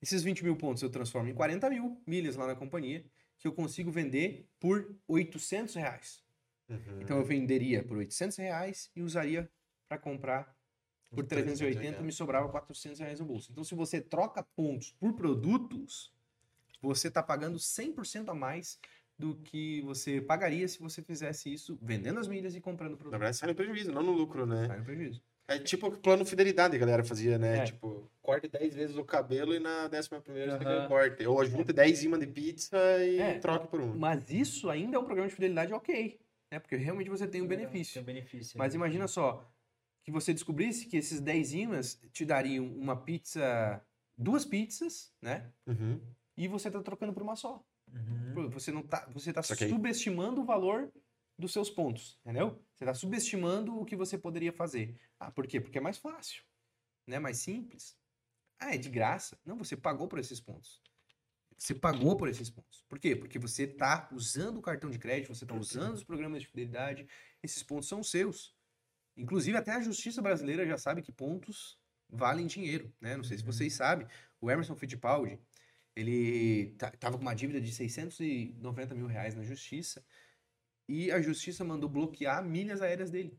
[0.00, 3.04] Esses 20 mil pontos eu transformo em 40 mil milhas lá na companhia,
[3.38, 6.22] que eu consigo vender por 800 reais.
[6.72, 7.00] Uhum.
[7.02, 9.50] Então eu venderia por 800 reais e usaria
[9.88, 10.56] para comprar
[11.10, 13.50] por 380, me sobrava 400 reais no bolso.
[13.52, 16.12] Então se você troca pontos por produtos,
[16.80, 18.78] você está pagando 100% a mais
[19.18, 23.18] do que você pagaria se você fizesse isso vendendo as milhas e comprando Na produto.
[23.18, 24.66] verdade, sai no prejuízo, não no lucro, né?
[24.66, 25.22] Sai no prejuízo.
[25.46, 27.58] É tipo o plano fidelidade que a galera fazia, né?
[27.58, 27.64] É.
[27.64, 30.76] Tipo, corte 10 vezes o cabelo e na décima primeira você Aham.
[30.76, 31.26] ganha corte.
[31.26, 33.38] Ou junte 10 imãs de pizza e É.
[33.38, 33.94] troque por um.
[33.94, 36.18] Mas isso ainda é um programa de fidelidade ok,
[36.52, 36.60] né?
[36.60, 37.94] Porque realmente você tem um benefício.
[37.94, 38.58] Tem um benefício.
[38.58, 38.76] Mas né?
[38.76, 39.50] imagina só,
[40.04, 43.82] que você descobrisse que esses 10 imãs te dariam uma pizza,
[44.18, 45.50] duas pizzas, né?
[45.66, 45.98] Uhum.
[46.36, 47.64] E você tá trocando por uma só.
[47.90, 48.50] Uhum.
[48.50, 49.70] Você não tá, você tá Saquei.
[49.70, 50.92] subestimando o valor
[51.38, 52.62] dos seus pontos, entendeu?
[52.74, 54.94] Você tá subestimando o que você poderia fazer.
[55.18, 55.58] Ah, por quê?
[55.58, 56.44] Porque é mais fácil,
[57.06, 57.18] né?
[57.18, 57.96] Mais simples.
[58.58, 59.38] Ah, é de graça?
[59.42, 60.82] Não, você pagou por esses pontos.
[61.62, 62.84] Você pagou por esses pontos.
[62.88, 63.14] Por quê?
[63.14, 67.06] Porque você tá usando o cartão de crédito, você tá usando os programas de fidelidade,
[67.40, 68.52] esses pontos são seus.
[69.16, 71.78] Inclusive, até a justiça brasileira já sabe que pontos
[72.10, 73.16] valem dinheiro, né?
[73.16, 73.52] Não sei se Uhum.
[73.52, 74.08] vocês sabem.
[74.40, 75.38] O Emerson Fittipaldi,
[75.94, 80.04] ele ta- tava com uma dívida de 690 mil reais na justiça
[80.88, 83.38] e a justiça mandou bloquear milhas aéreas dele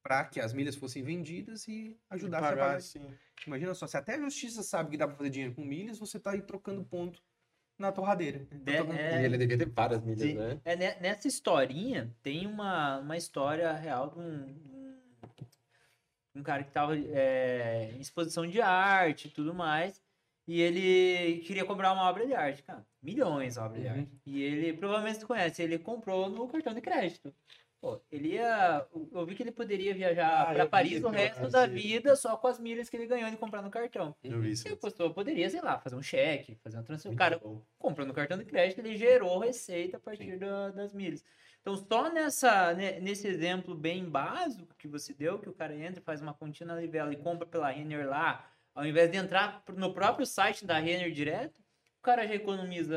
[0.00, 2.76] para que as milhas fossem vendidas e ajudasse a Pagar, pagar.
[2.76, 3.18] assim.
[3.44, 6.20] Imagina só, se até a justiça sabe que dá para fazer dinheiro com milhas, você
[6.20, 7.20] tá aí trocando ponto
[7.78, 8.40] na torradeira.
[8.50, 10.34] De- é, E ele devia ter várias milhas, Sim.
[10.34, 10.60] né?
[10.64, 14.98] É, ne- nessa historinha tem uma, uma história real de um,
[16.34, 20.02] um cara que tava é, em exposição de arte e tudo mais.
[20.46, 22.84] E ele queria comprar uma obra de arte, cara.
[23.02, 23.94] Milhões de obras de Uhum.
[23.94, 24.20] arte.
[24.26, 27.32] E ele, provavelmente você conhece, ele comprou no cartão de crédito.
[27.80, 28.84] Pô, ele ia.
[29.12, 32.36] Eu vi que ele poderia viajar Ah, pra eu Paris o resto da vida só
[32.36, 34.16] com as milhas que ele ganhou de comprar no cartão.
[34.24, 34.66] Eu vi isso.
[34.68, 34.74] E
[35.10, 37.14] poderia, sei lá, fazer um cheque, fazer uma transferência.
[37.14, 37.62] O cara bom.
[37.78, 41.24] comprou no cartão de crédito, ele gerou receita a partir da- das milhas.
[41.60, 46.02] Então, só nessa, ne- nesse exemplo bem básico que você deu, que o cara entra,
[46.02, 48.44] faz uma continha na Livelo e compra pela Renner lá,
[48.74, 51.60] ao invés de entrar no próprio site da Renner direto,
[51.98, 52.96] o cara já economiza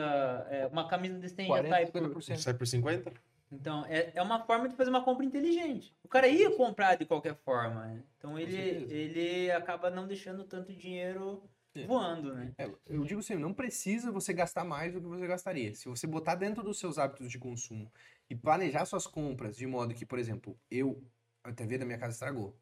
[0.50, 2.02] é, uma camisa desse tem já 40, sai por...
[2.02, 2.38] 50%.
[2.38, 3.12] Sai por 50?
[3.52, 5.94] Então, é, é uma forma de fazer uma compra inteligente.
[6.04, 8.04] O cara ia comprar de qualquer forma, né?
[8.18, 8.58] Então, ele,
[8.92, 11.44] ele acaba não deixando tanto dinheiro
[11.76, 11.86] É.
[11.86, 12.54] voando, né?
[12.58, 15.74] É, eu digo assim, não precisa você gastar mais do que você gastaria.
[15.76, 17.92] Se você botar dentro dos seus hábitos de consumo
[18.30, 21.04] e planejar suas compras de modo que, por exemplo, eu,
[21.44, 22.58] a TV da minha casa estragou.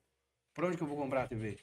[0.54, 1.58] Por onde que eu vou comprar a TV?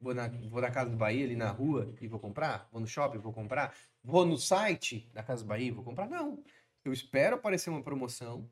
[0.00, 2.68] Vou na, vou na Casa do Bahia, ali na rua, e vou comprar?
[2.72, 3.72] Vou no shopping, vou comprar?
[4.02, 6.08] Vou no site da Casa do Bahia, e vou comprar?
[6.08, 6.42] Não.
[6.84, 8.50] Eu espero aparecer uma promoção,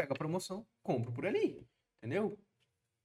[0.00, 1.66] pego a promoção, compro por ali.
[1.98, 2.38] Entendeu?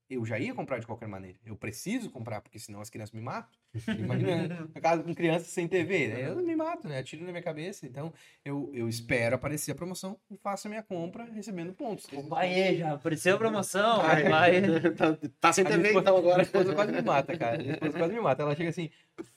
[0.08, 1.40] Eu já ia comprar de qualquer maneira.
[1.44, 3.58] Eu preciso comprar, porque senão as crianças me matam.
[3.98, 6.30] Imagina, na casa com criança sem TV, né?
[6.30, 7.00] Eu me mato, né?
[7.00, 7.88] Atiro na minha cabeça.
[7.88, 8.14] Então,
[8.46, 12.06] eu, eu espero aparecer a promoção e faço a minha compra recebendo pontos.
[12.30, 14.30] Vai, já apareceu a promoção, Vai.
[14.30, 14.62] vai.
[14.96, 16.36] tá, tá sem A TV esposa- então agora.
[16.36, 17.58] Minha esposa quase me mata, cara.
[17.58, 18.44] Minha esposa quase me mata.
[18.44, 18.92] Ela chega assim,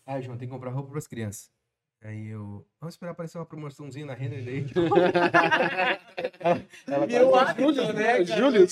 [0.07, 1.51] ai, João, tem que comprar roupa pras crianças.
[2.01, 4.67] Aí eu, vamos esperar aparecer uma promoçãozinha na Renner daí.
[6.39, 8.25] ela, ela Virou hábito, né, cara?
[8.25, 8.67] Júlio,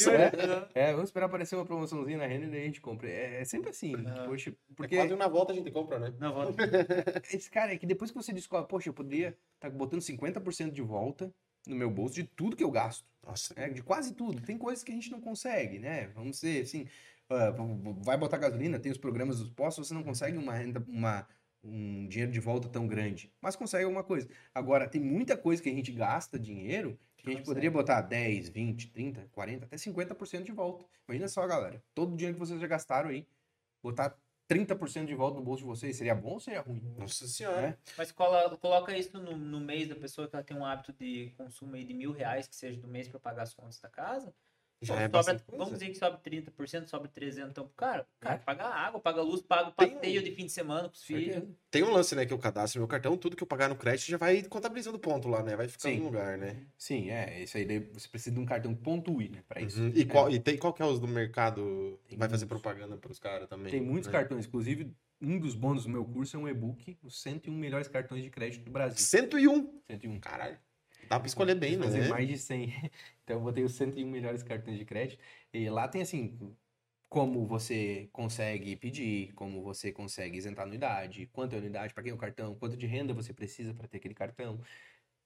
[0.74, 3.08] É, vamos esperar aparecer uma promoçãozinha na Renner daí a gente compra.
[3.08, 3.94] É, é sempre assim,
[4.26, 4.96] poxa, porque...
[4.96, 6.14] Quase na volta a gente compra, né?
[6.20, 6.54] Não, vou...
[7.32, 10.82] Esse cara é que depois que você descobre, poxa, eu poderia estar botando 50% de
[10.82, 11.32] volta
[11.66, 13.04] no meu bolso de tudo que eu gasto.
[13.26, 13.52] Nossa.
[13.56, 13.68] né?
[13.70, 14.40] De quase tudo.
[14.40, 16.08] Tem coisas que a gente não consegue, né?
[16.14, 16.84] Vamos ser assim,
[17.28, 21.26] v- vai botar gasolina, tem os programas dos postos, você não consegue uma renda, uma,
[21.66, 24.28] um dinheiro de volta tão grande, mas consegue alguma coisa.
[24.54, 27.44] Agora, tem muita coisa que a gente gasta dinheiro que a gente Consegue.
[27.46, 30.84] poderia botar 10, 20, 30, 40, até 50% de volta.
[31.08, 31.82] Imagina só, galera.
[31.94, 33.26] Todo o dinheiro que vocês já gastaram aí,
[33.82, 34.16] botar
[34.48, 36.80] 30% de volta no bolso de vocês, seria bom ou seria ruim?
[36.96, 37.76] Nossa senhora.
[37.98, 41.30] Mas cola- coloca isso no, no mês da pessoa que ela tem um hábito de
[41.36, 44.32] consumo aí de mil reais, que seja do mês para pagar as contas da casa.
[44.82, 48.06] Já é sobra- vamos dizer que sobe 30%, sobe 300 então cara.
[48.20, 48.38] Cara, É.
[48.38, 51.02] paga água, paga luz, paga o Tem um- passeio de fim de semana com os
[51.02, 51.42] filhos.
[51.70, 54.06] Tem um lance, né, que eu cadastro meu cartão, tudo que eu pagar no crédito
[54.06, 55.56] já vai contabilizando ponto lá, né?
[55.56, 55.98] Vai ficando Sim.
[56.00, 56.66] no lugar, né?
[56.76, 57.42] Sim, é.
[57.42, 59.42] Isso aí você precisa de um cartão que pontue, né?
[59.48, 59.80] Pra isso.
[59.80, 59.92] Uhum.
[59.94, 61.98] E, qual, e tem qual que é os do mercado?
[62.08, 62.60] Tem vai fazer muitos.
[62.62, 63.70] propaganda pros caras também.
[63.70, 64.12] Tem muitos né?
[64.12, 64.92] cartões, inclusive
[65.22, 68.64] um dos bônus do meu curso é um e-book, os 101 melhores cartões de crédito
[68.64, 68.98] do Brasil.
[68.98, 69.80] 101.
[69.88, 70.20] 101.
[70.20, 70.58] Caralho.
[71.08, 72.08] Dá pra escolher bem, Fazer né?
[72.08, 72.72] mais de 100.
[73.24, 75.20] Então eu botei os 101 melhores cartões de crédito.
[75.52, 76.38] E lá tem assim,
[77.08, 82.12] como você consegue pedir, como você consegue isentar anuidade, quanto é a anuidade, para quem
[82.12, 84.60] é o cartão, quanto de renda você precisa para ter aquele cartão,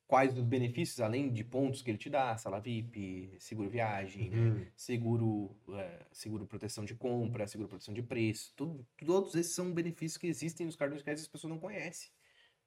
[0.07, 4.31] quais os benefícios além de pontos que ele te dá, sala VIP, seguro viagem?
[4.32, 4.66] Uhum.
[4.77, 10.16] seguro, é, seguro proteção de compra, seguro proteção de preço, tudo, todos esses são benefícios
[10.16, 12.11] que existem nos cartões de crédito e as pessoas não conhecem.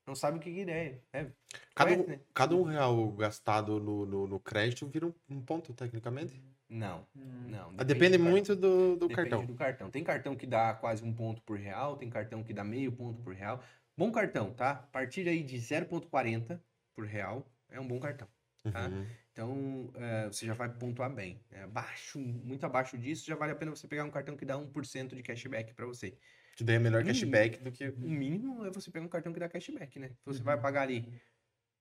[0.06, 1.00] Não sabem o que que é.
[1.14, 1.32] é.
[1.76, 2.20] Cada, Conhece, um, né?
[2.34, 6.42] cada um real gastado no, no, no crédito vira um, um ponto, tecnicamente.
[6.70, 7.48] Não, Hum.
[7.50, 7.74] não.
[7.78, 9.46] Ah, Depende, do muito do, do Depende cartão.
[9.46, 9.90] do cartão.
[9.92, 13.22] Tem cartão que dá quase um ponto por real, tem cartão que dá meio ponto
[13.22, 13.64] por real.
[13.96, 14.72] Bom cartão, tá?
[14.72, 16.60] A partir aí de 0,40
[16.96, 18.28] por real é um bom cartão.
[18.72, 18.88] tá?
[18.88, 19.06] Uhum.
[19.32, 21.40] Então, é, você já vai pontuar bem.
[21.52, 21.64] né?
[21.64, 25.16] Abaixo, muito abaixo disso, já vale a pena você pegar um cartão que dá 1%
[25.16, 26.18] de cashback para você.
[26.56, 27.08] Que daí é melhor Hum.
[27.08, 27.90] cashback do que.
[27.90, 30.10] O mínimo é você pegar um cartão que dá cashback, né?
[30.10, 30.46] Se você Uhum.
[30.46, 31.12] vai pagar ali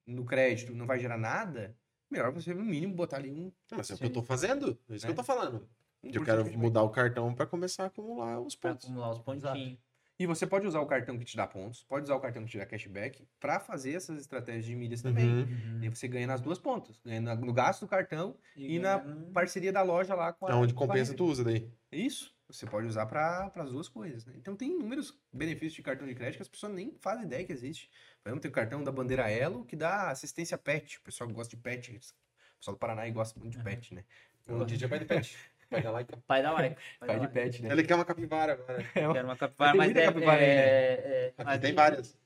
[0.06, 1.76] no crédito, não vai gerar nada,
[2.10, 3.52] melhor você, no mínimo, botar ali um.
[3.70, 4.78] Mas é o que eu tô fazendo.
[4.88, 5.16] É isso que eu É.
[5.16, 5.68] tô falando.
[6.04, 8.86] um Eu quero mudar o cartão pra começar a acumular os Pra pontos.
[8.86, 9.78] acumular os pontinhos.
[10.18, 12.50] E você pode usar o cartão que te dá pontos, pode usar o cartão que
[12.50, 15.24] te dá cashback para fazer essas estratégias de milhas também.
[15.28, 15.40] Uhum.
[15.42, 15.78] Uhum.
[15.80, 17.00] E aí você ganha nas duas pontas.
[17.04, 20.50] Ganha na- no gasto do cartão e na ganhando- parceria da loja lá com a.
[20.50, 21.70] É onde compensa, tu usa daí.
[21.92, 22.31] Isso.
[22.52, 24.24] Você pode usar para as duas coisas.
[24.26, 24.34] né?
[24.36, 27.52] Então tem inúmeros benefícios de cartão de crédito que as pessoas nem fazem ideia que
[27.52, 27.90] existe.
[28.22, 30.98] Por exemplo, tem o cartão da bandeira Elo que dá assistência pet.
[30.98, 31.90] O pessoal gosta de pet.
[31.90, 34.04] O pessoal do Paraná aí gosta muito de pet, né?
[34.46, 35.36] Um DJ vai de pet.
[35.70, 36.14] Vai dar like.
[36.26, 36.76] Pai da like.
[37.00, 37.32] Pai da de like.
[37.32, 37.70] pet, né?
[37.72, 38.84] Ele quer uma capivara agora.
[38.94, 40.46] É uma- Quero uma capivara, mas é, capivara né?
[40.46, 42.18] é, é, Aqui mas- tem várias.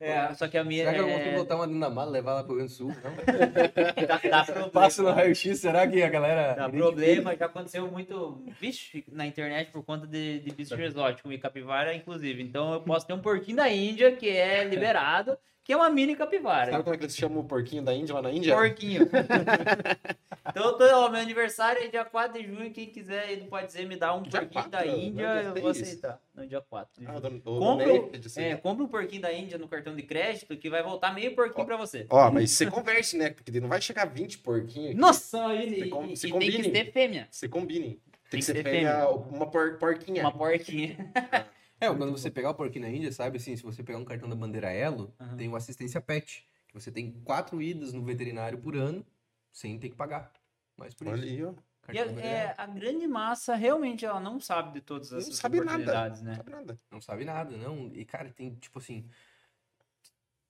[0.00, 2.10] É, só que a minha Será que eu é, consigo botar uma dentro da mala
[2.10, 2.94] e levar ela pro Rio Grande do Sul?
[3.02, 4.06] Não?
[4.06, 4.70] dá, dá problema.
[4.70, 6.54] Passo no raio-x, será que a galera.
[6.54, 11.38] Dá problema, já aconteceu muito bicho na internet por conta de, de bicho exótico e
[11.38, 12.42] capivara, inclusive.
[12.42, 15.36] Então eu posso ter um porquinho da Índia que é liberado,
[15.68, 16.70] que é uma mini capivara.
[16.70, 18.54] Sabe como é que eles chamam o porquinho da Índia lá na Índia?
[18.56, 19.02] Porquinho.
[20.48, 22.70] então, eu tô, ó, meu aniversário é dia 4 de junho.
[22.72, 24.70] Quem quiser, ele pode dizer, me dá um Dia porquinho 4?
[24.70, 26.18] da Não, Índia, dia eu vou aceitar.
[26.34, 28.40] No dia 4 de Ah, do, do, o- Naked, assim.
[28.42, 31.66] é, compra um porquinho da Índia no cartão de crédito que vai voltar meio porquinho
[31.66, 32.06] pra você.
[32.08, 33.28] Ó, mas você converse, né?
[33.28, 34.92] Porque não vai chegar 20 porquinhos.
[34.92, 34.98] aqui.
[34.98, 36.74] Nossa, e, e- com- e se tem que combinem.
[36.74, 37.28] ser fêmea.
[37.30, 37.90] Você combinem.
[37.90, 38.00] Tem,
[38.30, 40.22] que que ser você pega uma por, porquinha.
[40.22, 40.96] Uma porquinha.
[41.80, 44.28] É, quando você pegar o porquinho na Índia, sabe assim, se você pegar um cartão
[44.28, 45.36] da bandeira Elo, Aham.
[45.36, 49.06] tem o assistência pet, que você tem quatro idas no veterinário por ano,
[49.52, 50.32] sem ter que pagar.
[50.76, 51.34] Mas por Olha isso.
[51.34, 51.54] aí, ó.
[51.90, 55.10] E Cartão a, da bandeira é, a grande massa, realmente, ela não sabe de todas
[55.12, 55.78] Não essas sabe nada.
[55.78, 56.36] oportunidades, Não né?
[56.36, 56.80] sabe nada.
[56.90, 57.90] Não sabe nada, não.
[57.94, 59.08] E, cara, tem, tipo assim.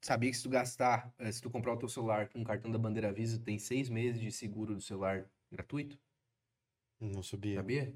[0.00, 2.70] Sabia que se tu gastar, eh, se tu comprar o teu celular com o cartão
[2.70, 5.98] da bandeira Visa, tem seis meses de seguro do celular gratuito?
[7.00, 7.56] Não sabia.
[7.56, 7.94] Sabia?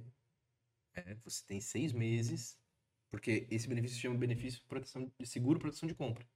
[0.94, 2.58] É, você tem seis meses,
[3.12, 6.26] porque esse benefício se chama benefício de proteção de seguro proteção de compra.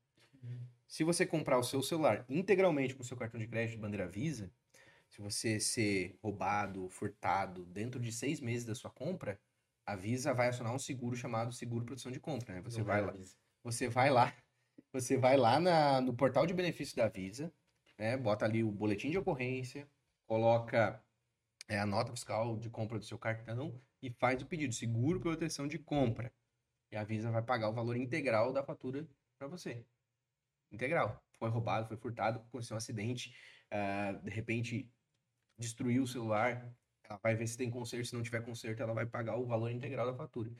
[0.86, 4.52] Se você comprar o seu celular integralmente com o seu cartão de crédito bandeira Visa,
[5.08, 9.40] se você ser roubado, furtado dentro de seis meses da sua compra,
[9.86, 12.56] a Visa vai acionar um seguro chamado seguro proteção de compra.
[12.56, 12.60] Né?
[12.60, 13.14] Você vai lá,
[13.64, 14.34] você vai lá,
[14.92, 17.50] você vai lá na- no portal de benefícios da Visa,
[17.98, 18.16] né?
[18.18, 19.88] Bota ali o boletim de ocorrência,
[20.26, 21.02] coloca
[21.68, 25.66] é, a nota fiscal de compra do seu cartão e faz o pedido seguro proteção
[25.66, 26.32] de compra.
[26.90, 29.06] E a Visa vai pagar o valor integral da fatura
[29.38, 29.84] para você.
[30.70, 31.22] Integral.
[31.38, 33.34] Foi roubado, foi furtado, aconteceu um acidente,
[33.70, 34.90] ah, de repente
[35.58, 36.72] destruiu o celular,
[37.08, 39.70] ela vai ver se tem conserto, se não tiver conserto, ela vai pagar o valor
[39.70, 40.50] integral da fatura.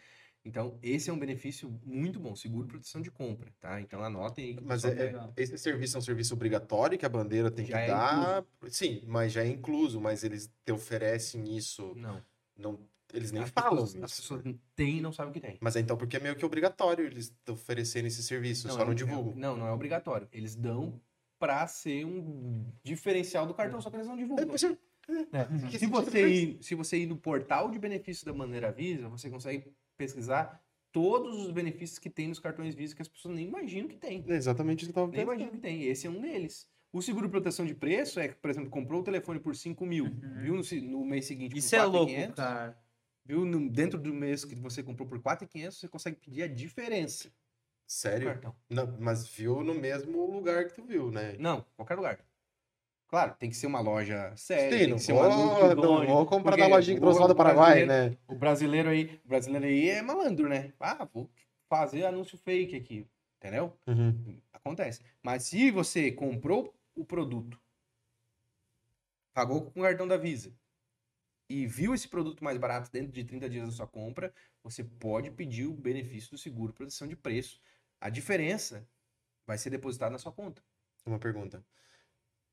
[0.44, 3.80] Então, esse é um benefício muito bom, seguro proteção de compra, tá?
[3.80, 4.60] Então, anotem aí.
[4.62, 7.84] Mas é, é- esse serviço é um serviço obrigatório que a bandeira tem Já que
[7.84, 8.44] é dar.
[8.68, 11.94] Sim, mas já é incluso, mas eles te oferecem isso.
[11.96, 12.22] Não.
[12.56, 14.22] Não, eles nem As falam pessoas- As isso.
[14.22, 14.42] pessoas
[14.74, 15.56] têm e não sabem o que tem.
[15.60, 18.92] Mas é então porque é meio que obrigatório eles oferecerem esse serviço, só é- não
[18.92, 19.34] é- divulgam.
[19.36, 20.28] não, não é obrigatório.
[20.32, 21.00] Eles dão
[21.38, 24.44] pra ser um diferencial do cartão, só que eles não divulgam.
[24.44, 24.76] É, mas é-
[25.32, 25.78] É.
[25.78, 29.30] Se, você sentido ir, se você ir no portal de benefícios da Maneira Visa, você
[29.30, 30.60] consegue pesquisar
[30.90, 34.24] todos os benefícios que tem nos cartões Visa que as pessoas nem imaginam que tem.
[34.26, 35.62] é exatamente isso que eu tava Nem imaginam pensando.
[35.62, 35.84] que tem.
[35.84, 36.66] Esse é um deles.
[36.92, 39.84] O seguro de proteção de preço é que, por exemplo, comprou o telefone por 5
[39.86, 40.06] mil,
[40.40, 42.78] viu no, no mês seguinte por Isso é louco, 4.500, cara.
[43.26, 47.30] Viu no- dentro do mês que você comprou por 4.500, você consegue pedir a diferença
[47.86, 48.40] Sério?
[48.68, 51.36] Não, mas viu no mesmo lugar que tu viu, né?
[51.38, 52.18] Não, qualquer lugar.
[53.08, 56.06] Claro, tem que ser uma loja séria, Sim, tem não ser vou, um anúncio não
[56.06, 58.16] vou comprar da lojinha que trouxe lá do Paraguai, né?
[58.26, 60.72] O brasileiro aí, o brasileiro aí é malandro, né?
[60.80, 61.30] Ah, vou
[61.68, 63.72] fazer anúncio fake aqui, entendeu?
[63.86, 64.40] Uhum.
[64.52, 65.02] Acontece.
[65.22, 67.60] Mas se você comprou o produto,
[69.32, 70.52] pagou com o cartão da Visa
[71.48, 74.32] e viu esse produto mais barato dentro de 30 dias da sua compra,
[74.62, 77.60] você pode pedir o benefício do seguro proteção de preço.
[78.00, 78.86] A diferença
[79.46, 80.62] vai ser depositada na sua conta.
[81.04, 81.64] Uma pergunta.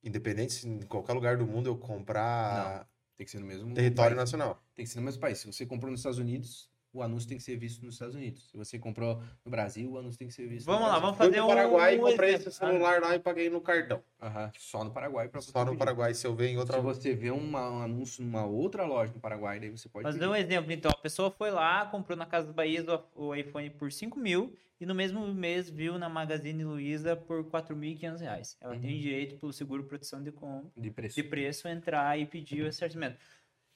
[0.04, 4.16] Independente se em qualquer lugar do mundo eu comprar Tem que ser no mesmo território
[4.16, 4.32] país.
[4.32, 4.62] nacional.
[4.76, 5.40] Tem que ser no mesmo país.
[5.40, 8.48] Se você comprou nos Estados Unidos, o anúncio tem que ser visto nos Estados Unidos.
[8.52, 11.02] Se você comprou no Brasil, o anúncio tem que ser visto Vamos no lá, Brasil.
[11.02, 11.48] vamos fazer um.
[11.48, 12.50] Paraguai e um comprei exemplo.
[12.50, 14.04] esse celular lá e paguei no cartão.
[14.22, 16.78] Aham, Só no Paraguai para Só no Paraguai, se eu ver em outra.
[16.78, 20.20] Se você vê uma- um anúncio numa outra loja no Paraguai, daí você pode Fazer
[20.20, 20.32] pedir.
[20.32, 20.92] um exemplo, então.
[20.92, 24.86] A pessoa foi lá, comprou na Casa do Bahia o, iPhone por 5 mil e
[24.86, 28.58] no mesmo mês viu na Magazine Luiza por 4.500 reais.
[28.62, 28.82] Ela Uhum.
[28.82, 31.16] tem direito, pelo seguro proteção de, com, de preço.
[31.16, 33.18] de preço, entrar e pedir o ressarcimento.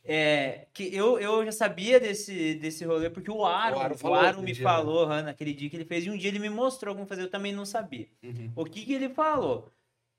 [0.10, 3.98] É, que eu, eu já sabia desse, desse rolê, porque o Aaron, O o Aaron
[3.98, 6.40] falou aquele me dia, falou né, naquele dia que ele fez, e um dia ele
[6.40, 8.08] me mostrou como fazer, eu também não sabia.
[8.24, 8.52] Uhum.
[8.56, 9.70] O que, que ele falou?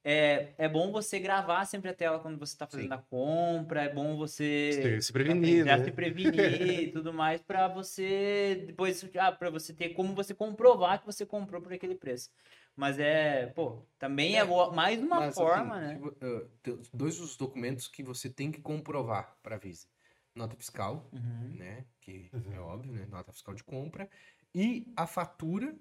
[0.05, 2.95] É, é bom você gravar sempre a tela quando você está fazendo Sim.
[2.95, 5.85] a compra, é bom você Se, prevenir, né?
[5.85, 6.35] se prevenir
[6.85, 11.27] e tudo mais para você depois ah, para você ter como você comprovar que você
[11.27, 12.31] comprou por aquele preço.
[12.79, 16.49] Mas é, pô, também é, boa- mais uma Mas, forma, assim, né?
[16.63, 19.89] tem dois dos documentos que você tem que comprovar para a Visa.
[20.33, 21.57] Nota fiscal, Uhum.
[21.57, 21.85] né?
[22.01, 22.53] Que Uhum.
[22.53, 23.05] é óbvio, né?
[23.07, 24.09] Nota fiscal de compra.
[24.55, 25.77] E a fatura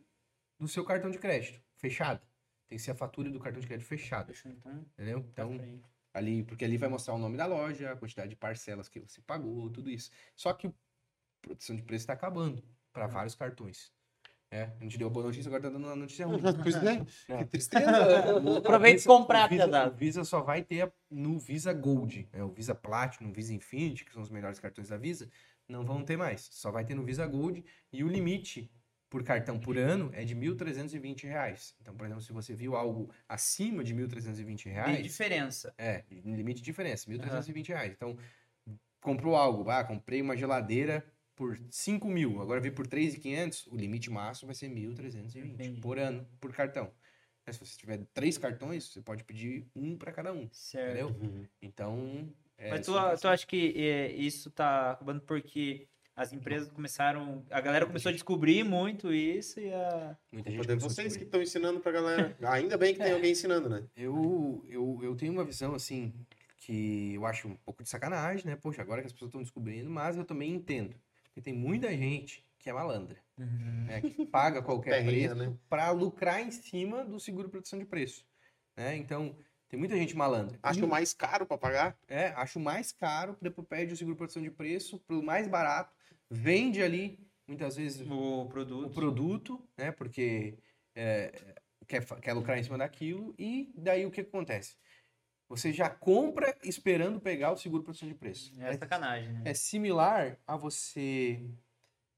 [0.60, 2.20] do seu cartão de crédito, fechada.
[2.68, 5.20] Tem que ser a fatura do cartão de crédito fechada, então, entendeu?
[5.20, 5.52] Então,
[6.12, 9.22] ali, porque ali vai mostrar o nome da loja, a quantidade de parcelas que você
[9.22, 10.10] pagou, tudo isso.
[10.36, 10.74] Só que a
[11.42, 13.12] proteção de preço está acabando para Uhum.
[13.12, 13.94] vários cartões.
[14.50, 16.40] É, a gente deu boa notícia, agora tá dando uma notícia ruim.
[16.64, 17.38] Pois é, É.
[17.40, 18.40] que tristeza.
[18.42, 22.44] O- Aproveita e comprar, o Visa, o Visa só vai ter no Visa Gold, né?
[22.44, 25.30] o Visa Platinum, o Visa Infinity, que são os melhores cartões da Visa,
[25.68, 26.48] não vão ter mais.
[26.52, 28.72] Só vai ter no Visa Gold e o limite
[29.10, 31.76] por cartão por ano é de 1.320 reais.
[31.82, 35.74] Então, por exemplo, se você viu algo acima de R$ 1.320 De reais, diferença.
[35.78, 37.92] é, limite de diferença, 1.320 reais.
[37.94, 38.18] Então,
[39.02, 41.06] comprou algo, ah, comprei uma geladeira
[41.38, 45.80] por 5 mil, agora vi por 3.500, o limite máximo vai ser 1.320 Entendi.
[45.80, 46.92] por ano, por cartão.
[47.46, 50.88] Né, Se você tiver três cartões, você pode pedir um para cada um, Certo.
[50.88, 51.16] entendeu?
[51.22, 51.46] Uhum.
[51.62, 52.28] Então.
[52.58, 52.92] é Mas tu,
[53.22, 57.46] tu acha que é, isso tá acabando porque as empresas começaram.
[57.52, 60.18] A galera começou a descobrir muito isso e a.
[60.34, 61.26] Muita a vocês que descobrir.
[61.26, 62.36] estão ensinando pra galera.
[62.50, 63.84] Ainda bem que tem alguém ensinando, né?
[63.96, 66.12] Eu, eu, eu tenho uma visão assim
[66.58, 68.56] que eu acho um pouco de sacanagem, né?
[68.56, 70.96] Poxa, agora que as pessoas estão descobrindo, mas eu também entendo.
[71.38, 74.02] Porque tem muita gente que é malandra, né?
[74.02, 75.56] Que paga qualquer Terrinha, preço né?
[75.70, 78.26] para lucrar em cima do seguro de proteção de preço,
[78.76, 78.98] né?
[78.98, 79.38] Então,
[79.70, 80.58] tem muita gente malandra.
[80.64, 81.96] Acho o mais caro pra pagar.
[82.08, 85.94] É, acho mais caro, depois pede o seguro de proteção de preço pelo mais barato,
[86.28, 88.94] vende ali, muitas vezes, O o produto.
[88.96, 89.92] produto, né?
[89.92, 90.58] Porque
[90.96, 91.54] é,
[91.88, 94.76] quer, quer lucrar em cima daquilo, e daí o que acontece?
[95.50, 98.54] Você já compra esperando pegar o seguro proteção de preço.
[98.60, 99.42] É sacanagem, né?
[99.46, 101.42] É similar a você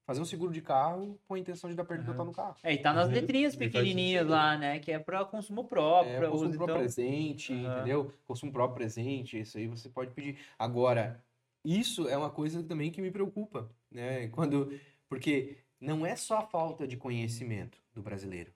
[0.06, 2.12] fazer um seguro de carro com a intenção de dar perda Aham.
[2.12, 2.56] total no carro.
[2.64, 3.14] É, e tá nas Uhum.
[3.14, 4.80] letrinhas faz pequenininhas lá, né?
[4.80, 6.12] Que é pra consumo próprio.
[6.12, 6.80] É, pra consumo próprio então...
[6.80, 7.76] presente, Aham.
[7.76, 8.14] entendeu?
[8.26, 10.40] Consumo próprio presente, isso aí você pode pedir.
[10.58, 11.24] Agora,
[11.64, 14.28] isso é uma coisa também que me preocupa, né?
[14.30, 14.74] Quando,
[15.08, 18.52] porque não é só a falta de conhecimento do brasileiro,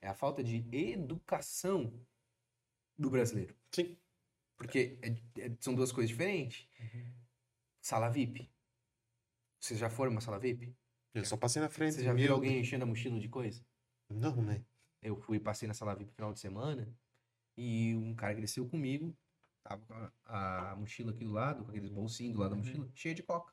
[0.00, 1.92] é a falta de educação
[2.98, 3.54] do brasileiro.
[3.70, 3.96] Sim.
[4.56, 6.66] Porque é- é- são duas coisas diferentes.
[7.80, 8.50] Sala VIP.
[9.60, 10.74] Vocês já foram uma sala VIP?
[11.14, 11.94] Eu só passei na frente.
[11.94, 13.64] Vocês já viram alguém enchendo a mochila de coisa?
[14.08, 14.64] Não, né?
[15.02, 16.88] Eu fui, passei na sala VIP no final de semana
[17.56, 19.16] e um cara que desceu comigo,
[19.62, 19.94] tava com
[20.26, 23.22] a, a mochila aqui do lado, com aqueles bolsinhos do lado da mochila, cheia de
[23.22, 23.52] coca.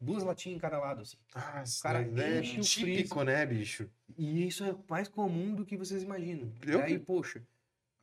[0.00, 1.16] Duas latinhas em cada lado, assim.
[1.34, 3.90] Ah, cara é enche o típico, né, bicho?
[4.16, 6.52] E isso é mais comum do que vocês imaginam.
[6.62, 7.40] Eu E aí, poxa,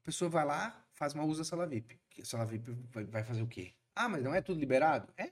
[0.02, 2.00] a pessoa vai lá, faz mau uso da sala VIP.
[2.22, 2.72] A sala VIP
[3.10, 3.74] vai, fazer o quê?
[3.96, 5.12] Ah, mas não é tudo liberado?
[5.18, 5.32] É,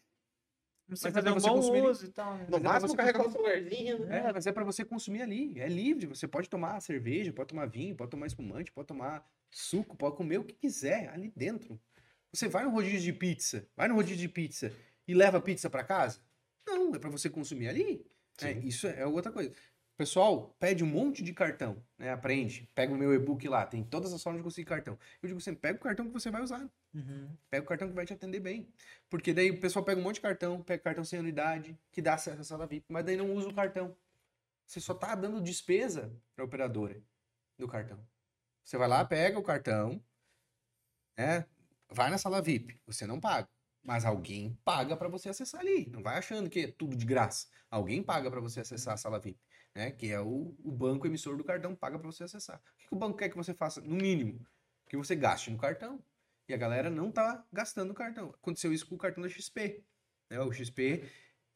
[0.90, 2.34] Você Mas é fazer pra um você bom consumir- uso e tal.
[2.36, 2.48] né?
[2.50, 4.18] No é pra máximo você carregar o consumir- celularzinho, né?
[4.28, 5.58] É, mas é pra você consumir ali.
[5.60, 6.06] É livre.
[6.08, 10.40] Você pode tomar cerveja, pode tomar vinho, pode tomar espumante, pode tomar suco, pode comer
[10.40, 11.80] o que quiser ali dentro.
[12.34, 14.74] Você vai no rodízio de pizza, vai no rodízio de pizza
[15.08, 16.20] e leva a pizza pra casa?
[16.68, 18.06] Não, é pra você consumir ali.
[18.42, 19.54] É, isso é outra coisa.
[20.02, 22.10] Pessoal pede um monte de cartão, né?
[22.10, 22.68] Aprende.
[22.74, 24.98] Pega o meu e-book lá, tem todas as formas de conseguir cartão.
[25.22, 26.68] Eu digo sempre, pega o cartão que você vai usar.
[26.92, 27.30] Uhum.
[27.52, 28.68] Pega o cartão que vai te atender bem.
[29.12, 32.16] Porque daí o pessoal pega um monte de cartão, pega cartão sem anuidade, que dá
[32.16, 33.96] acesso à sala VIP, mas daí não usa o cartão.
[34.66, 37.00] Você só tá dando despesa pra operadora
[37.56, 38.04] do cartão.
[38.64, 40.04] Você vai lá, pega o cartão,
[41.16, 41.46] né?
[41.88, 43.48] Vai na sala VIP, você não paga.
[43.84, 45.88] Mas alguém paga pra você acessar ali.
[45.92, 47.48] Não vai achando que é tudo de graça.
[47.70, 49.40] Alguém paga pra você acessar a sala VIP,
[49.76, 49.92] né?
[49.92, 52.58] Que é o, o banco emissor do cartão paga pra você acessar.
[52.58, 53.82] O que, o banco quer que você faça?
[53.82, 54.46] No mínimo,
[54.88, 56.04] que você gaste no cartão.
[56.48, 58.30] E a galera não tá gastando no cartão.
[58.30, 59.84] Aconteceu isso com o cartão da XP.
[60.30, 60.40] Né?
[60.42, 61.04] O XP,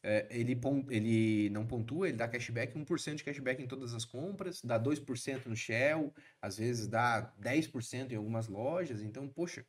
[0.02, 0.58] é, ele,
[0.90, 5.48] ele não pontua, ele dá cashback, 1% de cashback em todas as compras, dá 2%
[5.48, 9.02] no Shell, às vezes dá 10% em algumas lojas.
[9.02, 9.66] Então, poxa,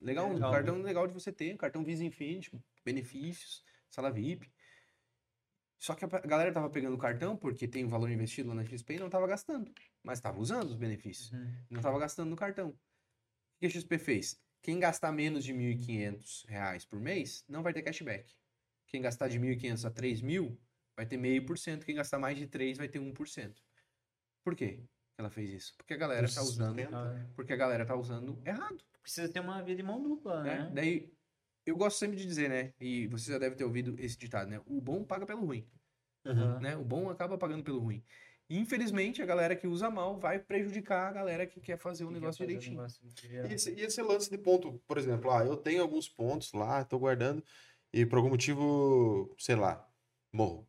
[0.00, 2.50] legal, um Legal, cartão legal de você ter, um cartão Visa Infinity,
[2.84, 4.50] benefícios, sala VIP.
[5.78, 8.64] Só que a galera tava pegando o cartão porque tem o valor investido lá na
[8.64, 9.70] XP e não tava gastando,
[10.02, 11.54] mas tava usando os benefícios Uhum.
[11.70, 12.70] não estava gastando no cartão.
[12.70, 12.76] O
[13.60, 14.40] que a XP fez?
[14.62, 18.34] Quem gastar menos de 1.500 reais por mês não vai ter cashback.
[18.86, 20.56] Quem gastar de 1.500 a 3.000
[20.96, 21.84] vai ter 0,5%.
[21.84, 23.62] Quem gastar mais de 3 vai ter 1%.
[24.42, 24.78] Por quê
[25.14, 25.74] que ela fez isso?
[25.76, 28.82] Porque a galera tá usando, Ah, porque a galera tá usando errado.
[29.02, 30.58] Precisa ter uma via de mão dupla, né?
[30.64, 30.70] né?
[30.74, 31.15] Daí
[31.66, 32.72] eu gosto sempre de dizer, né?
[32.80, 34.60] E você já deve ter ouvido esse ditado, né?
[34.64, 35.66] O bom paga pelo ruim.
[36.24, 36.60] Aham.
[36.60, 36.76] né?
[36.76, 38.02] O bom acaba pagando pelo ruim.
[38.48, 42.08] E, infelizmente, a galera que usa mal vai prejudicar a galera que quer fazer o
[42.08, 42.76] quer negócio fazer direitinho.
[42.76, 43.50] negócio geral.
[43.50, 46.84] E esse, e esse lance de ponto, por exemplo, ah, eu tenho alguns pontos lá,
[46.84, 47.42] tô guardando,
[47.92, 49.88] e por algum motivo, sei lá,
[50.32, 50.66] morro.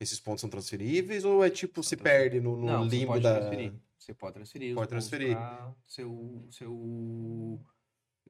[0.00, 3.22] Esses pontos são transferíveis ou é tipo, se perde no, no Não, você limbo pode
[3.24, 3.40] da.
[3.40, 3.74] transferir.
[3.98, 4.74] Você pode transferir.
[4.74, 5.36] Pode transferir.
[5.86, 7.60] Seu, seu,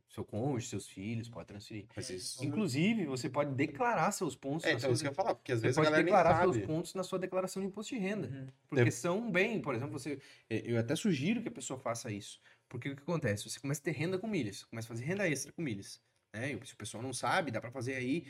[0.09, 1.87] seu cônjuge, seus filhos, pode transferir.
[1.97, 4.65] Isso- Inclusive, você pode declarar seus pontos.
[4.65, 6.43] É, então sua isso que eu ia falar, porque às Você vezes a pode declarar
[6.43, 8.29] seus pontos na sua declaração de imposto de renda.
[8.29, 8.47] Uhum.
[8.71, 10.19] Porque são bem, por exemplo, você.
[10.49, 12.41] eh, Eu até sugiro que a pessoa faça isso.
[12.69, 13.49] Porque o que acontece?
[13.49, 16.01] Você começa a ter renda com milhas, começa a fazer renda extra com milhas.
[16.35, 16.53] Né?
[16.53, 18.27] E se o pessoal não sabe, dá para fazer aí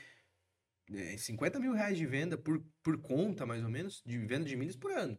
[0.93, 4.57] eh, 50 mil reais de venda por, por conta, mais ou menos, de venda de
[4.57, 5.19] milhas por ano.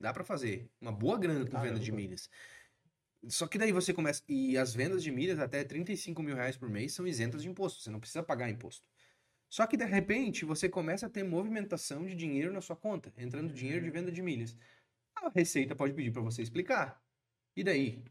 [0.00, 1.96] Dá para fazer uma boa grana com venda de Caramba.
[1.96, 2.30] milhas.
[3.28, 4.22] Só que daí você começa.
[4.28, 7.82] E as vendas de milhas até 35 mil reais por mês são isentas de imposto.
[7.82, 8.86] Você não precisa pagar imposto.
[9.48, 13.52] Só que de repente você começa a ter movimentação de dinheiro na sua conta, entrando
[13.52, 14.56] dinheiro de venda de milhas.
[15.16, 17.02] A Receita pode pedir para você explicar.
[17.56, 18.02] E daí?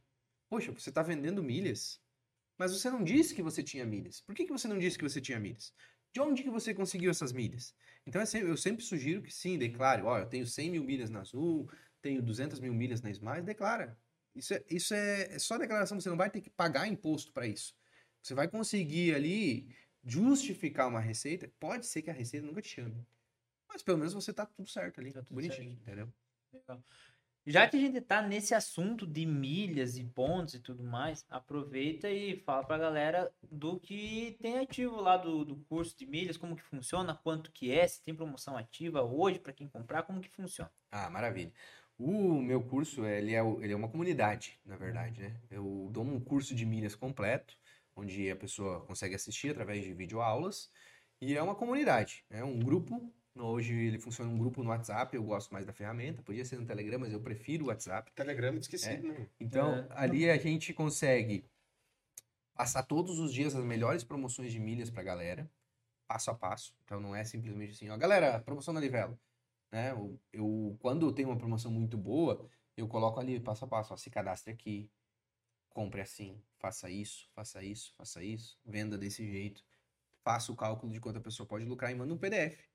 [0.50, 2.02] Poxa, você está vendendo milhas,
[2.58, 4.20] mas você não disse que você tinha milhas.
[4.20, 5.74] Por que, que você não disse que você tinha milhas?
[6.12, 7.74] De onde que você conseguiu essas milhas?
[8.06, 10.02] Então é eu sempre sugiro que sim, declare.
[10.02, 11.70] Ó, eu tenho 100 mil milhas na Azul,
[12.02, 13.98] tenho 200 mil milhas na Smiles, declara.
[14.36, 17.48] Isso é, isso é, é só declaração, você não vai ter que pagar imposto para
[17.48, 17.76] isso.
[18.22, 21.52] Você vai conseguir ali justificar uma receita.
[21.60, 23.06] Pode ser que a receita nunca te chame.
[23.68, 25.82] Mas pelo menos você tá tudo certo ali, Tá tudo bonitinho, certo.
[25.82, 26.14] entendeu?
[26.54, 26.84] Legal.
[27.46, 32.10] Já que a gente tá nesse assunto de milhas e pontos e tudo mais, aproveita
[32.10, 36.56] e fala pra galera do que tem ativo lá do, do curso de milhas, como
[36.56, 40.30] que funciona, quanto que é, se tem promoção ativa hoje pra quem comprar, como que
[40.30, 40.72] funciona.
[40.92, 41.52] Ah, maravilha.
[42.00, 45.36] O meu curso, ele é, ele é uma comunidade, na verdade, né?
[45.52, 47.58] Eu dou um curso de milhas completo,
[47.94, 50.72] onde a pessoa consegue assistir através de videoaulas,
[51.20, 53.14] e é uma comunidade, é um grupo.
[53.36, 56.66] Hoje ele funciona um grupo no WhatsApp, eu gosto mais da ferramenta, podia ser no
[56.66, 58.12] Telegram, mas eu prefiro o WhatsApp.
[58.14, 58.98] Telegram, esqueci, É.
[58.98, 59.28] né?
[59.38, 59.88] Então, É.
[59.92, 61.44] ali a gente consegue
[62.54, 65.50] passar todos os dias as melhores promoções de milhas pra galera,
[66.08, 66.74] passo a passo.
[66.86, 69.20] Então, não é simplesmente assim, ó, galera, promoção na Livelo.
[69.72, 69.92] Né?
[69.92, 73.98] Eu, eu- quando tem uma promoção muito boa, eu coloco ali passo a passo, ó,
[73.98, 74.90] se cadastre aqui,
[75.70, 79.64] compre assim, faça isso, faça isso, faça isso, venda desse jeito.
[80.24, 82.70] Faça o cálculo de quanto a pessoa pode lucrar e manda um PDF.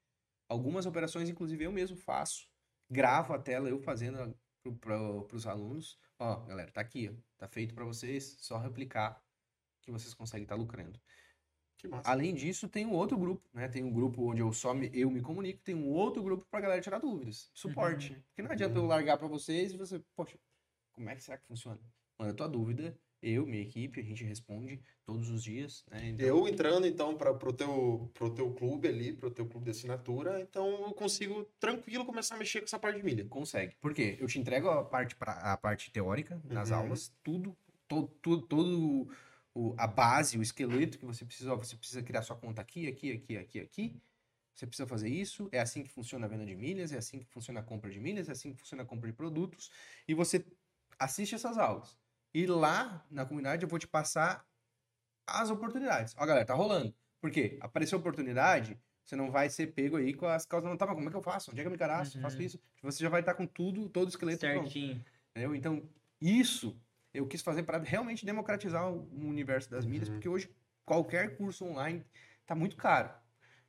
[0.49, 2.49] Algumas operações, inclusive, eu mesmo faço.
[2.91, 4.37] Gravo a tela eu fazendo
[4.81, 5.99] para os alunos.
[6.19, 7.15] Ó, galera, tá aqui, ó.
[7.39, 9.23] Tá feito para vocês, só replicar
[9.83, 11.01] que vocês conseguem estar lucrando.
[12.05, 13.69] Além disso, tem um outro grupo, né?
[13.69, 16.61] Tem um grupo onde eu só me, eu me comunico, tem um outro grupo pra
[16.61, 18.15] galera tirar dúvidas, suporte.
[18.29, 20.39] Porque não adianta eu largar pra vocês e você, poxa,
[20.93, 21.81] como é que será que funciona?
[22.19, 26.11] Manda tua dúvida, eu, minha equipe, a gente responde todos os dias, né?
[26.11, 29.71] Então, Eu entrando, então, para pro teu, pro teu clube ali, pro teu clube de
[29.73, 33.25] assinatura, então eu consigo tranquilo começar a mexer com essa parte de milha.
[33.27, 33.75] consegue.
[33.81, 34.17] Por quê?
[34.21, 36.77] Eu te entrego a parte, pra, a parte teórica nas Uhum.
[36.77, 37.57] aulas, tudo,
[37.89, 39.09] todo, tudo, todo
[39.55, 42.89] o, a base, o esqueleto que você precisa, ó, você precisa criar sua conta aqui,
[42.89, 44.03] aqui, aqui, aqui, aqui.
[44.55, 47.27] Você precisa fazer isso, é assim que funciona a venda de milhas, é assim que
[47.27, 49.71] funciona a compra de milhas, é assim que funciona a compra de produtos.
[50.07, 50.45] E você
[50.99, 51.97] assiste essas aulas.
[52.33, 54.47] E lá na comunidade eu vou te passar
[55.27, 56.15] as oportunidades.
[56.17, 56.95] Ó, galera, tá rolando.
[57.21, 57.59] Por quê?
[57.61, 60.69] Apareceu oportunidade, você não vai ser pego aí com as causas.
[60.69, 61.51] Não, tá, mas como é que eu faço?
[61.51, 62.19] Onde é que eu me cadastro?
[62.19, 62.23] Uhum.
[62.23, 62.61] Faço isso.
[62.83, 64.65] Você já vai estar com tudo, todo o esqueleto pronto.
[64.65, 65.05] Certinho.
[65.31, 65.55] Entendeu?
[65.55, 65.83] Então,
[66.21, 66.79] isso
[67.15, 70.15] eu quis fazer para realmente democratizar o universo das milhas, Uhum.
[70.17, 70.51] porque hoje
[70.85, 72.05] qualquer curso online
[72.45, 73.11] tá muito caro.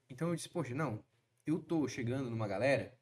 [0.09, 1.03] Então eu disse, poxa, não,
[1.45, 2.97] eu tô chegando numa galera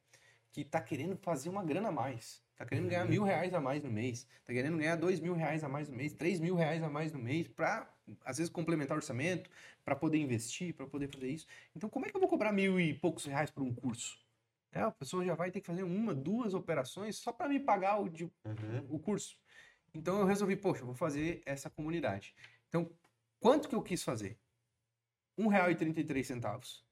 [0.52, 2.44] que tá querendo fazer uma grana a mais.
[2.56, 3.10] Tá querendo ganhar Uhum.
[3.10, 4.28] mil reais a mais no mês.
[4.44, 7.10] Tá querendo ganhar dois mil reais a mais no mês, três mil reais a mais
[7.10, 7.92] no mês, pra,
[8.24, 9.50] às vezes, complementar o orçamento,
[9.84, 11.46] para poder investir, para poder fazer isso.
[11.74, 14.22] Então, como é que eu vou cobrar mil e poucos reais por um curso?
[14.70, 18.00] É, a pessoa já vai ter que fazer uma, duas operações só para me pagar
[18.00, 18.86] o, de- Uhum.
[18.88, 19.36] o curso.
[19.94, 22.34] Então eu resolvi, poxa, eu vou fazer essa comunidade.
[22.68, 22.90] Então,
[23.38, 24.38] quanto que eu quis fazer?
[25.38, 26.82] R$ 1,33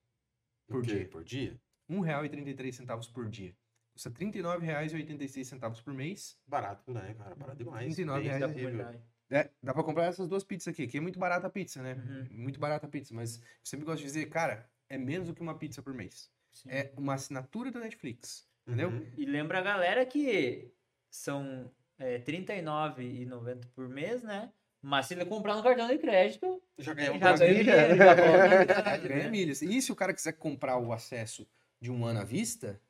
[0.68, 1.08] por dia.
[1.08, 1.60] Por dia?
[1.88, 3.56] R$ 1,33 por dia.
[3.92, 6.38] Custa R$ 39,86 por mês.
[6.46, 7.34] Barato, né, cara?
[7.34, 7.94] Barato demais.
[7.94, 8.70] 39 Bem reais Da acessível.
[8.70, 9.02] comunidade.
[9.30, 11.94] É, dá pra comprar essas duas pizzas aqui, que é muito barata a pizza, né?
[11.94, 12.26] Uhum.
[12.30, 15.40] Muito barata a pizza, mas eu sempre gosto de dizer, cara, é menos do que
[15.40, 16.30] uma pizza por mês.
[16.50, 16.68] Sim.
[16.70, 18.90] É uma assinatura da Netflix, entendeu?
[18.90, 19.10] Uhum.
[19.16, 20.70] E lembra a galera que
[21.10, 21.70] são
[22.02, 24.52] é, R$ 39,90 por mês, né?
[24.80, 28.14] Mas se ele comprar no cartão de crédito, Já ganhou um já ganha dinheiro, já
[28.98, 29.30] Ganha né?
[29.30, 29.62] milhas.
[29.62, 31.46] E se o cara quiser comprar o acesso
[31.80, 32.80] de um ano à vista,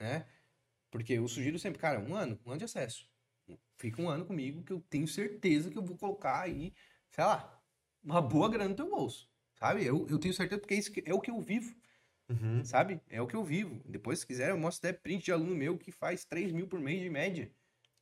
[0.00, 0.26] né?
[0.90, 3.08] Porque eu sugiro sempre, cara, um ano, um ano de acesso.
[3.76, 6.72] Fica um ano comigo que eu tenho certeza que eu vou colocar aí,
[7.10, 7.60] sei lá,
[8.02, 9.28] uma boa grana no teu bolso.
[9.54, 9.84] Sabe?
[9.84, 11.74] Eu, eu tenho certeza porque é, isso que- é o que eu vivo,
[12.28, 12.64] Uhum.
[12.64, 13.00] sabe?
[13.08, 13.80] É o que eu vivo.
[13.86, 16.80] Depois, se quiser, eu mostro até print de aluno meu que faz 3 mil por
[16.80, 17.50] mês de média.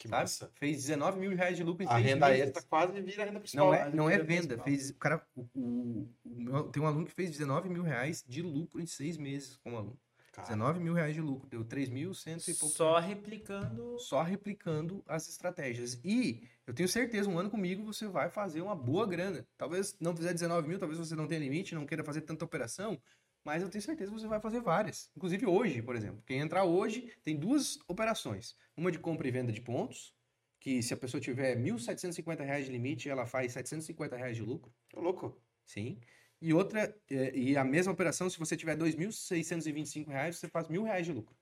[0.00, 0.22] Que sabe?
[0.22, 0.50] massa.
[0.54, 2.44] Fez 19 mil reais de lucro em A seis renda meses.
[2.46, 3.66] extra quase vira a renda principal.
[3.66, 4.56] Não é, não é venda.
[4.56, 4.64] principal.
[4.64, 8.24] Fez, o cara, o, o- o meu- tem um aluno que fez 19 mil reais
[8.26, 9.98] de lucro em seis meses como aluno.
[10.32, 12.74] Cara, 19 mil reais de lucro, deu 3.100 e pouco.
[12.74, 13.98] Só replicando.
[13.98, 16.00] Só replicando as estratégias.
[16.04, 19.46] E eu tenho certeza, um ano comigo você vai fazer uma boa grana.
[19.58, 22.98] Talvez não fizer 19 mil, talvez você não tenha limite, não queira fazer tanta operação,
[23.44, 25.10] mas eu tenho certeza que você vai fazer várias.
[25.16, 26.22] Inclusive hoje, por exemplo.
[26.26, 28.56] Quem entrar hoje tem duas operações.
[28.76, 30.14] Uma de compra e venda de pontos,
[30.58, 34.72] que se a pessoa tiver 1.750 reais de limite, ela faz 750 reais de lucro.
[34.90, 35.40] Tô louco.
[35.64, 35.98] Sim.
[36.42, 40.82] E outra, é, e a mesma operação, se você tiver 2.625 reais, você faz mil
[40.82, 41.36] reais de lucro.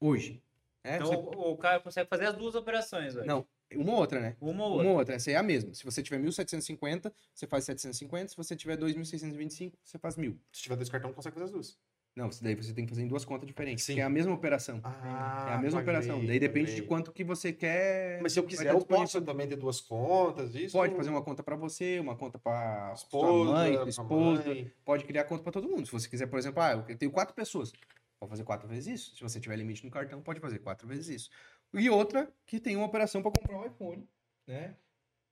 [0.00, 0.42] Hoje.
[0.82, 3.26] É, Então você- o, o cara consegue fazer as duas operações hoje.
[3.26, 4.36] Não, uma ou outra, né?
[4.40, 4.88] Uma ou Uma outra.
[4.88, 5.72] ou outra, essa é a mesma.
[5.74, 8.28] Se você tiver 1.750, você faz 750.
[8.28, 10.36] Se você tiver 2.625, você faz 1.000.
[10.52, 11.78] Se tiver dois cartões, consegue fazer as duas.
[12.16, 13.84] Não, isso daí você tem que fazer em duas contas diferentes.
[13.84, 13.94] Sim.
[13.94, 14.80] Que é a mesma operação.
[14.82, 16.26] Ah, é a mesma paguei, operação.
[16.26, 16.88] Daí depende de paguei.
[16.88, 18.20] quanto que você quer.
[18.20, 20.76] Mas se eu quiser, eu posso também ter duas contas, isso?
[20.76, 24.44] Pode fazer uma conta pra você, uma conta pra sua esposa, mãe, pra esposa.
[24.44, 24.72] mãe.
[24.84, 25.86] Pode criar conta pra todo mundo.
[25.86, 27.72] Se você quiser, por exemplo, ah, eu tenho quatro pessoas.
[28.18, 29.16] Pode fazer quatro vezes isso.
[29.16, 31.30] Se você tiver limite no cartão, pode fazer quatro vezes isso.
[31.72, 34.08] E outra que tem uma operação para comprar um iPhone,
[34.46, 34.76] né?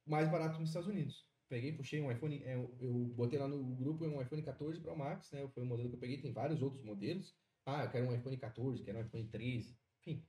[0.06, 1.26] Mais barato nos Estados Unidos.
[1.48, 4.96] Peguei, puxei um iPhone, é, eu, eu botei lá no grupo um iPhone 14 Pro
[4.96, 5.48] Max, né?
[5.48, 7.34] Foi o modelo que eu peguei, tem vários outros modelos.
[7.66, 10.24] Ah, eu quero um iPhone 14, quero um iPhone 13, enfim.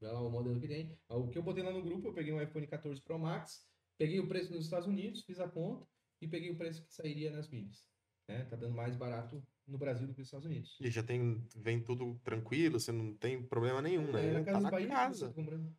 [0.00, 0.98] Vê lá o modelo que tem.
[1.08, 3.66] O que eu botei lá no grupo, eu peguei um iPhone 14 Pro Max,
[3.96, 5.86] peguei o preço nos Estados Unidos, fiz a conta
[6.20, 7.86] e peguei o preço que sairia nas milhas.
[8.26, 8.44] Né?
[8.46, 10.76] Tá dando mais barato no Brasil do que nos Estados Unidos.
[10.80, 14.32] E já tem, vem tudo tranquilo, você não tem problema nenhum, É, né?
[14.32, 15.28] na tá Casas na Bahia, Você casa.
[15.28, 15.76] tá comprando.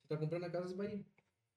[0.00, 1.04] Você tá comprando na Casas Bahia.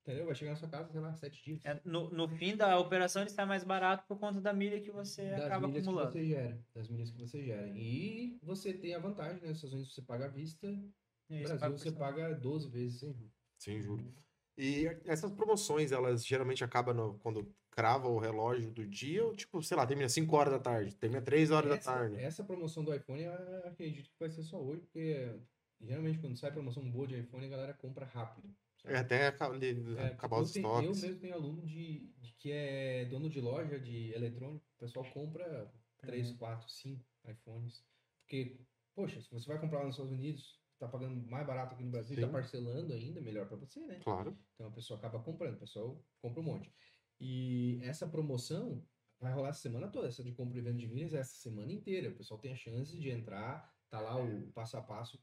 [0.04, 0.26] Entendeu?
[0.26, 1.66] Vai chegar na sua casa, sei lá, sete dias.
[1.66, 4.90] É, no, no fim da operação ele sai mais barato por conta da milha que
[4.90, 6.14] você das acaba milhas acumulando.
[6.14, 6.66] que você gera.
[6.74, 7.68] Das milhas que você gera.
[7.78, 9.50] E você tem a vantagem, né?
[9.50, 10.94] Nos Estados Unidos você paga à vista, no
[11.30, 13.34] É, isso, Brasil paga você paga 12 vezes sem juros.
[13.58, 14.14] Sem juro.
[14.58, 19.62] E essas promoções, elas geralmente acabam no- quando crava o relógio do dia, ou tipo,
[19.62, 22.16] sei lá, termina 5 horas da tarde, termina 3 horas essa, da tarde.
[22.18, 23.34] essa promoção do iPhone, eu
[23.68, 25.40] acredito que vai ser só hoje, porque
[25.80, 28.50] geralmente quando sai promoção boa de iPhone, a galera compra rápido.
[28.82, 28.96] sabe?
[28.96, 31.04] É, até É, acabar os estoques.
[31.04, 34.66] Eu mesmo tenho aluno de, de que é dono de loja de eletrônico.
[34.76, 35.72] O pessoal compra
[36.02, 37.84] 3, 4, 5 iPhones.
[38.22, 38.58] Porque,
[38.96, 41.92] poxa, se você vai comprar lá nos Estados Unidos, tá pagando mais barato aqui no
[41.92, 42.32] Brasil, tá Sim.
[42.32, 44.00] parcelando ainda, melhor para você, né?
[44.04, 44.38] Claro.
[44.54, 46.74] Então a pessoa acaba comprando, o pessoal compra um monte.
[47.20, 48.86] E essa promoção
[49.20, 51.72] vai rolar a semana toda, essa de compra e venda de milhas é essa semana
[51.72, 52.10] inteira.
[52.10, 55.20] O pessoal tem a chance de entrar, tá lá o passo a passo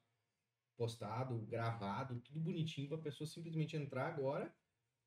[0.76, 4.52] postado, gravado, tudo bonitinho para a pessoa simplesmente entrar agora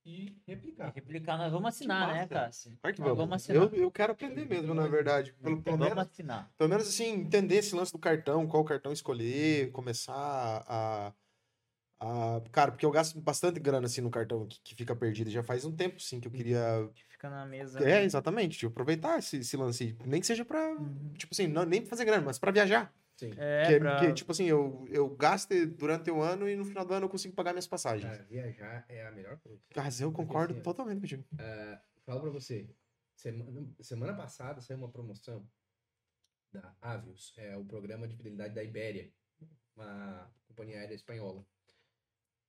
[0.05, 0.91] e replicar.
[0.95, 2.27] Replicar, nós vamos assinar, né.
[2.27, 2.77] Cássio?
[2.81, 3.17] Claro que vamos.
[3.17, 3.63] vamos assinar.
[3.63, 5.33] eu, eu quero aprender mesmo, na verdade.
[5.33, 6.51] Pelo, pelo, Vamos menos, assinar.
[6.57, 10.13] pelo menos, assim, entender esse lance do cartão, qual cartão escolher, começar
[10.67, 11.13] a.
[11.99, 15.29] a- cara, porque eu gasto bastante grana assim no cartão que, que fica perdido.
[15.29, 16.89] Já faz um tempo, sim, que eu queria.
[16.93, 17.79] Que fica na mesa.
[17.83, 18.57] É, exatamente.
[18.57, 19.97] Tipo, aproveitar esse, esse lance.
[20.05, 20.69] Nem que seja pra.
[20.75, 21.13] Uhum.
[21.17, 22.93] Tipo assim, não, nem pra fazer grana, mas pra viajar.
[23.17, 23.31] Sim.
[23.35, 23.99] É, que, pra...
[23.99, 27.09] que, tipo assim, eu, eu gasto durante o ano e no final do ano eu
[27.09, 28.09] consigo pagar minhas passagens.
[28.09, 29.61] Cara, viajar é a melhor coisa.
[29.75, 31.25] Mas eu Porque, concordo assim, ó, totalmente contigo.
[32.05, 32.69] Falo pra você,
[33.15, 35.49] semana, semana passada saiu uma promoção
[36.53, 39.11] da Avios, é o programa de fidelidade da Ibéria,
[39.75, 41.45] uma companhia aérea espanhola.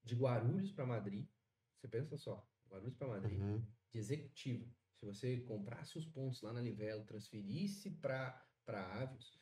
[0.05, 1.27] De Guarulhos para Madrid,
[1.77, 3.63] você pensa só, Guarulhos para Madrid, Uhum.
[3.91, 4.71] de executivo.
[5.01, 9.41] Se você comprasse os pontos lá na Livelo, transferisse para para Avios,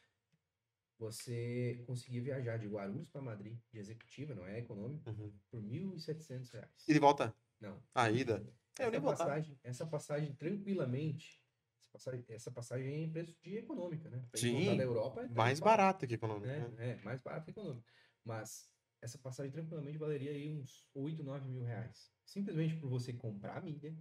[0.99, 5.33] você conseguia viajar de Guarulhos para Madrid, de executiva, não é econômico, Uhum.
[5.51, 6.85] por 1.700 reais.
[6.89, 7.35] E de volta?
[7.61, 7.83] Não.
[7.95, 8.47] A ida?
[8.79, 9.19] É, eu Essa voltar.
[9.19, 11.43] passagem, essa passagem tranquilamente,
[11.81, 14.27] essa passagem, essa passagem é em preço de econômica, né?
[14.31, 16.47] Pra Sim, voltar da Europa é Mais barato que econômico.
[16.47, 16.69] né?
[16.69, 16.93] né?
[16.93, 17.87] É, mais barato que econômico.
[18.25, 18.71] Mas
[19.01, 22.13] essa passagem tranquilamente valeria aí uns 8, 9 mil reais.
[22.25, 23.97] Simplesmente por você comprar a milha,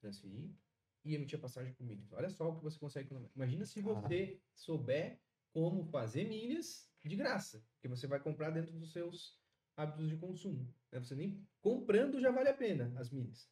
[0.00, 0.50] transferir
[1.04, 2.12] e emitir a passagem com milhas.
[2.12, 3.32] Olha só o que você consegue economizar.
[3.36, 5.20] Imagina se você souber
[5.52, 9.38] como fazer milhas de graça, que você vai comprar dentro dos seus
[9.76, 10.72] hábitos de consumo.
[10.92, 10.98] né?
[11.00, 13.48] Você nem comprando já vale a pena as milhas.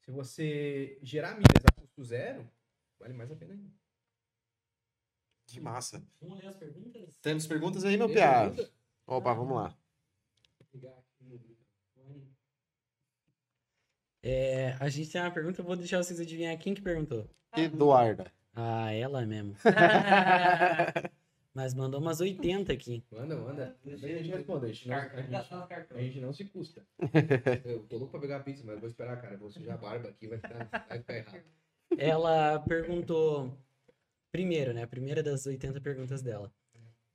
[0.00, 2.48] Se você gerar milhas a custo zero,
[2.98, 3.70] vale mais a pena ainda.
[5.46, 6.06] Que massa.
[6.20, 7.16] Vamos ler as perguntas?
[7.20, 8.40] Temos perguntas aí, meu Tem piá?
[8.50, 8.72] pergunta?
[9.06, 9.68] Opa, vamos lá.
[9.68, 12.32] Vou ligar aqui no microfone.
[14.22, 17.28] É, a gente tem uma pergunta, eu vou deixar vocês adivinhar quem que perguntou.
[17.56, 18.32] Eduarda.
[18.54, 19.56] Ah, ela mesmo.
[21.54, 23.04] Mas mandou umas 80 aqui.
[23.10, 23.76] Manda, manda.
[23.84, 24.66] A gente responde.
[24.66, 26.86] A gente não, a gente, a gente não se custa.
[27.64, 29.34] Eu tô louco pra pegar a pizza, mas eu vou esperar, cara.
[29.34, 31.42] Eu Vou sujar a barba aqui, vai ficar, vai ficar errado.
[31.98, 33.58] Ela perguntou,
[34.30, 34.82] primeiro, né?
[34.82, 36.50] A primeira das 80 perguntas dela.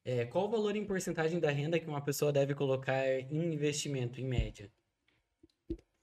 [0.06, 4.22] É, qual o valor em porcentagem da renda que uma pessoa deve colocar em investimento,
[4.22, 4.72] em média?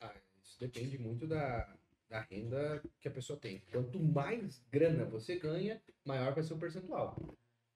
[0.01, 0.12] Ah,
[0.43, 1.74] isso depende muito da,
[2.11, 3.62] da renda que a pessoa tem.
[3.73, 7.16] Quanto mais grana você ganha, maior vai ser o percentual.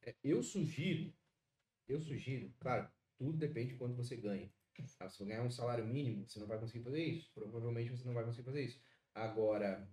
[0.08, 1.12] É, Eu sugiro,
[1.86, 4.50] eu sugiro, claro, tudo depende de quanto você ganha.
[5.00, 7.30] Ah, se você ganhar um salário mínimo, você não vai conseguir fazer isso.
[7.34, 8.80] Provavelmente você não vai conseguir fazer isso.
[9.14, 9.90] Agora,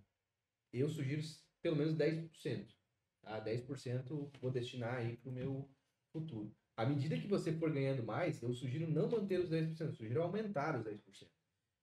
[0.72, 1.20] eu sugiro
[1.60, 2.72] pelo menos 10%.
[3.20, 3.40] Tá?
[3.40, 5.68] 10% vou destinar aí para o meu
[6.12, 6.54] futuro.
[6.76, 10.22] À medida que você for ganhando mais, eu sugiro não manter os 10%, eu sugiro
[10.22, 11.28] aumentar os 10%.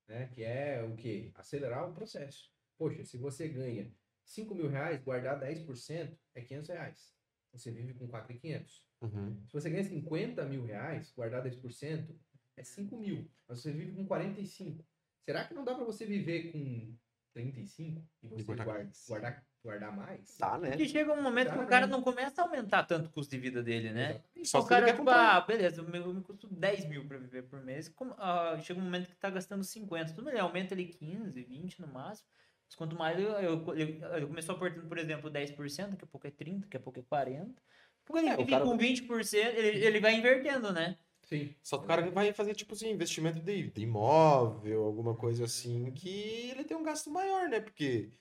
[0.08, 0.28] Né?
[0.30, 1.32] Que é o quê?
[1.36, 2.52] Acelerar o processo.
[2.78, 3.94] Poxa, se você ganha
[4.24, 7.14] 5 mil reais, guardar 10% é 500 reais.
[7.54, 8.84] Você vive com 4,500.
[9.02, 9.44] Uhum.
[9.48, 12.16] Se você ganha 50 mil reais, guardar 10%
[12.58, 13.30] é 5 mil.
[13.48, 14.84] Mas você vive com 45.
[15.26, 16.96] Será que não dá para você viver com
[17.34, 19.06] 35 e você guardar guardar, mais.
[19.08, 20.38] guardar, guardar mais?
[20.38, 20.70] Tá, né?
[20.70, 23.40] Porque chega um momento que o cara não começa a aumentar tanto o custo de
[23.40, 24.22] vida dele, né?
[24.36, 24.50] Exatamente.
[24.50, 25.38] Só o cara, ele tipo, comprar.
[25.38, 27.90] ah, beleza, eu me, eu me custo 10 mil pra viver por mês.
[27.90, 30.14] Como, ah, chega um momento que tá gastando 50.
[30.14, 32.28] Tudo bem, aumenta ele 15, 20 no máximo.
[32.74, 36.32] Mas quanto mais eu, eu, eu, eu começou por exemplo, 10%, daqui a pouco é
[36.32, 37.62] 30%, daqui a pouco é 40%.
[38.04, 40.98] Porque ele É, o vive cara- com 20%, ele, ele vai invertendo, né?
[41.22, 41.54] Sim.
[41.64, 45.92] Só que o cara vai fazer, tipo assim, investimento de, de imóvel, alguma coisa assim,
[45.92, 47.60] que ele tem um gasto maior, né?
[47.60, 48.12] Porque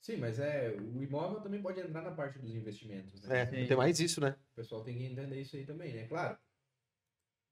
[0.00, 3.40] Sim, mas é, o imóvel também pode entrar na parte dos investimentos, né?
[3.40, 3.66] é, Sim.
[3.66, 4.36] tem mais isso, né?
[4.52, 6.06] O pessoal tem que entender isso aí também, né?
[6.06, 6.38] Claro,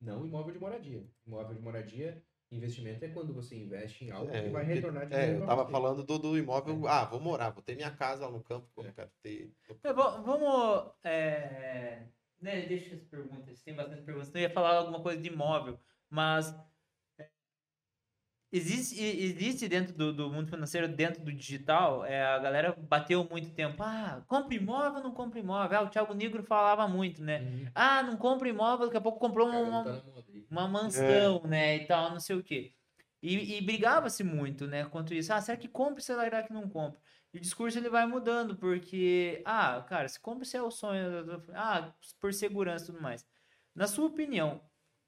[0.00, 1.04] não imóvel de moradia.
[1.26, 5.06] Imóvel de moradia, investimento é quando você investe em algo É, que vai retornar É,
[5.08, 5.72] dinheiro eu tava você.
[5.72, 6.86] falando do, do imóvel.
[6.88, 9.52] Ah, vou morar, vou ter minha casa lá no campo, como eu quero ter.
[9.70, 10.92] Então, va- vamos.
[11.04, 12.06] É...
[12.40, 13.62] Né, deixa as perguntas.
[13.62, 14.34] Tem bastante perguntas.
[14.34, 16.54] Eu ia falar alguma coisa de imóvel, mas.
[17.18, 17.28] é,
[18.50, 23.50] Existe, existe dentro do, do mundo financeiro, dentro do digital, é, a galera bateu muito
[23.52, 23.82] tempo.
[23.82, 25.78] Ah, compra imóvel, não compra imóvel.
[25.78, 27.40] Ah, o Thiago Negro falava muito, né?
[27.40, 27.70] Uhum.
[27.74, 30.02] Ah, não compra imóvel, daqui a pouco comprou uma,
[30.50, 32.72] uma mansão, né, e tal, não sei o quê.
[33.22, 35.32] E, e brigava-se muito, né, quanto isso.
[35.32, 37.00] Ah, será que compra, será que não compra?
[37.32, 41.44] E o discurso ele vai mudando, porque, ah, cara, se compra, se é o sonho,
[41.54, 43.26] ah, por segurança e tudo mais.
[43.74, 44.62] Na sua opinião,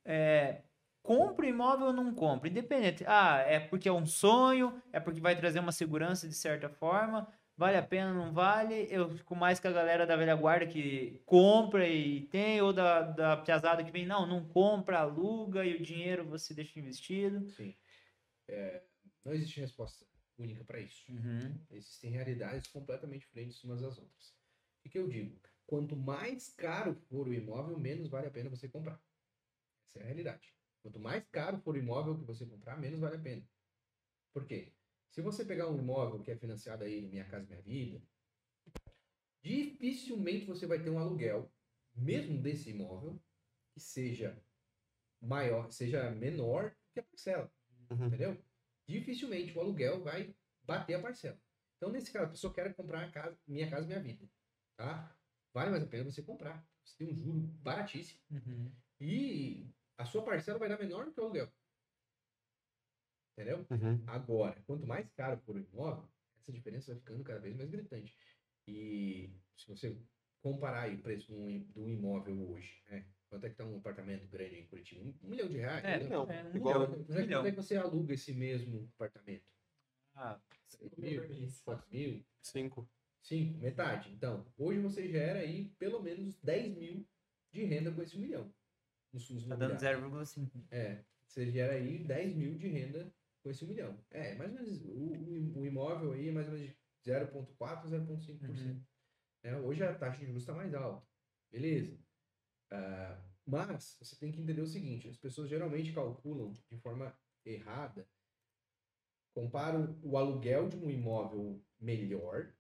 [0.05, 0.63] é,
[1.03, 2.49] compra imóvel ou não compra?
[2.49, 3.05] Independente.
[3.07, 7.27] Ah, é porque é um sonho, é porque vai trazer uma segurança de certa forma,
[7.61, 8.89] vale a pena, não vale?
[8.91, 13.03] Eu fico mais com a galera da velha guarda que compra e tem, ou da,
[13.03, 17.47] da piazada que vem, não, não compra, aluga e o dinheiro você deixa investido.
[17.51, 17.77] Sim.
[18.49, 18.83] É,
[19.23, 20.07] não existe resposta
[20.39, 21.05] única para isso.
[21.71, 24.35] Existem realidades completamente diferentes umas das outras.
[24.83, 25.39] O que eu digo?
[25.67, 28.99] Quanto mais caro for o imóvel, menos vale a pena você comprar.
[29.87, 30.55] Essa é a realidade.
[30.83, 33.47] Quanto mais caro for o imóvel que você comprar, menos vale a pena.
[34.33, 34.73] Por quê?
[35.11, 38.03] Se você pegar um imóvel que é financiado aí, Minha Casa Minha Vida,
[39.43, 41.53] dificilmente você vai ter um aluguel,
[41.95, 43.21] mesmo desse imóvel,
[43.73, 44.41] que seja
[45.21, 47.53] maior, seja menor que a parcela.
[47.91, 48.07] Uhum.
[48.07, 48.41] Entendeu?
[48.87, 51.41] Dificilmente o aluguel vai bater a parcela.
[51.77, 54.29] Então, nesse caso, a pessoa quer comprar a casa, Minha Casa Minha Vida.
[54.77, 55.17] Tá?
[55.53, 56.65] Vale mais a pena você comprar.
[56.85, 58.21] Você tem um juro baratíssimo.
[59.01, 61.51] E a sua parcela vai dar menor do que o aluguel.
[63.41, 63.67] Entendeu?
[63.71, 64.03] Uhum.
[64.07, 66.07] Agora, quanto mais caro for o imóvel,
[66.39, 68.15] essa diferença vai ficando cada vez mais gritante.
[68.69, 69.97] E se você
[70.43, 73.07] comparar aí o preço do imóvel hoje, né?
[73.31, 75.03] Quanto é que tá um apartamento grande em Curitiba?
[75.05, 75.85] Um, milhão de reais?
[75.85, 76.09] É?
[76.09, 77.41] Não, é, um igual- milhão, um é, que- milhão.
[77.43, 79.45] quanto é que você aluga esse mesmo apartamento?
[80.15, 80.39] Ah,
[80.97, 81.49] 3 mil?
[81.65, 82.25] 4 mil?
[82.43, 82.91] Cinco.
[83.23, 83.59] 5?
[83.59, 84.13] Metade.
[84.13, 87.07] Então, hoje você gera aí pelo menos 10 mil
[87.53, 88.53] de renda com esse milhão.
[89.13, 90.35] Nos tá dando imobiliários.
[90.37, 90.65] 0,5.
[90.71, 93.13] É, você gera aí 10 mil de renda
[93.43, 94.05] com esse um milhão.
[94.11, 96.77] É, mais ou menos, o, o- imóvel aí é mais ou menos de
[97.07, 98.87] 0,4% a 0,5%.
[99.43, 99.59] né?
[99.59, 101.07] Hoje a taxa de juros está mais alta.
[101.51, 101.99] Beleza.
[102.71, 108.09] Ah, mas você tem que entender o seguinte, as pessoas geralmente calculam de forma errada,
[109.35, 112.55] comparam o aluguel de um imóvel melhor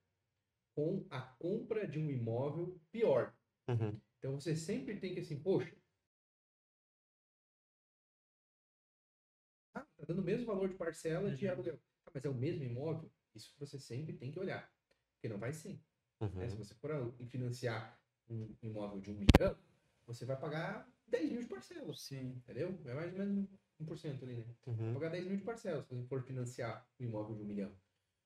[0.74, 3.36] com a compra de um imóvel pior.
[3.68, 4.00] Uhum.
[4.18, 5.76] Então você sempre tem que assim, poxa.
[10.10, 11.52] Dando o mesmo valor de parcela de Uhum.
[11.52, 11.80] aluguel.
[12.06, 13.10] Ah, mas é o mesmo imóvel?
[13.34, 14.68] Isso você sempre tem que olhar.
[15.14, 15.80] Porque não vai ser.
[16.34, 16.48] né?
[16.48, 16.64] Se Uhum.
[16.64, 19.56] você for financiar um imóvel de um milhão,
[20.06, 21.94] você vai pagar 10 mil de parcela.
[21.94, 22.30] Sim.
[22.42, 22.78] Entendeu?
[22.84, 23.48] É mais ou menos
[23.80, 24.44] 1% ali, né?
[24.66, 24.94] Vai Uhum.
[24.94, 27.72] pagar 10 mil de parcela se você for financiar um imóvel de um milhão.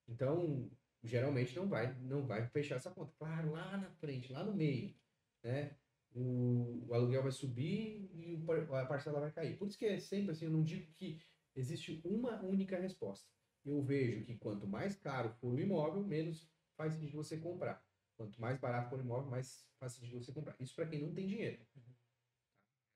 [0.09, 0.71] Então,
[1.03, 3.13] geralmente não vai, não vai fechar essa conta.
[3.19, 4.95] Claro, lá na frente, lá no meio,
[5.43, 5.77] né?
[6.17, 8.43] O, o aluguel vai subir e
[8.73, 9.57] a parcela vai cair.
[9.59, 11.21] Por isso que é sempre assim, eu não digo que
[11.55, 13.29] existe uma única resposta.
[13.65, 17.85] Eu vejo que quanto mais caro for o imóvel, menos faz sentido você comprar.
[18.17, 20.55] Quanto mais barato for o imóvel, mais faz sentido você comprar.
[20.61, 21.67] Isso para quem não tem dinheiro.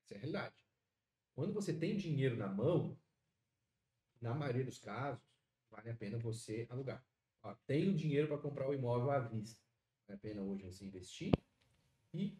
[0.03, 0.55] Essa é a realidade.
[1.33, 2.97] Quando você tem dinheiro na mão,
[4.21, 5.23] na maioria dos casos,
[5.69, 7.03] vale a pena você alugar.
[7.41, 9.61] Ó, tenho dinheiro para comprar o imóvel à vista.
[10.07, 11.31] Vale a pena hoje você investir
[12.13, 12.37] e,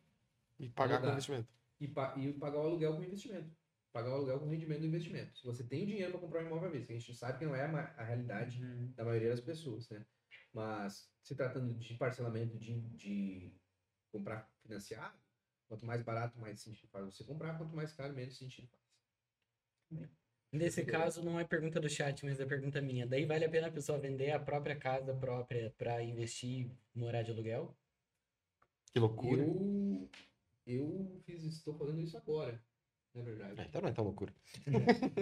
[0.60, 1.14] E pagar com Alugar.
[1.14, 1.50] investimento.
[1.80, 3.50] e, pa- e pagar o aluguel com investimento.
[3.92, 5.38] Pagar o aluguel com rendimento do investimento.
[5.38, 7.46] Se você tem o dinheiro para comprar um imóvel à vista, a gente sabe que
[7.46, 8.94] não é a, realidade Uhum.
[8.96, 10.06] da maioria das pessoas, né?
[10.54, 13.54] Mas se tratando de parcelamento de, de
[14.12, 15.18] comprar financiado,
[15.68, 20.10] quanto mais barato, mais sentido faz você comprar, quanto mais caro, menos sentido faz.
[20.52, 23.06] Nesse caso, não é pergunta do chat, mas é pergunta minha.
[23.06, 27.22] Daí vale a pena a pessoa vender a própria casa própria para investir e morar
[27.22, 27.78] de aluguel?
[28.92, 29.44] Que loucura.
[29.44, 30.10] Eu,
[30.66, 32.60] eu fiz, estou fazendo isso agora,
[33.20, 33.62] na verdade.
[33.62, 34.34] É, então não é tão loucura.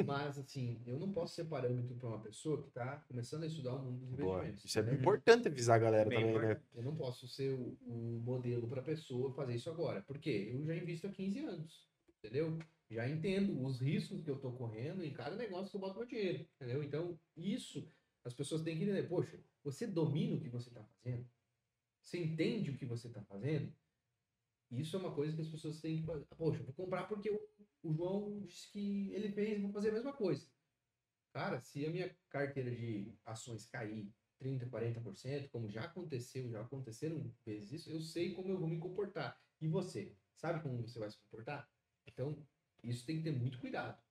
[0.05, 3.75] Mas, assim, eu não posso ser parâmetro para uma pessoa que está começando a estudar
[3.75, 4.37] o mundo dos Boa.
[4.37, 4.65] investimentos.
[4.65, 4.99] Isso é entendeu?
[4.99, 6.41] importante avisar a galera Bem também, né?
[6.43, 6.65] importante.
[6.75, 10.01] Eu não posso ser o, o modelo para a pessoa fazer isso agora.
[10.01, 10.51] Por quê?
[10.53, 11.87] Eu já invisto há 15 anos,
[12.19, 12.57] entendeu?
[12.89, 16.07] Já entendo os riscos que eu estou correndo em cada negócio que eu boto meu
[16.07, 16.83] dinheiro, entendeu?
[16.83, 17.91] Então, isso
[18.23, 19.03] as pessoas têm que entender.
[19.03, 21.25] Poxa, você domina o que você está fazendo?
[22.01, 23.73] Você entende o que você está fazendo?
[24.71, 26.25] Isso é uma coisa que as pessoas têm que fazer.
[26.37, 27.39] Poxa, vou comprar porque o,
[27.83, 30.45] o João disse que ele fez, vou fazer a mesma coisa.
[31.33, 34.11] Cara, se a minha carteira de ações cair
[34.41, 38.79] 30%, 40%, como já aconteceu, já aconteceram vezes isso, eu sei como eu vou me
[38.79, 39.39] comportar.
[39.61, 40.15] E você?
[40.35, 41.67] Sabe como você vai se comportar?
[42.05, 42.45] Então,
[42.83, 44.01] isso tem que ter muito cuidado.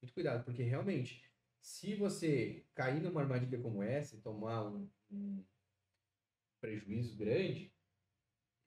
[0.00, 1.22] Muito cuidado, porque realmente,
[1.60, 5.44] se você cair numa armadilha como essa e tomar um, um
[6.60, 7.72] prejuízo grande,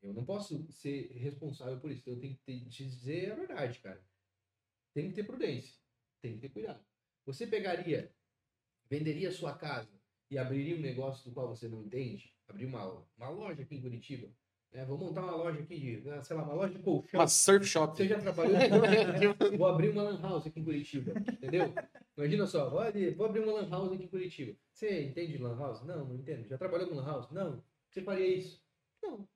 [0.03, 2.07] eu não posso ser responsável por isso.
[2.09, 4.03] Eu tenho que te dizer a verdade, cara.
[4.93, 5.73] Tem que ter prudência.
[6.21, 6.83] Tem que ter cuidado.
[7.25, 8.13] Você pegaria,
[8.89, 9.89] venderia sua casa
[10.29, 12.33] e abriria um negócio do qual você não entende?
[12.47, 14.27] Abrir uma, uma loja aqui em Curitiba?
[14.73, 14.83] Né?
[14.85, 17.19] Vou montar uma loja aqui de, ah, sei lá, uma loja de colchão.
[17.19, 17.95] Uma surf shop.
[17.95, 18.55] Você já trabalhou?
[19.57, 21.73] vou abrir uma lan house aqui em Curitiba, entendeu?
[22.17, 24.57] Imagina só, vou, abrir uma lan house aqui em Curitiba.
[24.73, 25.81] Você entende de lan house?
[25.83, 26.47] Não, não entendo.
[26.47, 27.31] Já trabalhou com lan house?
[27.31, 27.63] Não.
[27.89, 28.61] Você faria isso?
[29.01, 29.27] Não.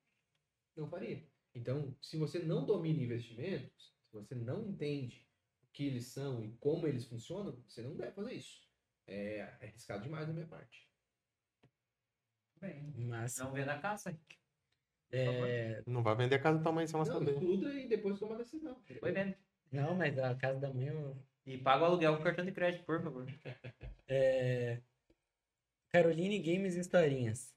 [0.78, 1.26] Não faria.
[1.54, 5.26] Então, se você não domina investimentos, se você não entende
[5.62, 8.62] o que eles são e como eles funcionam, você não deve fazer isso.
[9.06, 10.86] É, arriscado demais da minha parte.
[12.60, 14.16] Bem, Mas, não venda a casa.
[15.10, 17.32] é, Não vai vender a casa do tamanho sem ela Não, saber.
[17.32, 18.80] estuda e depois toma a decisão.
[19.00, 19.34] Foi vendo.
[19.72, 22.84] não, mas a casa da mãe eu E paga o aluguel com cartão de crédito,
[22.84, 23.26] por favor.
[24.06, 24.80] É...
[25.90, 27.54] Caroline Games e Historinhas.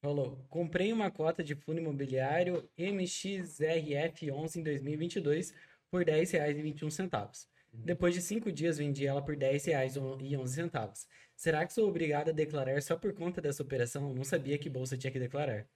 [0.00, 5.54] Falou, comprei uma cota de fundo imobiliário MXRF11 em 2022
[5.90, 7.46] por R$ 10,21.
[7.72, 11.06] Depois de cinco dias vendi ela por R$ 10,11.
[11.34, 14.14] Será que sou obrigado a declarar só por conta dessa operação?
[14.14, 15.68] Não sabia que bolsa tinha que declarar.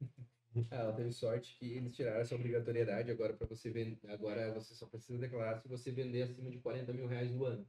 [0.72, 4.00] Ah, ela teve sorte que eles tiraram essa obrigatoriedade agora para você vender.
[4.08, 7.64] Agora você só precisa declarar se você vender acima de 40 mil reais no ano.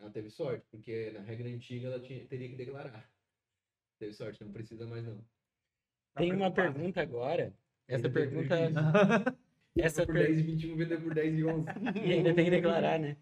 [0.00, 3.08] Ela teve sorte, porque na regra antiga ela tinha, teria que declarar.
[4.04, 5.16] Teve sorte, não precisa mais não.
[6.14, 7.54] Tem uma pergunta agora.
[7.88, 8.54] Essa Ainda tem pergunta.
[9.78, 10.26] Essa por per...
[10.26, 11.66] 10 e 21, vendeu por 10 e 11.
[12.04, 13.16] E ainda tem que declarar, né?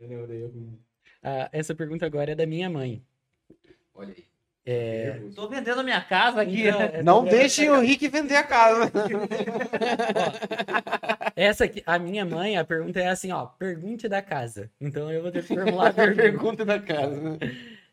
[0.00, 0.78] Não, daí eu-
[1.20, 3.02] Ah, essa pergunta agora é da minha mãe.
[3.92, 4.24] Olha aí.
[4.64, 5.14] É...
[5.14, 5.34] Nervoso.
[5.34, 6.68] Tô vendendo a minha casa aqui.
[6.68, 8.92] Então, essa- Não deixem o Rick vender a casa.
[11.34, 14.70] Essa aqui, a minha mãe, a pergunta é assim, ó, pergunte da casa.
[14.80, 16.22] Então eu vou ter que formular a pergunta.
[16.22, 17.38] Pergunta da casa.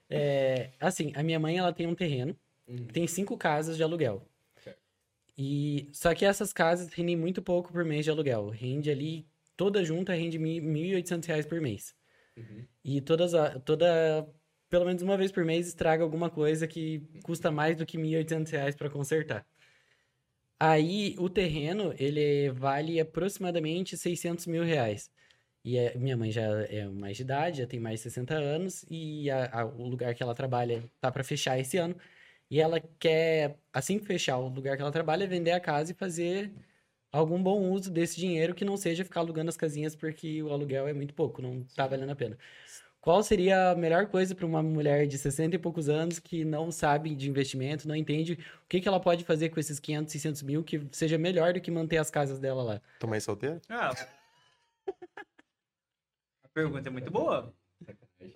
[0.10, 2.36] É, assim, a minha mãe, ela tem um terreno,
[2.68, 2.88] Uhum.
[2.88, 4.28] tem cinco casas de aluguel.
[4.58, 4.80] Certo.
[5.38, 8.50] E só que essas casas rendem muito pouco por mês de aluguel.
[8.50, 9.26] Rende ali,
[9.58, 11.96] toda junta rende 1.800 reais por mês.
[12.38, 12.66] Uhum.
[12.84, 14.28] E todas a- toda
[14.70, 18.52] pelo menos uma vez por mês estraga alguma coisa que custa mais do que 1.800
[18.52, 19.46] reais para consertar.
[20.60, 25.12] Aí o terreno ele vale aproximadamente 600 mil reais.
[25.66, 28.86] E é- minha mãe já é mais de idade, já tem mais de 60 anos
[28.88, 31.96] e a- a- o lugar que ela trabalha tá para fechar esse ano.
[32.52, 35.96] E ela quer, assim que fechar o lugar que ela trabalha, vender a casa e
[35.96, 36.54] fazer
[37.12, 40.88] algum bom uso desse dinheiro que não seja ficar alugando as casinhas porque o aluguel
[40.88, 42.38] é muito pouco, não tá valendo a pena.
[43.02, 46.72] Qual seria a melhor coisa para uma mulher de 60 e poucos anos que não
[46.72, 50.44] sabe de investimento, não entende o que, que ela pode fazer com esses 500, 600
[50.44, 52.82] mil que seja melhor do que manter as casas dela lá?
[53.00, 53.60] Tô mais solteiro?
[53.68, 53.92] Ah,
[56.56, 57.54] pergunta é muito boa.
[57.86, 58.34] Sacanagem.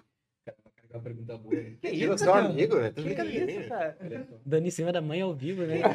[0.92, 1.56] Uma pergunta boa.
[1.56, 1.78] né?
[1.82, 2.46] Que isso, cara?
[2.48, 3.30] amigo, Que brincando.
[3.32, 3.98] isso, cara?
[4.46, 5.78] Dando em cima da mãe ao vivo, né?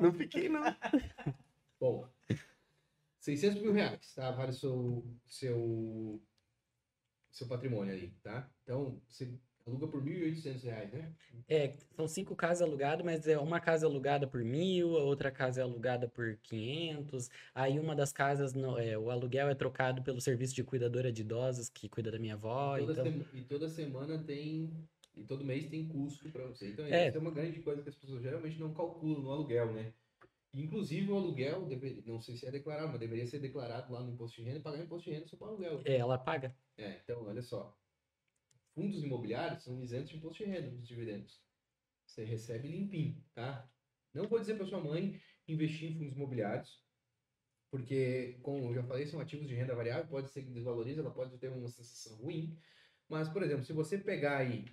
[0.00, 0.62] Não fiquei, não.
[1.80, 2.06] Bom,
[3.20, 4.30] 600 mil reais, tá?
[4.32, 6.22] Vale o seu, seu,
[7.30, 8.50] seu patrimônio aí, tá?
[8.62, 9.32] Então, você
[9.66, 11.12] aluga por 1.800 reais, né?
[11.48, 15.60] É, são cinco casas alugadas, mas é uma casa alugada por mil, a outra casa
[15.60, 17.30] é alugada por 500.
[17.54, 21.68] Aí uma das casas, é, o aluguel é trocado pelo serviço de cuidadora de idosos
[21.68, 22.78] que cuida da minha avó.
[22.78, 24.70] Toda Então, sema- e toda semana tem.
[25.14, 26.70] E todo mês tem custo para você.
[26.70, 27.06] Então, É.
[27.08, 29.92] essa é uma grande coisa que as pessoas geralmente não calculam no aluguel, né?
[30.54, 34.10] Inclusive, o aluguel, deve, não sei se é declarado, mas deveria ser declarado lá no
[34.10, 35.82] imposto de renda e pagar imposto de renda só para aluguel.
[35.84, 36.54] é, ela paga.
[36.78, 37.76] É, então, olha só.
[38.74, 41.42] Fundos imobiliários são isentos de imposto de renda dos dividendos.
[42.06, 43.70] Você recebe limpinho, tá?
[44.12, 46.82] Não vou dizer para sua mãe investir em fundos imobiliários,
[47.70, 51.12] porque, como eu já falei, são ativos de renda variável, pode ser que desvalorize, ela
[51.12, 52.58] pode ter uma sensação ruim.
[53.08, 54.66] Mas, por exemplo, se você pegar aí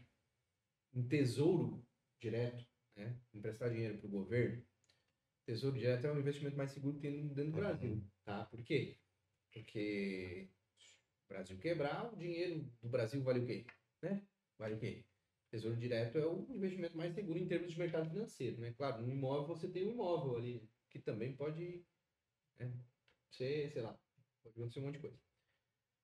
[0.94, 1.86] um tesouro
[2.20, 2.66] direto,
[2.96, 3.18] né?
[3.34, 4.66] Emprestar dinheiro para o governo,
[5.46, 8.46] tesouro direto é um investimento mais seguro que tem dentro do Brasil, tá?
[8.46, 8.98] Por quê?
[9.52, 10.50] Porque
[11.26, 13.66] o Brasil quebrar, o dinheiro do Brasil vale o quê?
[14.02, 14.26] Né?
[14.60, 15.06] O quê?
[15.52, 18.72] Tesouro direto é o investimento mais seguro em termos de mercado financeiro, né?
[18.74, 21.84] Claro, no imóvel você tem um imóvel ali, que também pode
[22.58, 22.72] né,
[23.32, 24.00] ser, sei lá,
[24.44, 25.20] pode acontecer um monte de coisa.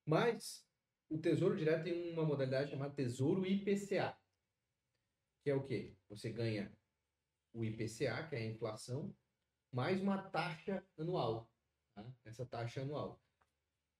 [0.05, 0.67] Mas
[1.09, 4.17] o Tesouro Direto tem uma modalidade chamada Tesouro IPCA,
[5.43, 5.95] que é o quê?
[6.09, 6.75] Você ganha
[7.53, 9.15] o IPCA, que é a inflação,
[9.71, 11.49] mais uma taxa anual.
[11.93, 12.05] tá?
[12.23, 13.21] essa taxa anual.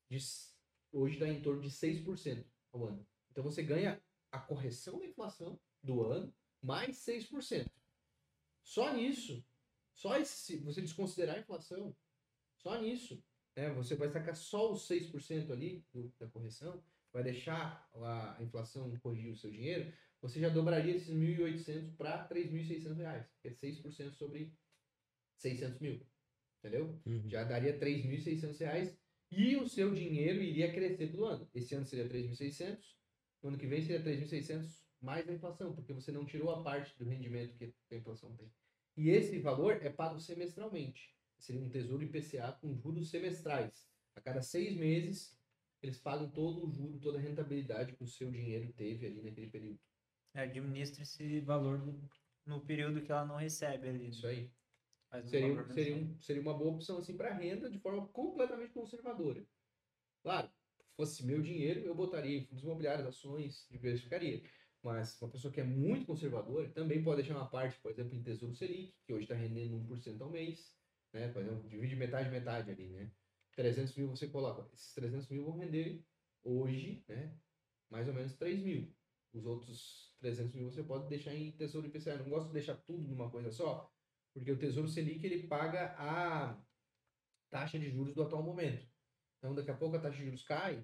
[0.09, 0.17] De
[0.91, 3.07] hoje está em torno de 6% ao ano.
[3.36, 4.02] Então você ganha
[4.32, 6.34] a correção da inflação do ano
[6.64, 7.70] mais 6%.
[8.64, 9.45] Só nisso,
[9.94, 11.94] só esse, se você desconsiderar a inflação,
[12.56, 13.22] só nisso,
[13.57, 16.82] né, você vai sacar só os 6% ali do- da correção,
[17.12, 22.98] vai deixar a inflação corrigir o seu dinheiro, você já dobraria esses 1.800 para 3.600
[22.98, 24.57] reais, que é 6% sobre
[25.38, 26.07] 600 mil,
[26.60, 27.02] entendeu?
[27.06, 27.30] Uhum.
[27.30, 28.98] Já daria 3.600 reais
[29.30, 31.49] e o seu dinheiro iria crescer todo ano.
[31.53, 32.95] Esse ano seria 3.600,
[33.45, 36.97] no ano que vem seria 3.600 mais a inflação, porque você não tirou a parte
[36.97, 38.51] do rendimento que a inflação tem.
[38.97, 41.15] E esse valor é pago semestralmente.
[41.38, 43.88] Seria um tesouro IPCA com juros semestrais.
[44.15, 45.39] A cada seis meses,
[45.84, 49.51] eles pagam todo o juro, toda a rentabilidade que o seu dinheiro teve ali naquele
[49.51, 49.80] período.
[50.34, 51.77] É, administra esse valor
[52.47, 54.09] no, período que ela não recebe ali.
[54.09, 54.51] Isso aí.
[55.13, 59.45] Um Seria, seria, um- seria uma boa opção assim para renda de forma completamente conservadora.
[60.23, 60.49] Claro,
[60.95, 64.41] fosse meu dinheiro, eu botaria em fundos imobiliários, ações, diversificaria.
[64.84, 68.22] Mas uma pessoa que é muito conservadora também pode deixar uma parte, por exemplo, em
[68.22, 70.76] Tesouro Selic, que hoje está rendendo 1% ao mês.
[71.11, 71.27] Né?
[71.30, 73.11] Por exemplo, divide metade, metade ali, né?
[73.55, 74.69] 300 mil você coloca.
[74.73, 76.03] Esses 300 mil vão render
[76.43, 77.35] hoje, né?
[77.89, 78.93] Mais ou menos 3 mil.
[79.34, 82.11] Os outros 300 mil você pode deixar em Tesouro IPCA.
[82.11, 83.91] Eu não gosto de deixar tudo numa coisa só,
[84.34, 86.61] porque o Tesouro Selic ele paga a
[87.49, 88.85] taxa de juros do atual momento.
[89.45, 90.84] Então, daqui a pouco a taxa de juros cai,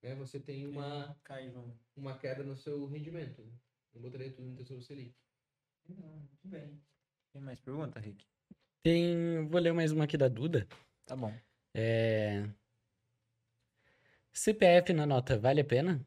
[0.00, 0.14] né?
[0.14, 1.76] Você tem uma, Cai, João.
[1.96, 3.42] uma queda no seu rendimento.
[3.42, 3.50] né?
[3.92, 5.16] Eu botaria tudo no Tesouro Selic.
[5.88, 6.80] Muito bem.
[7.32, 8.24] Tem mais pergunta, Rick?
[8.84, 9.48] Tem.
[9.48, 10.64] Vou ler mais uma aqui da Duda.
[11.06, 11.34] Tá bom.
[11.74, 12.48] É.
[14.32, 16.00] CPF na nota vale a pena?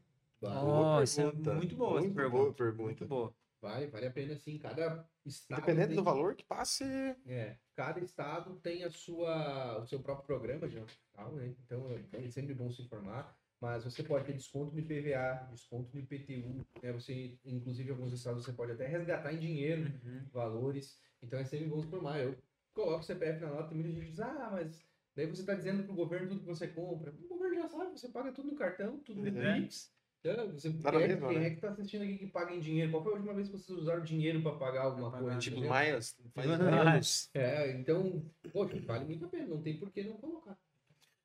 [1.02, 1.54] Essa é pergunta.
[1.54, 2.38] muito boa essa Muito pergunta.
[2.42, 2.82] boa pergunta.
[2.84, 3.34] Muito boa.
[3.62, 4.58] Vale, vale a pena sim.
[4.58, 5.58] Cada estado.
[5.60, 6.84] Independente tem- do valor que passe.
[7.26, 11.54] É, cada estado tem a sua, o seu próprio programa de nota fiscal, né?
[11.64, 13.34] Então é sempre bom se informar.
[13.60, 16.92] Mas você pode ter desconto no IPVA, desconto no IPTU, né?
[16.92, 20.26] Você, inclusive, em alguns estados você pode até resgatar em dinheiro Uhum.
[20.32, 20.98] valores.
[21.22, 22.18] Então é sempre bom se informar.
[22.18, 22.36] Eu
[22.74, 24.84] coloco o CPF na nota e muita gente diz, ah, mas
[25.14, 27.12] daí você está dizendo pro governo tudo que você compra.
[27.12, 29.60] O governo já sabe, você paga tudo no cartão, tudo no É.
[29.60, 29.94] Pix.
[30.24, 31.46] Então, você, quem, na é, quem né?
[31.46, 32.92] é que tá assistindo aqui que paga em dinheiro?
[32.92, 35.38] Qual foi a última vez que vocês usaram dinheiro para pagar alguma Pra coisa?
[35.38, 36.16] Tipo, mais.
[36.32, 37.30] Faz anos.
[37.34, 40.56] É, então, poxa, vale muito a pena, não tem por que não colocar.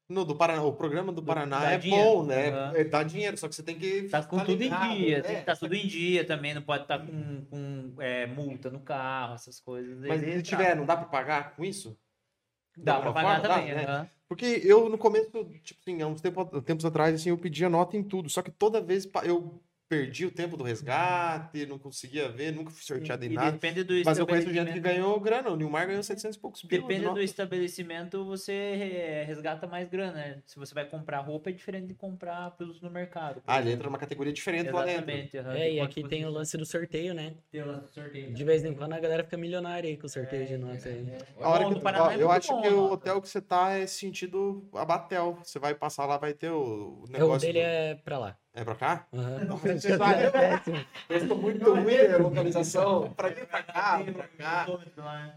[0.10, 2.04] No, do Paraná, o programa do Paraná dá é dinheiro.
[2.06, 2.72] bom, né?
[2.74, 4.04] É, dá dinheiro, só que você tem que.
[4.04, 5.22] Tá com tá tudo ligado, em dia, né?
[5.22, 8.80] tem que tá tudo em dia também, não pode estar com, com é, multa no
[8.80, 10.00] carro, essas coisas.
[10.00, 10.42] Mas Aí se tá.
[10.44, 11.96] tiver, não dá pra pagar com isso?
[12.78, 13.56] Dá pra pagar forma?
[13.56, 14.10] também, Dá, né?
[14.30, 15.30] Porque eu, no começo,
[15.64, 18.30] tipo assim, há uns tempo- tempos atrás, assim, eu pedia nota em tudo.
[18.30, 19.60] Só que toda vez eu
[19.90, 23.52] perdi o tempo do resgate, não conseguia ver, nunca fui sorteado em E nada.
[23.52, 25.50] depende do Mas eu conheço gente que estabelecimento- ganhou grana.
[25.50, 30.42] O Nilmar ganhou 700 e poucos Depende do estabelecimento, você é, resgata mais grana, né?
[30.46, 33.42] Se você vai comprar roupa, é diferente de comprar produtos no mercado.
[33.48, 35.10] Ah, ele entra numa categoria diferente lá dentro.
[35.10, 35.38] Exatamente.
[35.62, 37.36] É, e aqui tem o lance do sorteio, né?
[37.52, 38.34] Tem o lance do sorteio.
[38.34, 41.08] De vez em quando a galera fica milionária aí com o sorteio de nota aí.
[41.10, 41.44] É.
[41.44, 43.30] A hora Bom, que tu- ó, é eu acho bom que a o hotel que
[43.30, 45.38] você tá é sentido Abatel.
[45.44, 47.48] Você vai passar lá, vai ter o, o É, O negócio.
[47.48, 48.38] dele do- é pra lá.
[48.60, 49.08] É pra cá?
[49.98, 50.24] Vai-
[51.10, 53.14] Eu estou muito ruim de localização.
[53.14, 54.66] Pra vir pra cá, pra cá.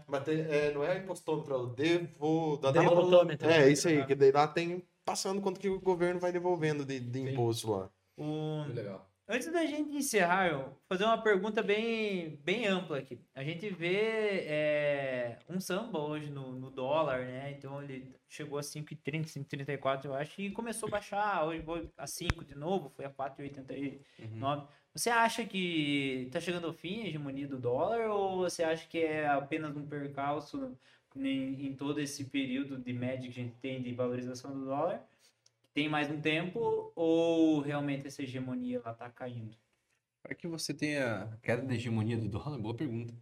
[0.07, 2.57] Mas tem- é, não é impostômetro, é o devo...
[2.57, 3.47] da- da- Devolutômetro.
[3.47, 6.99] É, isso aí, que daí lá tem passando quanto que o governo vai devolvendo de,
[6.99, 7.89] de imposto lá.
[8.17, 9.07] Muito legal.
[9.33, 13.17] Antes da gente encerrar, eu vou fazer uma pergunta bem, bem ampla aqui.
[13.33, 17.55] A gente vê é, um samba hoje no, no dólar, né?
[17.57, 21.45] Então ele chegou a 5,30, 5,34, eu acho, e começou a baixar.
[21.45, 24.67] Hoje foi a 5 de novo, foi a 4,89.
[24.93, 28.99] Você acha que tá chegando ao fim a hegemonia do dólar ou você acha que
[28.99, 30.77] é apenas um percalço
[31.15, 35.01] em, em todo esse período de média que a gente tem de valorização do dólar?
[35.73, 39.55] Tem mais um tempo ou realmente essa hegemonia ela tá caindo?
[40.21, 43.13] Para que você tenha queda da hegemonia do dólar, boa pergunta.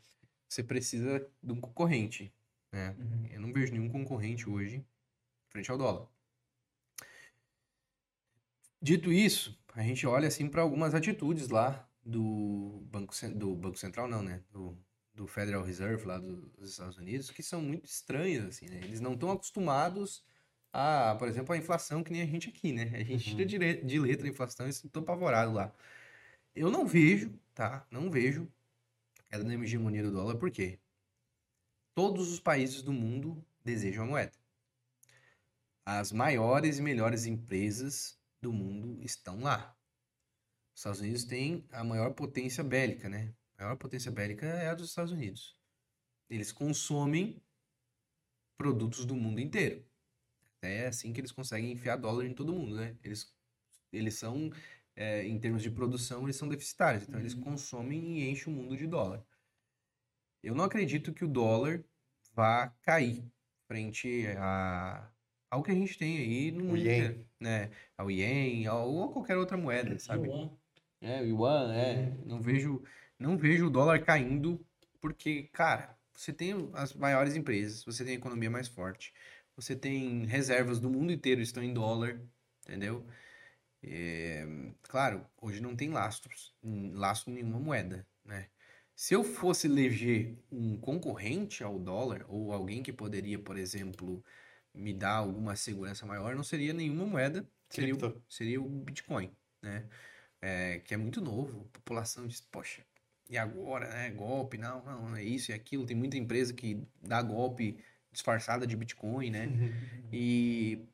[0.48, 2.34] Você precisa de um concorrente.
[2.72, 2.96] Né?
[3.32, 4.84] Eu não vejo nenhum concorrente hoje
[5.50, 6.08] frente ao dólar.
[8.82, 14.08] Dito isso, a gente olha assim para algumas atitudes lá do Banco, do Banco Central,
[14.08, 14.42] não, né?
[14.52, 14.78] Do,
[15.14, 18.80] do Federal Reserve lá do- dos Estados Unidos, que são muito estranhas, assim, né?
[18.84, 20.24] Eles não estão acostumados
[20.74, 22.84] a, por exemplo, a inflação que nem a gente aqui, né?
[22.96, 23.36] A gente Uhum.
[23.38, 25.74] tira de, le- de letra a inflação e estão apavorados lá.
[26.56, 27.88] Eu não vejo, tá?
[27.92, 28.52] Não vejo
[29.30, 30.80] queda da hegemonia do dólar, por quê?
[31.94, 34.38] Todos os países do mundo desejam a moeda.
[35.86, 39.76] As maiores e melhores empresas do mundo estão lá.
[40.74, 43.34] Os Estados Unidos têm a maior potência bélica, né?
[43.58, 45.60] A maior potência bélica é a dos Estados Unidos.
[46.30, 47.42] Eles consomem
[48.58, 49.89] produtos do mundo inteiro.
[50.62, 52.96] É assim que eles conseguem enfiar dólar em todo mundo, né?
[53.04, 53.34] Eles,
[53.92, 54.52] eles são,
[54.96, 57.04] é, em termos de produção, eles são deficitários.
[57.04, 59.26] Então, eles consomem e enchem o mundo de dólar.
[60.44, 61.84] Eu não acredito que o dólar
[62.34, 63.24] vá cair
[63.68, 65.10] frente a,
[65.50, 67.70] ao que a gente tem aí no mundo inteiro, né?
[67.98, 70.28] Ao ien, ou a qualquer outra moeda, sabe?
[70.28, 70.52] Yuan.
[71.02, 72.14] É, o yuan, é.
[72.26, 72.84] Não vejo,
[73.18, 74.66] não vejo o dólar caindo,
[75.00, 79.14] porque, cara, você tem as maiores empresas, você tem a economia mais forte,
[79.62, 82.20] você tem reservas do mundo inteiro estão em dólar,
[82.64, 83.06] entendeu?
[83.84, 84.46] É,
[84.84, 86.56] claro, hoje não tem lastros,
[86.94, 88.50] lastro nenhuma moeda, né?
[88.96, 94.24] Se eu fosse eleger um concorrente ao dólar, ou alguém que poderia, por exemplo,
[94.74, 99.32] me dar alguma segurança maior, não seria nenhuma moeda, seria o, seria o Bitcoin,
[99.62, 99.88] né?
[100.42, 102.84] É, que é muito novo, a população diz, poxa,
[103.30, 104.10] e agora, né?
[104.12, 105.86] Golpe, não, não, é isso e aquilo.
[105.86, 107.78] Tem muita empresa que dá golpe
[108.12, 109.48] disfarçada de Bitcoin, né?
[110.12, 110.88] E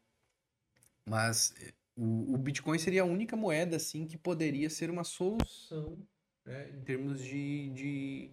[1.07, 1.53] mas
[1.95, 5.97] o, o Bitcoin seria a única moeda assim que poderia ser uma solução,
[6.45, 8.31] né, em termos de, de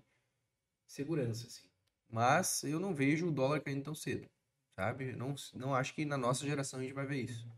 [0.87, 1.69] segurança, assim.
[2.11, 4.29] Mas eu não vejo o dólar caindo tão cedo,
[4.77, 5.13] sabe?
[5.13, 7.49] Não, não acho que na nossa geração a gente vai ver isso.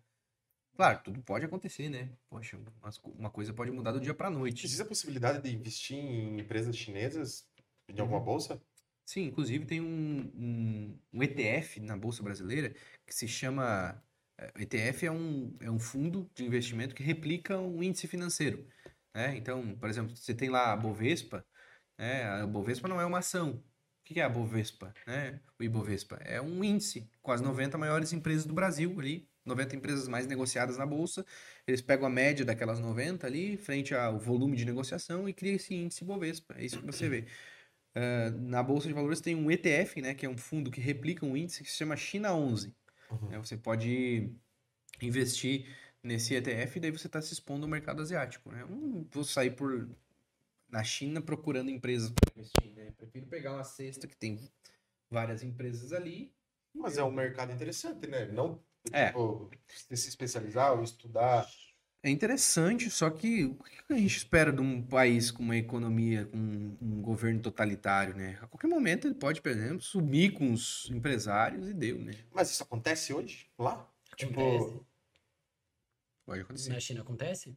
[0.77, 2.11] Claro, tudo pode acontecer, né?
[2.29, 2.59] Poxa,
[3.05, 4.67] uma coisa pode mudar do dia pra noite.
[4.67, 7.47] Existe a possibilidade de investir em empresas chinesas
[7.89, 8.61] em alguma bolsa?
[9.07, 12.75] Sim, inclusive tem um, um, um ETF na Bolsa Brasileira
[13.07, 14.03] que se chama.
[14.39, 18.67] eh, ETF é um, é um fundo de investimento que replica um índice financeiro.
[19.15, 19.37] Né?
[19.37, 21.47] Então, por exemplo, você tem lá a Bovespa,
[21.99, 22.25] né?
[22.25, 23.63] A Bovespa não é uma ação.
[24.03, 24.97] O que é a Bovespa?
[25.07, 25.41] Né?
[25.59, 30.09] O Ibovespa é um índice com as 90 maiores empresas do Brasil ali, 90 empresas
[30.09, 31.25] mais negociadas na Bolsa.
[31.67, 35.75] Eles pegam a média daquelas 90 ali, frente ao volume de negociação, e cria esse
[35.75, 36.55] índice Bovespa.
[36.59, 37.27] É isso que você vê.
[37.95, 41.25] Ah, na Bolsa de Valores tem um ETF, né, que é um fundo que replica
[41.25, 42.75] um índice que se chama China 11.
[43.11, 43.29] Uhum.
[43.29, 43.39] né?
[43.39, 44.33] você pode
[45.01, 45.67] investir
[46.03, 48.51] nesse ETF e daí você está se expondo ao mercado asiático.
[48.51, 48.63] Né?
[48.63, 49.89] Eu não vou sair por
[50.69, 52.73] na China procurando empresas para investir.
[52.75, 52.89] Né?
[52.89, 54.41] Eu prefiro pegar uma cesta que tem
[55.11, 56.33] várias empresas ali.
[56.75, 58.27] Mas é um mercado interessante, né?
[58.27, 58.61] Não
[58.93, 59.07] É.
[59.07, 61.49] tipo, se especializar ou estudar.
[62.05, 66.27] É interessante, só que o que a gente espera de um país com uma economia,
[66.27, 68.39] com um governo totalitário, né?
[68.43, 72.13] A qualquer momento ele pode, por exemplo, sumir com os empresários e deu, né?
[72.31, 73.91] Mas isso acontece hoje lá?
[74.17, 74.81] Tipo, Acontece.
[76.27, 76.69] Pode acontecer.
[76.75, 77.57] Na China acontece?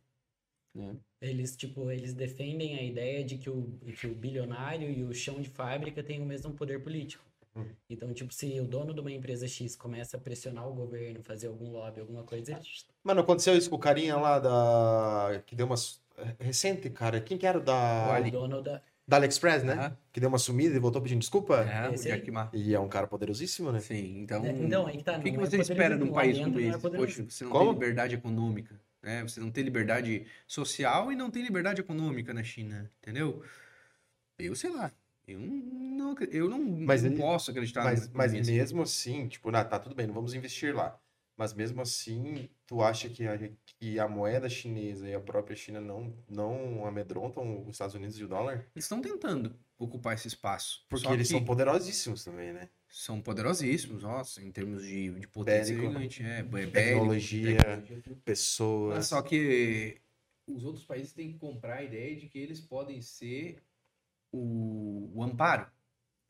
[0.78, 0.96] É.
[1.20, 5.42] Eles, tipo, eles defendem a ideia de que o, que o bilionário e o chão
[5.42, 7.27] de fábrica têm o mesmo poder político.
[7.90, 11.48] Então, tipo, se o dono de uma empresa X começa a pressionar o governo, fazer
[11.48, 12.62] algum lobby, alguma coisa, ele...
[13.04, 15.42] Mano, aconteceu isso com o carinha lá da.
[15.46, 16.02] Que deu umas.
[16.40, 17.22] Recente, cara.
[17.22, 18.14] Quem que era o o da.
[18.14, 18.32] Ali.
[18.32, 18.82] dono da...
[19.08, 19.74] Da AliExpress, né?
[19.74, 19.98] Aham.
[20.12, 21.62] Que deu uma sumida e voltou pedindo desculpa.
[21.62, 21.96] É, o.
[21.96, 22.50] Jack Ma.
[22.52, 23.80] E é um cara poderosíssimo, né?
[23.80, 24.46] Sim, então.
[24.46, 26.60] Então, aí que tá, o que, que não é você espera de um país como
[26.60, 26.80] é esse?
[26.80, 27.08] poderoso.
[27.08, 27.66] Poxa, você não Como?
[27.66, 29.24] tem liberdade econômica, né?
[29.24, 33.42] Você não tem liberdade social e não tem liberdade econômica na China, entendeu?
[34.38, 34.92] Eu sei lá.
[35.28, 38.52] Eu não, eu não, Mas não ele- posso acreditar Mas, mas assim.
[38.54, 41.00] mesmo assim, tipo, ah, tá tudo bem, não vamos investir lá.
[41.36, 43.38] Mas mesmo assim, tu acha que a,
[43.80, 48.24] que a moeda chinesa e a própria China não, não amedrontam os Estados Unidos e
[48.24, 48.66] o dólar?
[48.76, 50.86] Eles estão tentando ocupar esse espaço.
[50.90, 52.70] Porque eles são poderosíssimos também, né?
[52.90, 55.92] são poderosíssimos, nossa, em termos de, de potência Bélico.
[55.92, 56.24] gigante.
[56.24, 58.16] É, bé- bélico, Tecnologia, tecnologia, tudo.
[58.16, 59.08] Mas pessoas.
[59.08, 60.02] só que
[60.48, 63.62] os outros países têm que comprar a ideia de que eles podem ser
[64.38, 65.70] o, o amparo,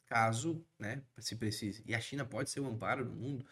[0.07, 1.83] caso, né, se precise.
[1.85, 3.45] E a China pode ser o amparo do mundo,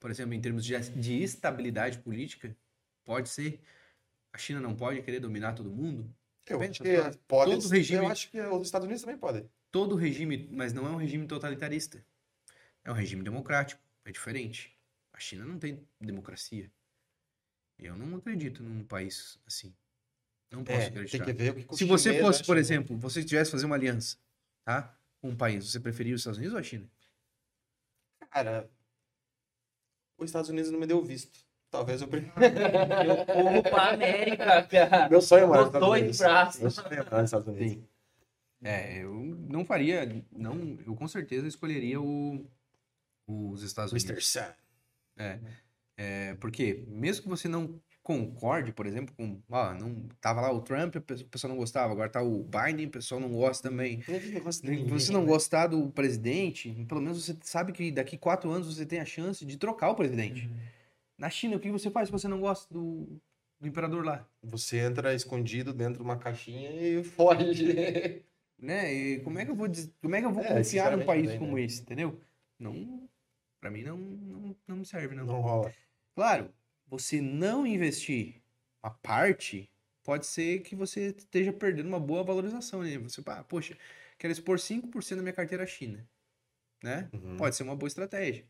[0.00, 2.56] por exemplo, em termos de, de estabilidade política,
[3.04, 3.60] pode ser.
[4.32, 6.14] A China não pode querer dominar todo mundo.
[6.48, 9.48] Eu acho que pode, todo regime- eu acho que os Estados Unidos também podem.
[9.70, 12.04] Todo regime, mas não é um regime totalitarista.
[12.84, 14.76] É um regime democrático, é diferente.
[15.12, 16.70] A China não tem democracia.
[17.78, 19.74] Eu não acredito num país assim.
[20.52, 21.24] Não posso É, acreditar.
[21.24, 22.60] tem que ver o que que Se você fosse, por acham.
[22.60, 24.16] exemplo, você tivesse fazer uma aliança,
[24.64, 24.94] tá?
[25.20, 26.86] Com um país, você preferia os Estados Unidos ou a China?
[28.30, 28.70] Cara,
[30.18, 31.40] os Estados Unidos não me deu visto.
[31.70, 32.32] Talvez eu prefira.
[33.06, 35.08] Eu corro pra América, cara.
[35.08, 36.18] Meu sonho é morar nos Estados dois Unidos.
[36.18, 36.60] braços.
[36.60, 37.84] Meu sonho é morar nos Estados Unidos.
[38.64, 39.12] É, eu
[39.48, 42.46] não faria, não, eu com certeza escolheria o,
[43.26, 44.08] os Estados Unidos.
[44.10, 44.22] Mr.
[44.22, 44.52] Sun.
[45.96, 50.60] É, porque mesmo que você não concorde, por exemplo, com, ó, não tava lá o
[50.60, 54.02] Trump, o pessoal não gostava, agora tá o Biden, o pessoal não gosta também.
[54.50, 58.84] Se você não gostar do presidente, pelo menos você sabe que daqui quatro anos você
[58.84, 60.50] tem a chance de trocar o presidente.
[61.16, 63.06] Na China, o que você faz se você não gosta do,
[63.60, 64.26] do imperador lá?
[64.42, 68.24] Você entra escondido dentro de uma caixinha e foge.
[68.58, 68.92] Né?
[68.92, 69.68] E como é que eu vou,
[70.00, 71.62] como é que eu vou É, confiar num país também, como né?
[71.62, 72.20] esse, entendeu?
[72.58, 73.08] Não,
[73.60, 75.24] Pra mim não, não, não me serve, não.
[75.24, 75.72] Não rola.
[76.16, 76.52] Claro,
[76.92, 78.42] você não investir
[78.82, 79.70] a parte,
[80.04, 82.98] pode ser que você esteja perdendo uma boa valorização, né?
[82.98, 83.78] Você, pá, poxa,
[84.18, 86.06] quero expor 5% da minha carteira à China,
[86.84, 87.08] né?
[87.14, 87.38] Uhum.
[87.38, 88.46] Pode ser uma boa estratégia,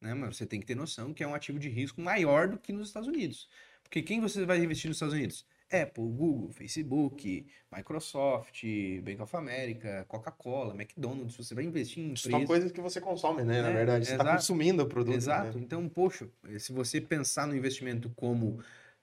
[0.00, 0.14] né?
[0.14, 2.72] Mas você tem que ter noção que é um ativo de risco maior do que
[2.72, 3.50] nos Estados Unidos.
[3.82, 5.46] Porque quem você vai investir nos Estados Unidos?
[5.82, 8.62] Apple, Google, Facebook, Microsoft,
[9.02, 11.36] Bank of America, Coca-Cola, McDonald's.
[11.36, 12.46] Você vai investir em São empresas...
[12.46, 13.62] coisas que você consome, né?
[13.62, 15.14] Na É, verdade, você está consumindo o produto.
[15.14, 15.58] Exato.
[15.58, 15.64] Né?
[15.64, 16.28] Então, poxa,
[16.58, 18.60] se você pensar no investimento como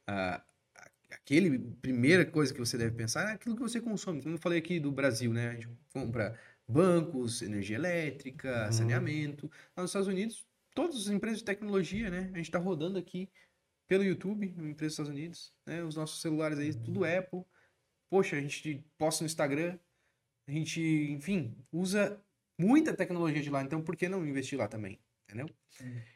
[0.07, 0.41] ah,
[1.09, 4.21] aquele primeira coisa que você deve pensar é aquilo que você consome.
[4.21, 5.49] Como eu falei aqui do Brasil, né?
[5.49, 6.37] A gente compra
[6.67, 8.71] bancos, energia elétrica, Uhum.
[8.71, 9.51] saneamento.
[9.75, 12.29] Lá nos Estados Unidos, todas as empresas de tecnologia, né?
[12.33, 13.29] A gente está rodando aqui
[13.91, 15.83] pelo YouTube, empresas dos Estados Unidos, né?
[15.83, 17.43] Os nossos celulares aí, tudo Apple.
[18.09, 19.77] Poxa, a gente posta no Instagram.
[20.47, 20.81] A gente,
[21.11, 22.17] enfim, usa
[22.57, 23.61] muita tecnologia de lá.
[23.61, 24.97] Então, por que não investir lá também?
[25.25, 25.53] Entendeu?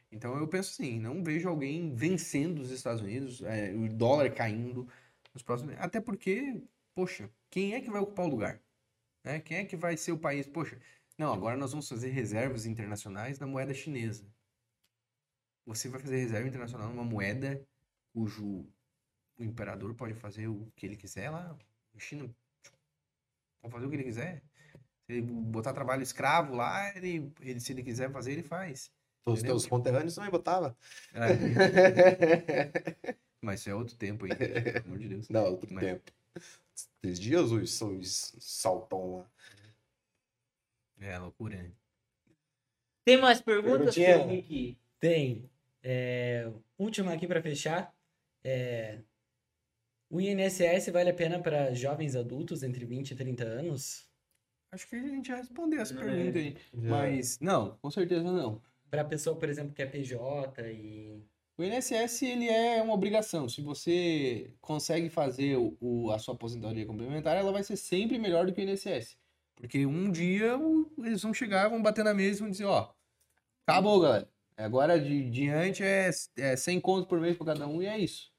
[0.10, 4.88] Então eu penso assim, não vejo alguém vencendo os Estados Unidos, é, o dólar caindo
[5.34, 5.76] nos próximos.
[5.77, 8.61] Até porque, poxa, quem é que vai ocupar o lugar?
[9.22, 9.41] Né?
[9.41, 10.47] Quem é que vai ser o país?
[10.47, 10.80] Poxa,
[11.18, 14.26] não, agora nós vamos fazer reservas internacionais na moeda chinesa.
[15.65, 17.61] Você vai fazer reserva internacional numa moeda
[18.13, 18.65] cujo
[19.37, 21.57] o imperador pode fazer o que ele quiser lá.
[21.95, 22.29] A China
[23.61, 24.43] pode fazer o que ele quiser.
[25.05, 28.91] Se ele botar trabalho escravo lá, ele, ele, se ele quiser fazer, ele faz.
[29.25, 29.55] Os Entendeu?
[29.55, 30.77] teus conterrâneos também botava.
[31.13, 33.15] É.
[33.41, 35.29] Mas isso é outro tempo aí, pelo amor de Deus.
[35.29, 36.11] Não, outro Mas- tempo.
[37.03, 39.31] Esses dias os, os saltão lá.
[40.99, 41.71] É loucura, né?
[43.03, 44.77] Tem mais perguntas, Henrique?
[44.99, 45.49] Tem.
[45.88, 47.94] É, última aqui para fechar.
[48.44, 48.99] É,
[50.10, 54.10] o INSS vale a pena para jovens adultos entre 20 e 30 anos?
[54.72, 55.98] Acho que a gente já respondeu essa É.
[56.03, 56.57] pergunta aí.
[56.74, 56.90] Já.
[56.90, 58.60] Mas, não, com certeza não.
[58.90, 61.22] Para pessoa, por exemplo, que é PJ e.
[61.57, 63.48] O INSS, ele é uma obrigação.
[63.48, 68.45] Se você consegue fazer o, o- a sua aposentadoria complementar, ela vai ser sempre melhor
[68.45, 69.18] do que o INSS.
[69.56, 72.91] Porque um dia o- eles vão chegar, vão bater na mesa e vão dizer, ó,
[73.66, 74.28] acabou, galera.
[74.57, 78.32] Agora de diante é, é 100 contos por mês para cada um e é isso.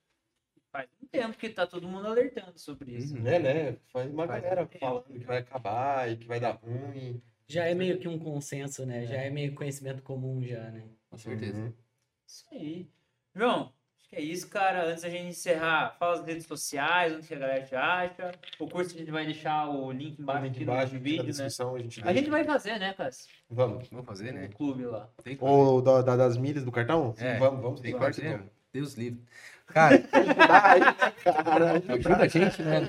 [0.72, 3.16] Faz um tempo que tá todo mundo alertando sobre isso.
[3.16, 3.26] Uhum.
[3.26, 3.76] É, né?
[3.92, 7.22] Faz uma Faz galera um falando que vai acabar e que vai dar ruim.
[7.46, 9.06] Já é meio que um consenso, né?
[9.06, 10.88] Já é meio conhecimento comum já, né?
[11.08, 11.58] Com certeza.
[11.58, 11.72] Uhum.
[12.26, 12.90] Isso aí.
[13.34, 13.72] João,
[14.16, 14.84] é isso, cara.
[14.86, 18.32] Antes da gente encerrar, fala as redes sociais, onde que a galera te acha.
[18.58, 21.00] O curso a gente vai deixar o link embaixo Link aqui embaixo, no aqui na
[21.04, 21.30] vídeo, né?
[21.30, 23.28] descrição, a gente A gente vai fazer, né, Cássio?
[23.50, 23.88] Vamos.
[23.88, 24.42] Vamos fazer, né?
[24.48, 25.08] No clube lá.
[25.40, 27.14] Ou da, da- das milhas do cartão?
[27.18, 27.80] É, vamos, vamos.
[27.80, 28.42] Tem que fazer.
[28.72, 29.20] Deus livre.
[29.68, 29.96] Cara,
[31.88, 32.80] ajuda a gente, né?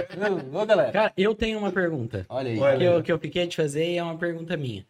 [0.53, 0.91] Ô, galera.
[0.91, 2.25] Cara, eu tenho uma pergunta.
[2.29, 2.59] Olha aí.
[2.59, 2.77] Olha.
[2.77, 4.85] Que eu, que eu fiquei de fazer e é uma pergunta minha.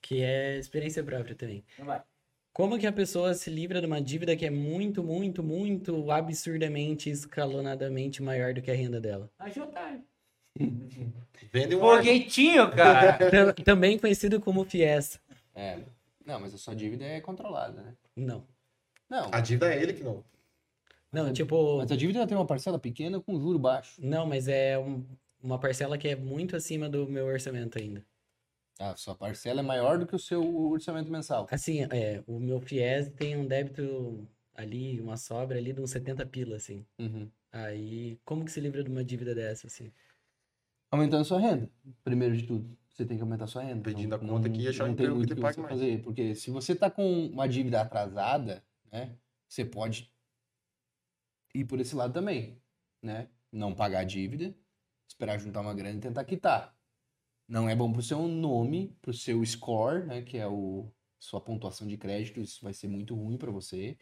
[0.00, 1.64] Que é experiência própria também.
[1.74, 2.00] Então vai.
[2.56, 7.10] Como que a pessoa se livra de uma dívida que é muito, muito, muito absurdamente,
[7.10, 9.30] escalonadamente maior do que a renda dela?
[9.38, 10.02] Agiotagem.
[11.52, 11.80] Vende um.
[11.80, 13.18] Foguetinho, cara.
[13.30, 15.20] Tam- Também conhecido como FIES.
[15.54, 15.80] É.
[16.24, 17.94] Não, mas a sua dívida é controlada, né?
[18.16, 18.46] Não.
[19.06, 19.28] Não.
[19.32, 20.24] A dívida é ele que não.
[21.12, 21.76] Não, tipo.
[21.76, 24.00] Mas a dívida tem uma parcela pequena com juro baixo.
[24.02, 25.04] Não, mas é um-
[25.42, 28.02] uma parcela que é muito acima do meu orçamento ainda.
[28.78, 31.46] A sua parcela é maior do que o seu orçamento mensal.
[31.50, 36.26] Assim, é, o meu FIES tem um débito ali, uma sobra ali de uns 70
[36.26, 36.84] pila, assim.
[36.98, 37.30] Uhum.
[37.52, 39.90] Aí, como que se livra de uma dívida dessa, assim?
[40.90, 41.70] Aumentando sua renda,
[42.04, 42.76] primeiro de tudo.
[42.90, 43.82] Você tem que aumentar sua renda.
[43.82, 45.54] Pedindo Não- a conta não- aqui e achar um não tem emprego que muito pague
[45.54, 45.72] você mais.
[45.74, 46.02] fazer.
[46.02, 48.62] Porque se você tá com uma dívida atrasada,
[48.92, 49.16] né?
[49.48, 50.12] Você pode
[51.54, 52.60] ir por esse lado também,
[53.02, 53.28] né?
[53.50, 54.54] Não pagar a dívida,
[55.08, 56.75] esperar juntar uma grana e tentar quitar.
[57.48, 60.22] Não é bom pro seu nome, pro seu score, né?
[60.22, 62.40] Que é o sua pontuação de crédito.
[62.40, 63.96] Isso vai ser muito ruim para você.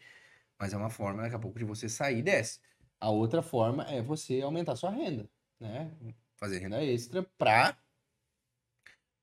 [0.59, 2.59] Mas é uma forma, daqui a pouco, de você sair dessa.
[2.99, 5.91] A outra forma é você aumentar sua renda, né?
[6.37, 7.77] Fazer renda extra para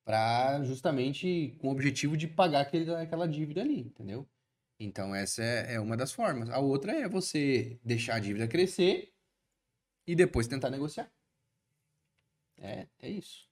[0.04, 4.28] para justamente com o objetivo de pagar aquele, aquela dívida ali, entendeu?
[4.78, 6.50] Então essa é, é uma das formas.
[6.50, 9.12] A outra é você deixar a dívida crescer
[10.06, 11.10] e depois tentar negociar.
[12.58, 13.48] É, é isso.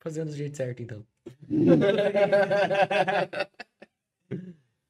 [0.00, 1.04] Fazendo do jeito certo, então.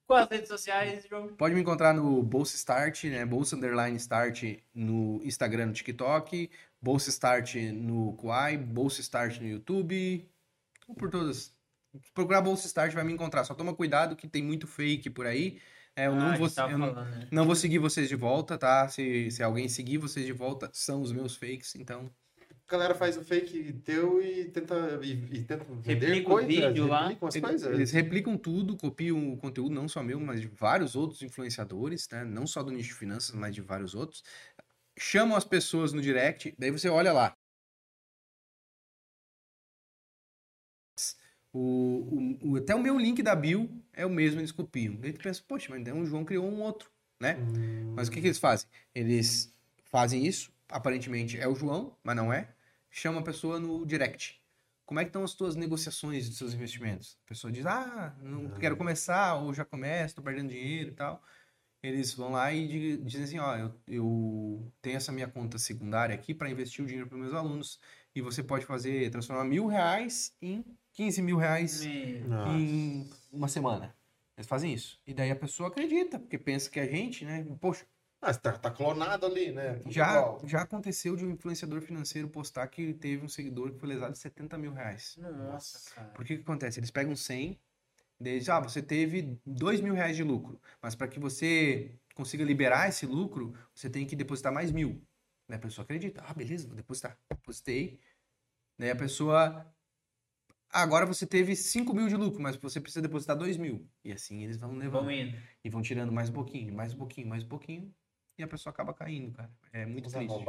[0.07, 1.29] Com as redes sociais, João.
[1.37, 3.27] Pode me encontrar no Bolsa Start, né?
[3.27, 4.43] Bolsa Underline Start
[4.75, 10.27] no Instagram, no TikTok, Bolsa Start no Quai, Bolsa Start no YouTube,
[10.87, 11.55] ou por todas.
[12.03, 13.45] Se procurar Bolsa Start vai me encontrar.
[13.45, 15.61] Só toma cuidado que tem muito fake por aí.
[15.95, 17.29] É, eu Ah, não vou, eu não, falando, né?
[17.31, 18.89] não vou seguir vocês de volta, tá?
[18.89, 22.11] Se, se alguém seguir vocês de volta, são os meus fakes, então
[22.69, 26.49] A galera faz o fake teu e tenta, e, e tenta vender Replica o coisas,
[26.49, 27.15] vídeo lá.
[27.35, 27.73] Eles, coisas.
[27.73, 32.25] eles replicam tudo, copiam o conteúdo, não só meu, mas de vários outros influenciadores, né?
[32.25, 34.23] Não só do nicho de finanças, mas de vários outros.
[34.99, 37.35] Chamam as pessoas no direct, daí você olha lá.
[41.53, 44.95] O, o- o- até o meu link da bio é o mesmo, eles copiam.
[44.97, 46.91] Daí tu pensa, poxa, mas então o João criou um outro,
[47.21, 47.37] né?
[47.39, 48.69] Hum, Mas o que, que eles fazem?
[48.95, 49.53] Eles
[49.87, 52.55] fazem isso, aparentemente é o João, mas não é.
[52.99, 54.43] Chama a pessoa no direct.
[54.85, 57.17] Como é que estão as tuas negociações dos seus investimentos?
[57.25, 61.23] A pessoa diz, ah, não quero começar, ou já começo, tô perdendo dinheiro e tal.
[61.81, 66.13] Eles vão lá e di- dizem assim, ó, eu, eu tenho essa minha conta secundária
[66.13, 67.79] aqui para investir o dinheiro para meus alunos.
[68.17, 70.65] E você pode fazer, transformar mil reais em
[70.95, 72.59] 15 mil reais Me- Nossa.
[72.59, 73.95] em uma semana.
[74.37, 74.99] Eles fazem isso.
[75.07, 77.47] E daí a pessoa acredita, porque pensa que a gente, né?
[77.61, 77.87] Poxa,
[78.21, 79.81] Ah, tá, tá clonado ali, né?
[79.87, 84.13] Já, já aconteceu de um influenciador financeiro postar que teve um seguidor que foi lesado
[84.13, 85.17] de 70 mil reais.
[85.19, 86.09] Nossa, cara.
[86.09, 86.81] Por que que acontece?
[86.81, 87.59] Eles pegam 100,
[88.19, 92.43] daí eles, ah, você teve 2 mil reais de lucro, mas para que você consiga
[92.43, 95.01] liberar esse lucro, você tem que depositar mais mil.
[95.49, 97.17] Daí a pessoa acredita, ah, beleza, vou depositar.
[97.31, 98.01] Depositei.
[98.77, 99.65] Daí a pessoa,
[100.71, 103.89] ah, agora você teve 5 mil de lucro, mas você precisa depositar 2 mil.
[104.05, 105.05] E assim eles vão levando.
[105.05, 105.39] Vamos indo.
[105.65, 107.95] E vão tirando mais um pouquinho, mais um pouquinho, mais um pouquinho.
[108.39, 109.51] E a pessoa acaba caindo, cara.
[109.73, 110.45] É muito triste.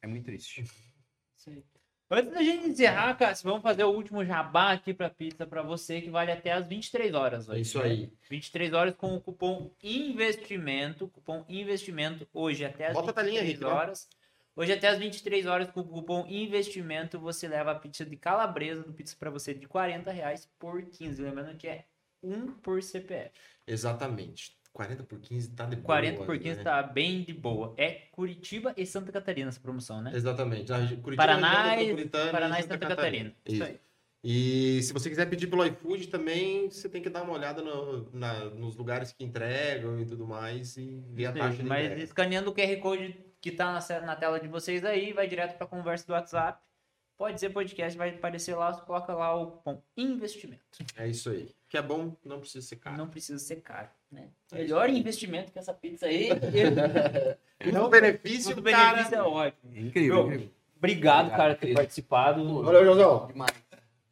[0.00, 0.62] É muito triste.
[1.36, 1.64] Isso aí.
[2.10, 6.00] Antes da gente encerrar, Cássio, vamos fazer o último jabá aqui pra pizza pra você,
[6.00, 7.58] que vale até as 23 horas hoje.
[7.58, 7.84] É isso né?
[7.84, 8.12] aí.
[8.30, 11.06] 23 horas com o cupom investimento.
[11.08, 13.70] Cupom investimento hoje até as Bota a telinha, 23 Rick, né?
[13.70, 14.08] horas.
[14.56, 18.82] Hoje até as 23 horas com o cupom investimento você leva a pizza de calabresa
[18.82, 21.20] do pizza pra você de 40 reais por 15.
[21.20, 21.84] Lembrando que é
[22.22, 23.38] um por CPF.
[23.66, 24.57] Exatamente.
[24.78, 26.62] 40 por 15 tá de boa, 40 por 15 né?
[26.62, 27.74] tá bem de boa.
[27.76, 30.12] É Curitiba e Santa Catarina essa promoção, né?
[30.14, 30.70] Exatamente.
[30.70, 33.34] Na Curitiba, Paraná região e- Paraná e Santa Catarina.
[33.44, 33.64] Isso Isso.
[33.64, 33.80] aí.
[34.22, 38.08] E se você quiser pedir pelo iFood também, você tem que dar uma olhada no-
[38.12, 41.84] na- nos lugares que entregam e tudo mais e ver a Isso taxa de Mas
[41.86, 42.02] entrega.
[42.04, 45.66] escaneando o QR Code que tá na, na tela de vocês aí, vai direto pra
[45.66, 46.60] conversa do WhatsApp.
[47.18, 50.62] Pode ser podcast, vai aparecer lá, você coloca lá o cupom investimento.
[50.96, 51.52] É isso aí.
[51.68, 52.96] Que é bom, não precisa ser caro.
[52.96, 54.28] Não precisa ser caro, né?
[54.52, 56.28] É Melhor investimento que essa pizza aí.
[57.62, 58.92] Custo-benefício, O cara.
[58.92, 59.76] benefício é ótimo.
[59.76, 60.50] Incrível, Meu, incrível.
[60.76, 62.62] Obrigado, cara, por ter participado.
[62.62, 63.26] Valeu, Josão.
[63.26, 63.52] Demais.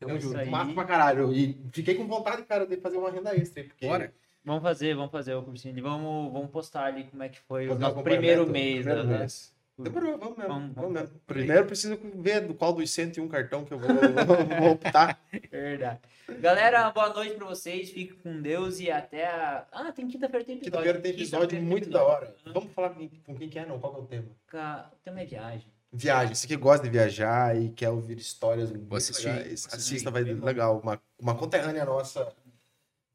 [0.00, 0.46] Tamo É junto.
[0.46, 1.32] Massa pra caralho.
[1.32, 3.62] E fiquei com vontade, cara, de fazer uma renda extra.
[3.62, 4.12] aí, Porque Bora.
[4.44, 5.80] Vamos fazer, vamos fazer o cursinho.
[5.82, 8.84] Vamos, vamos postar ali como é que foi o nosso primeiro mês.
[8.84, 9.18] primeiro né?
[9.18, 9.55] mês.
[9.78, 10.52] Demorou, vamos mesmo.
[10.54, 11.20] Vamos- Vamos, mesmo.
[11.26, 15.20] Primeiro eu preciso ver qual dos 101 cartão que eu vou, vou optar.
[15.50, 16.00] Verdade.
[16.40, 17.90] Galera, boa noite pra vocês.
[17.90, 19.66] Fiquem com Deus e até a...
[19.70, 20.78] Ah, tem quinta-feira tem episódio.
[20.78, 22.34] Quinta-feira tem episódio tem muito da hora.
[22.54, 22.90] Vamos falar
[23.24, 23.78] com quem que é, não?
[23.78, 24.86] Qual que é o tema?
[24.92, 25.66] O tema é viagem.
[25.92, 26.34] Viagem.
[26.34, 30.80] Você que gosta de viajar e quer ouvir histórias muito assistir, legais, assista, vai legal.
[30.80, 32.34] Uma, uma conterrânea nossa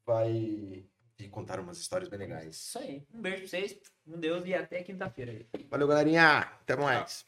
[0.06, 0.84] vai
[1.30, 2.56] contar umas histórias bem legais.
[2.56, 3.02] Isso aí.
[3.14, 3.76] Um beijo pra vocês.
[4.04, 5.46] Com Deus e até quinta-feira.
[5.70, 6.38] Valeu, galerinha.
[6.38, 7.24] Até mais.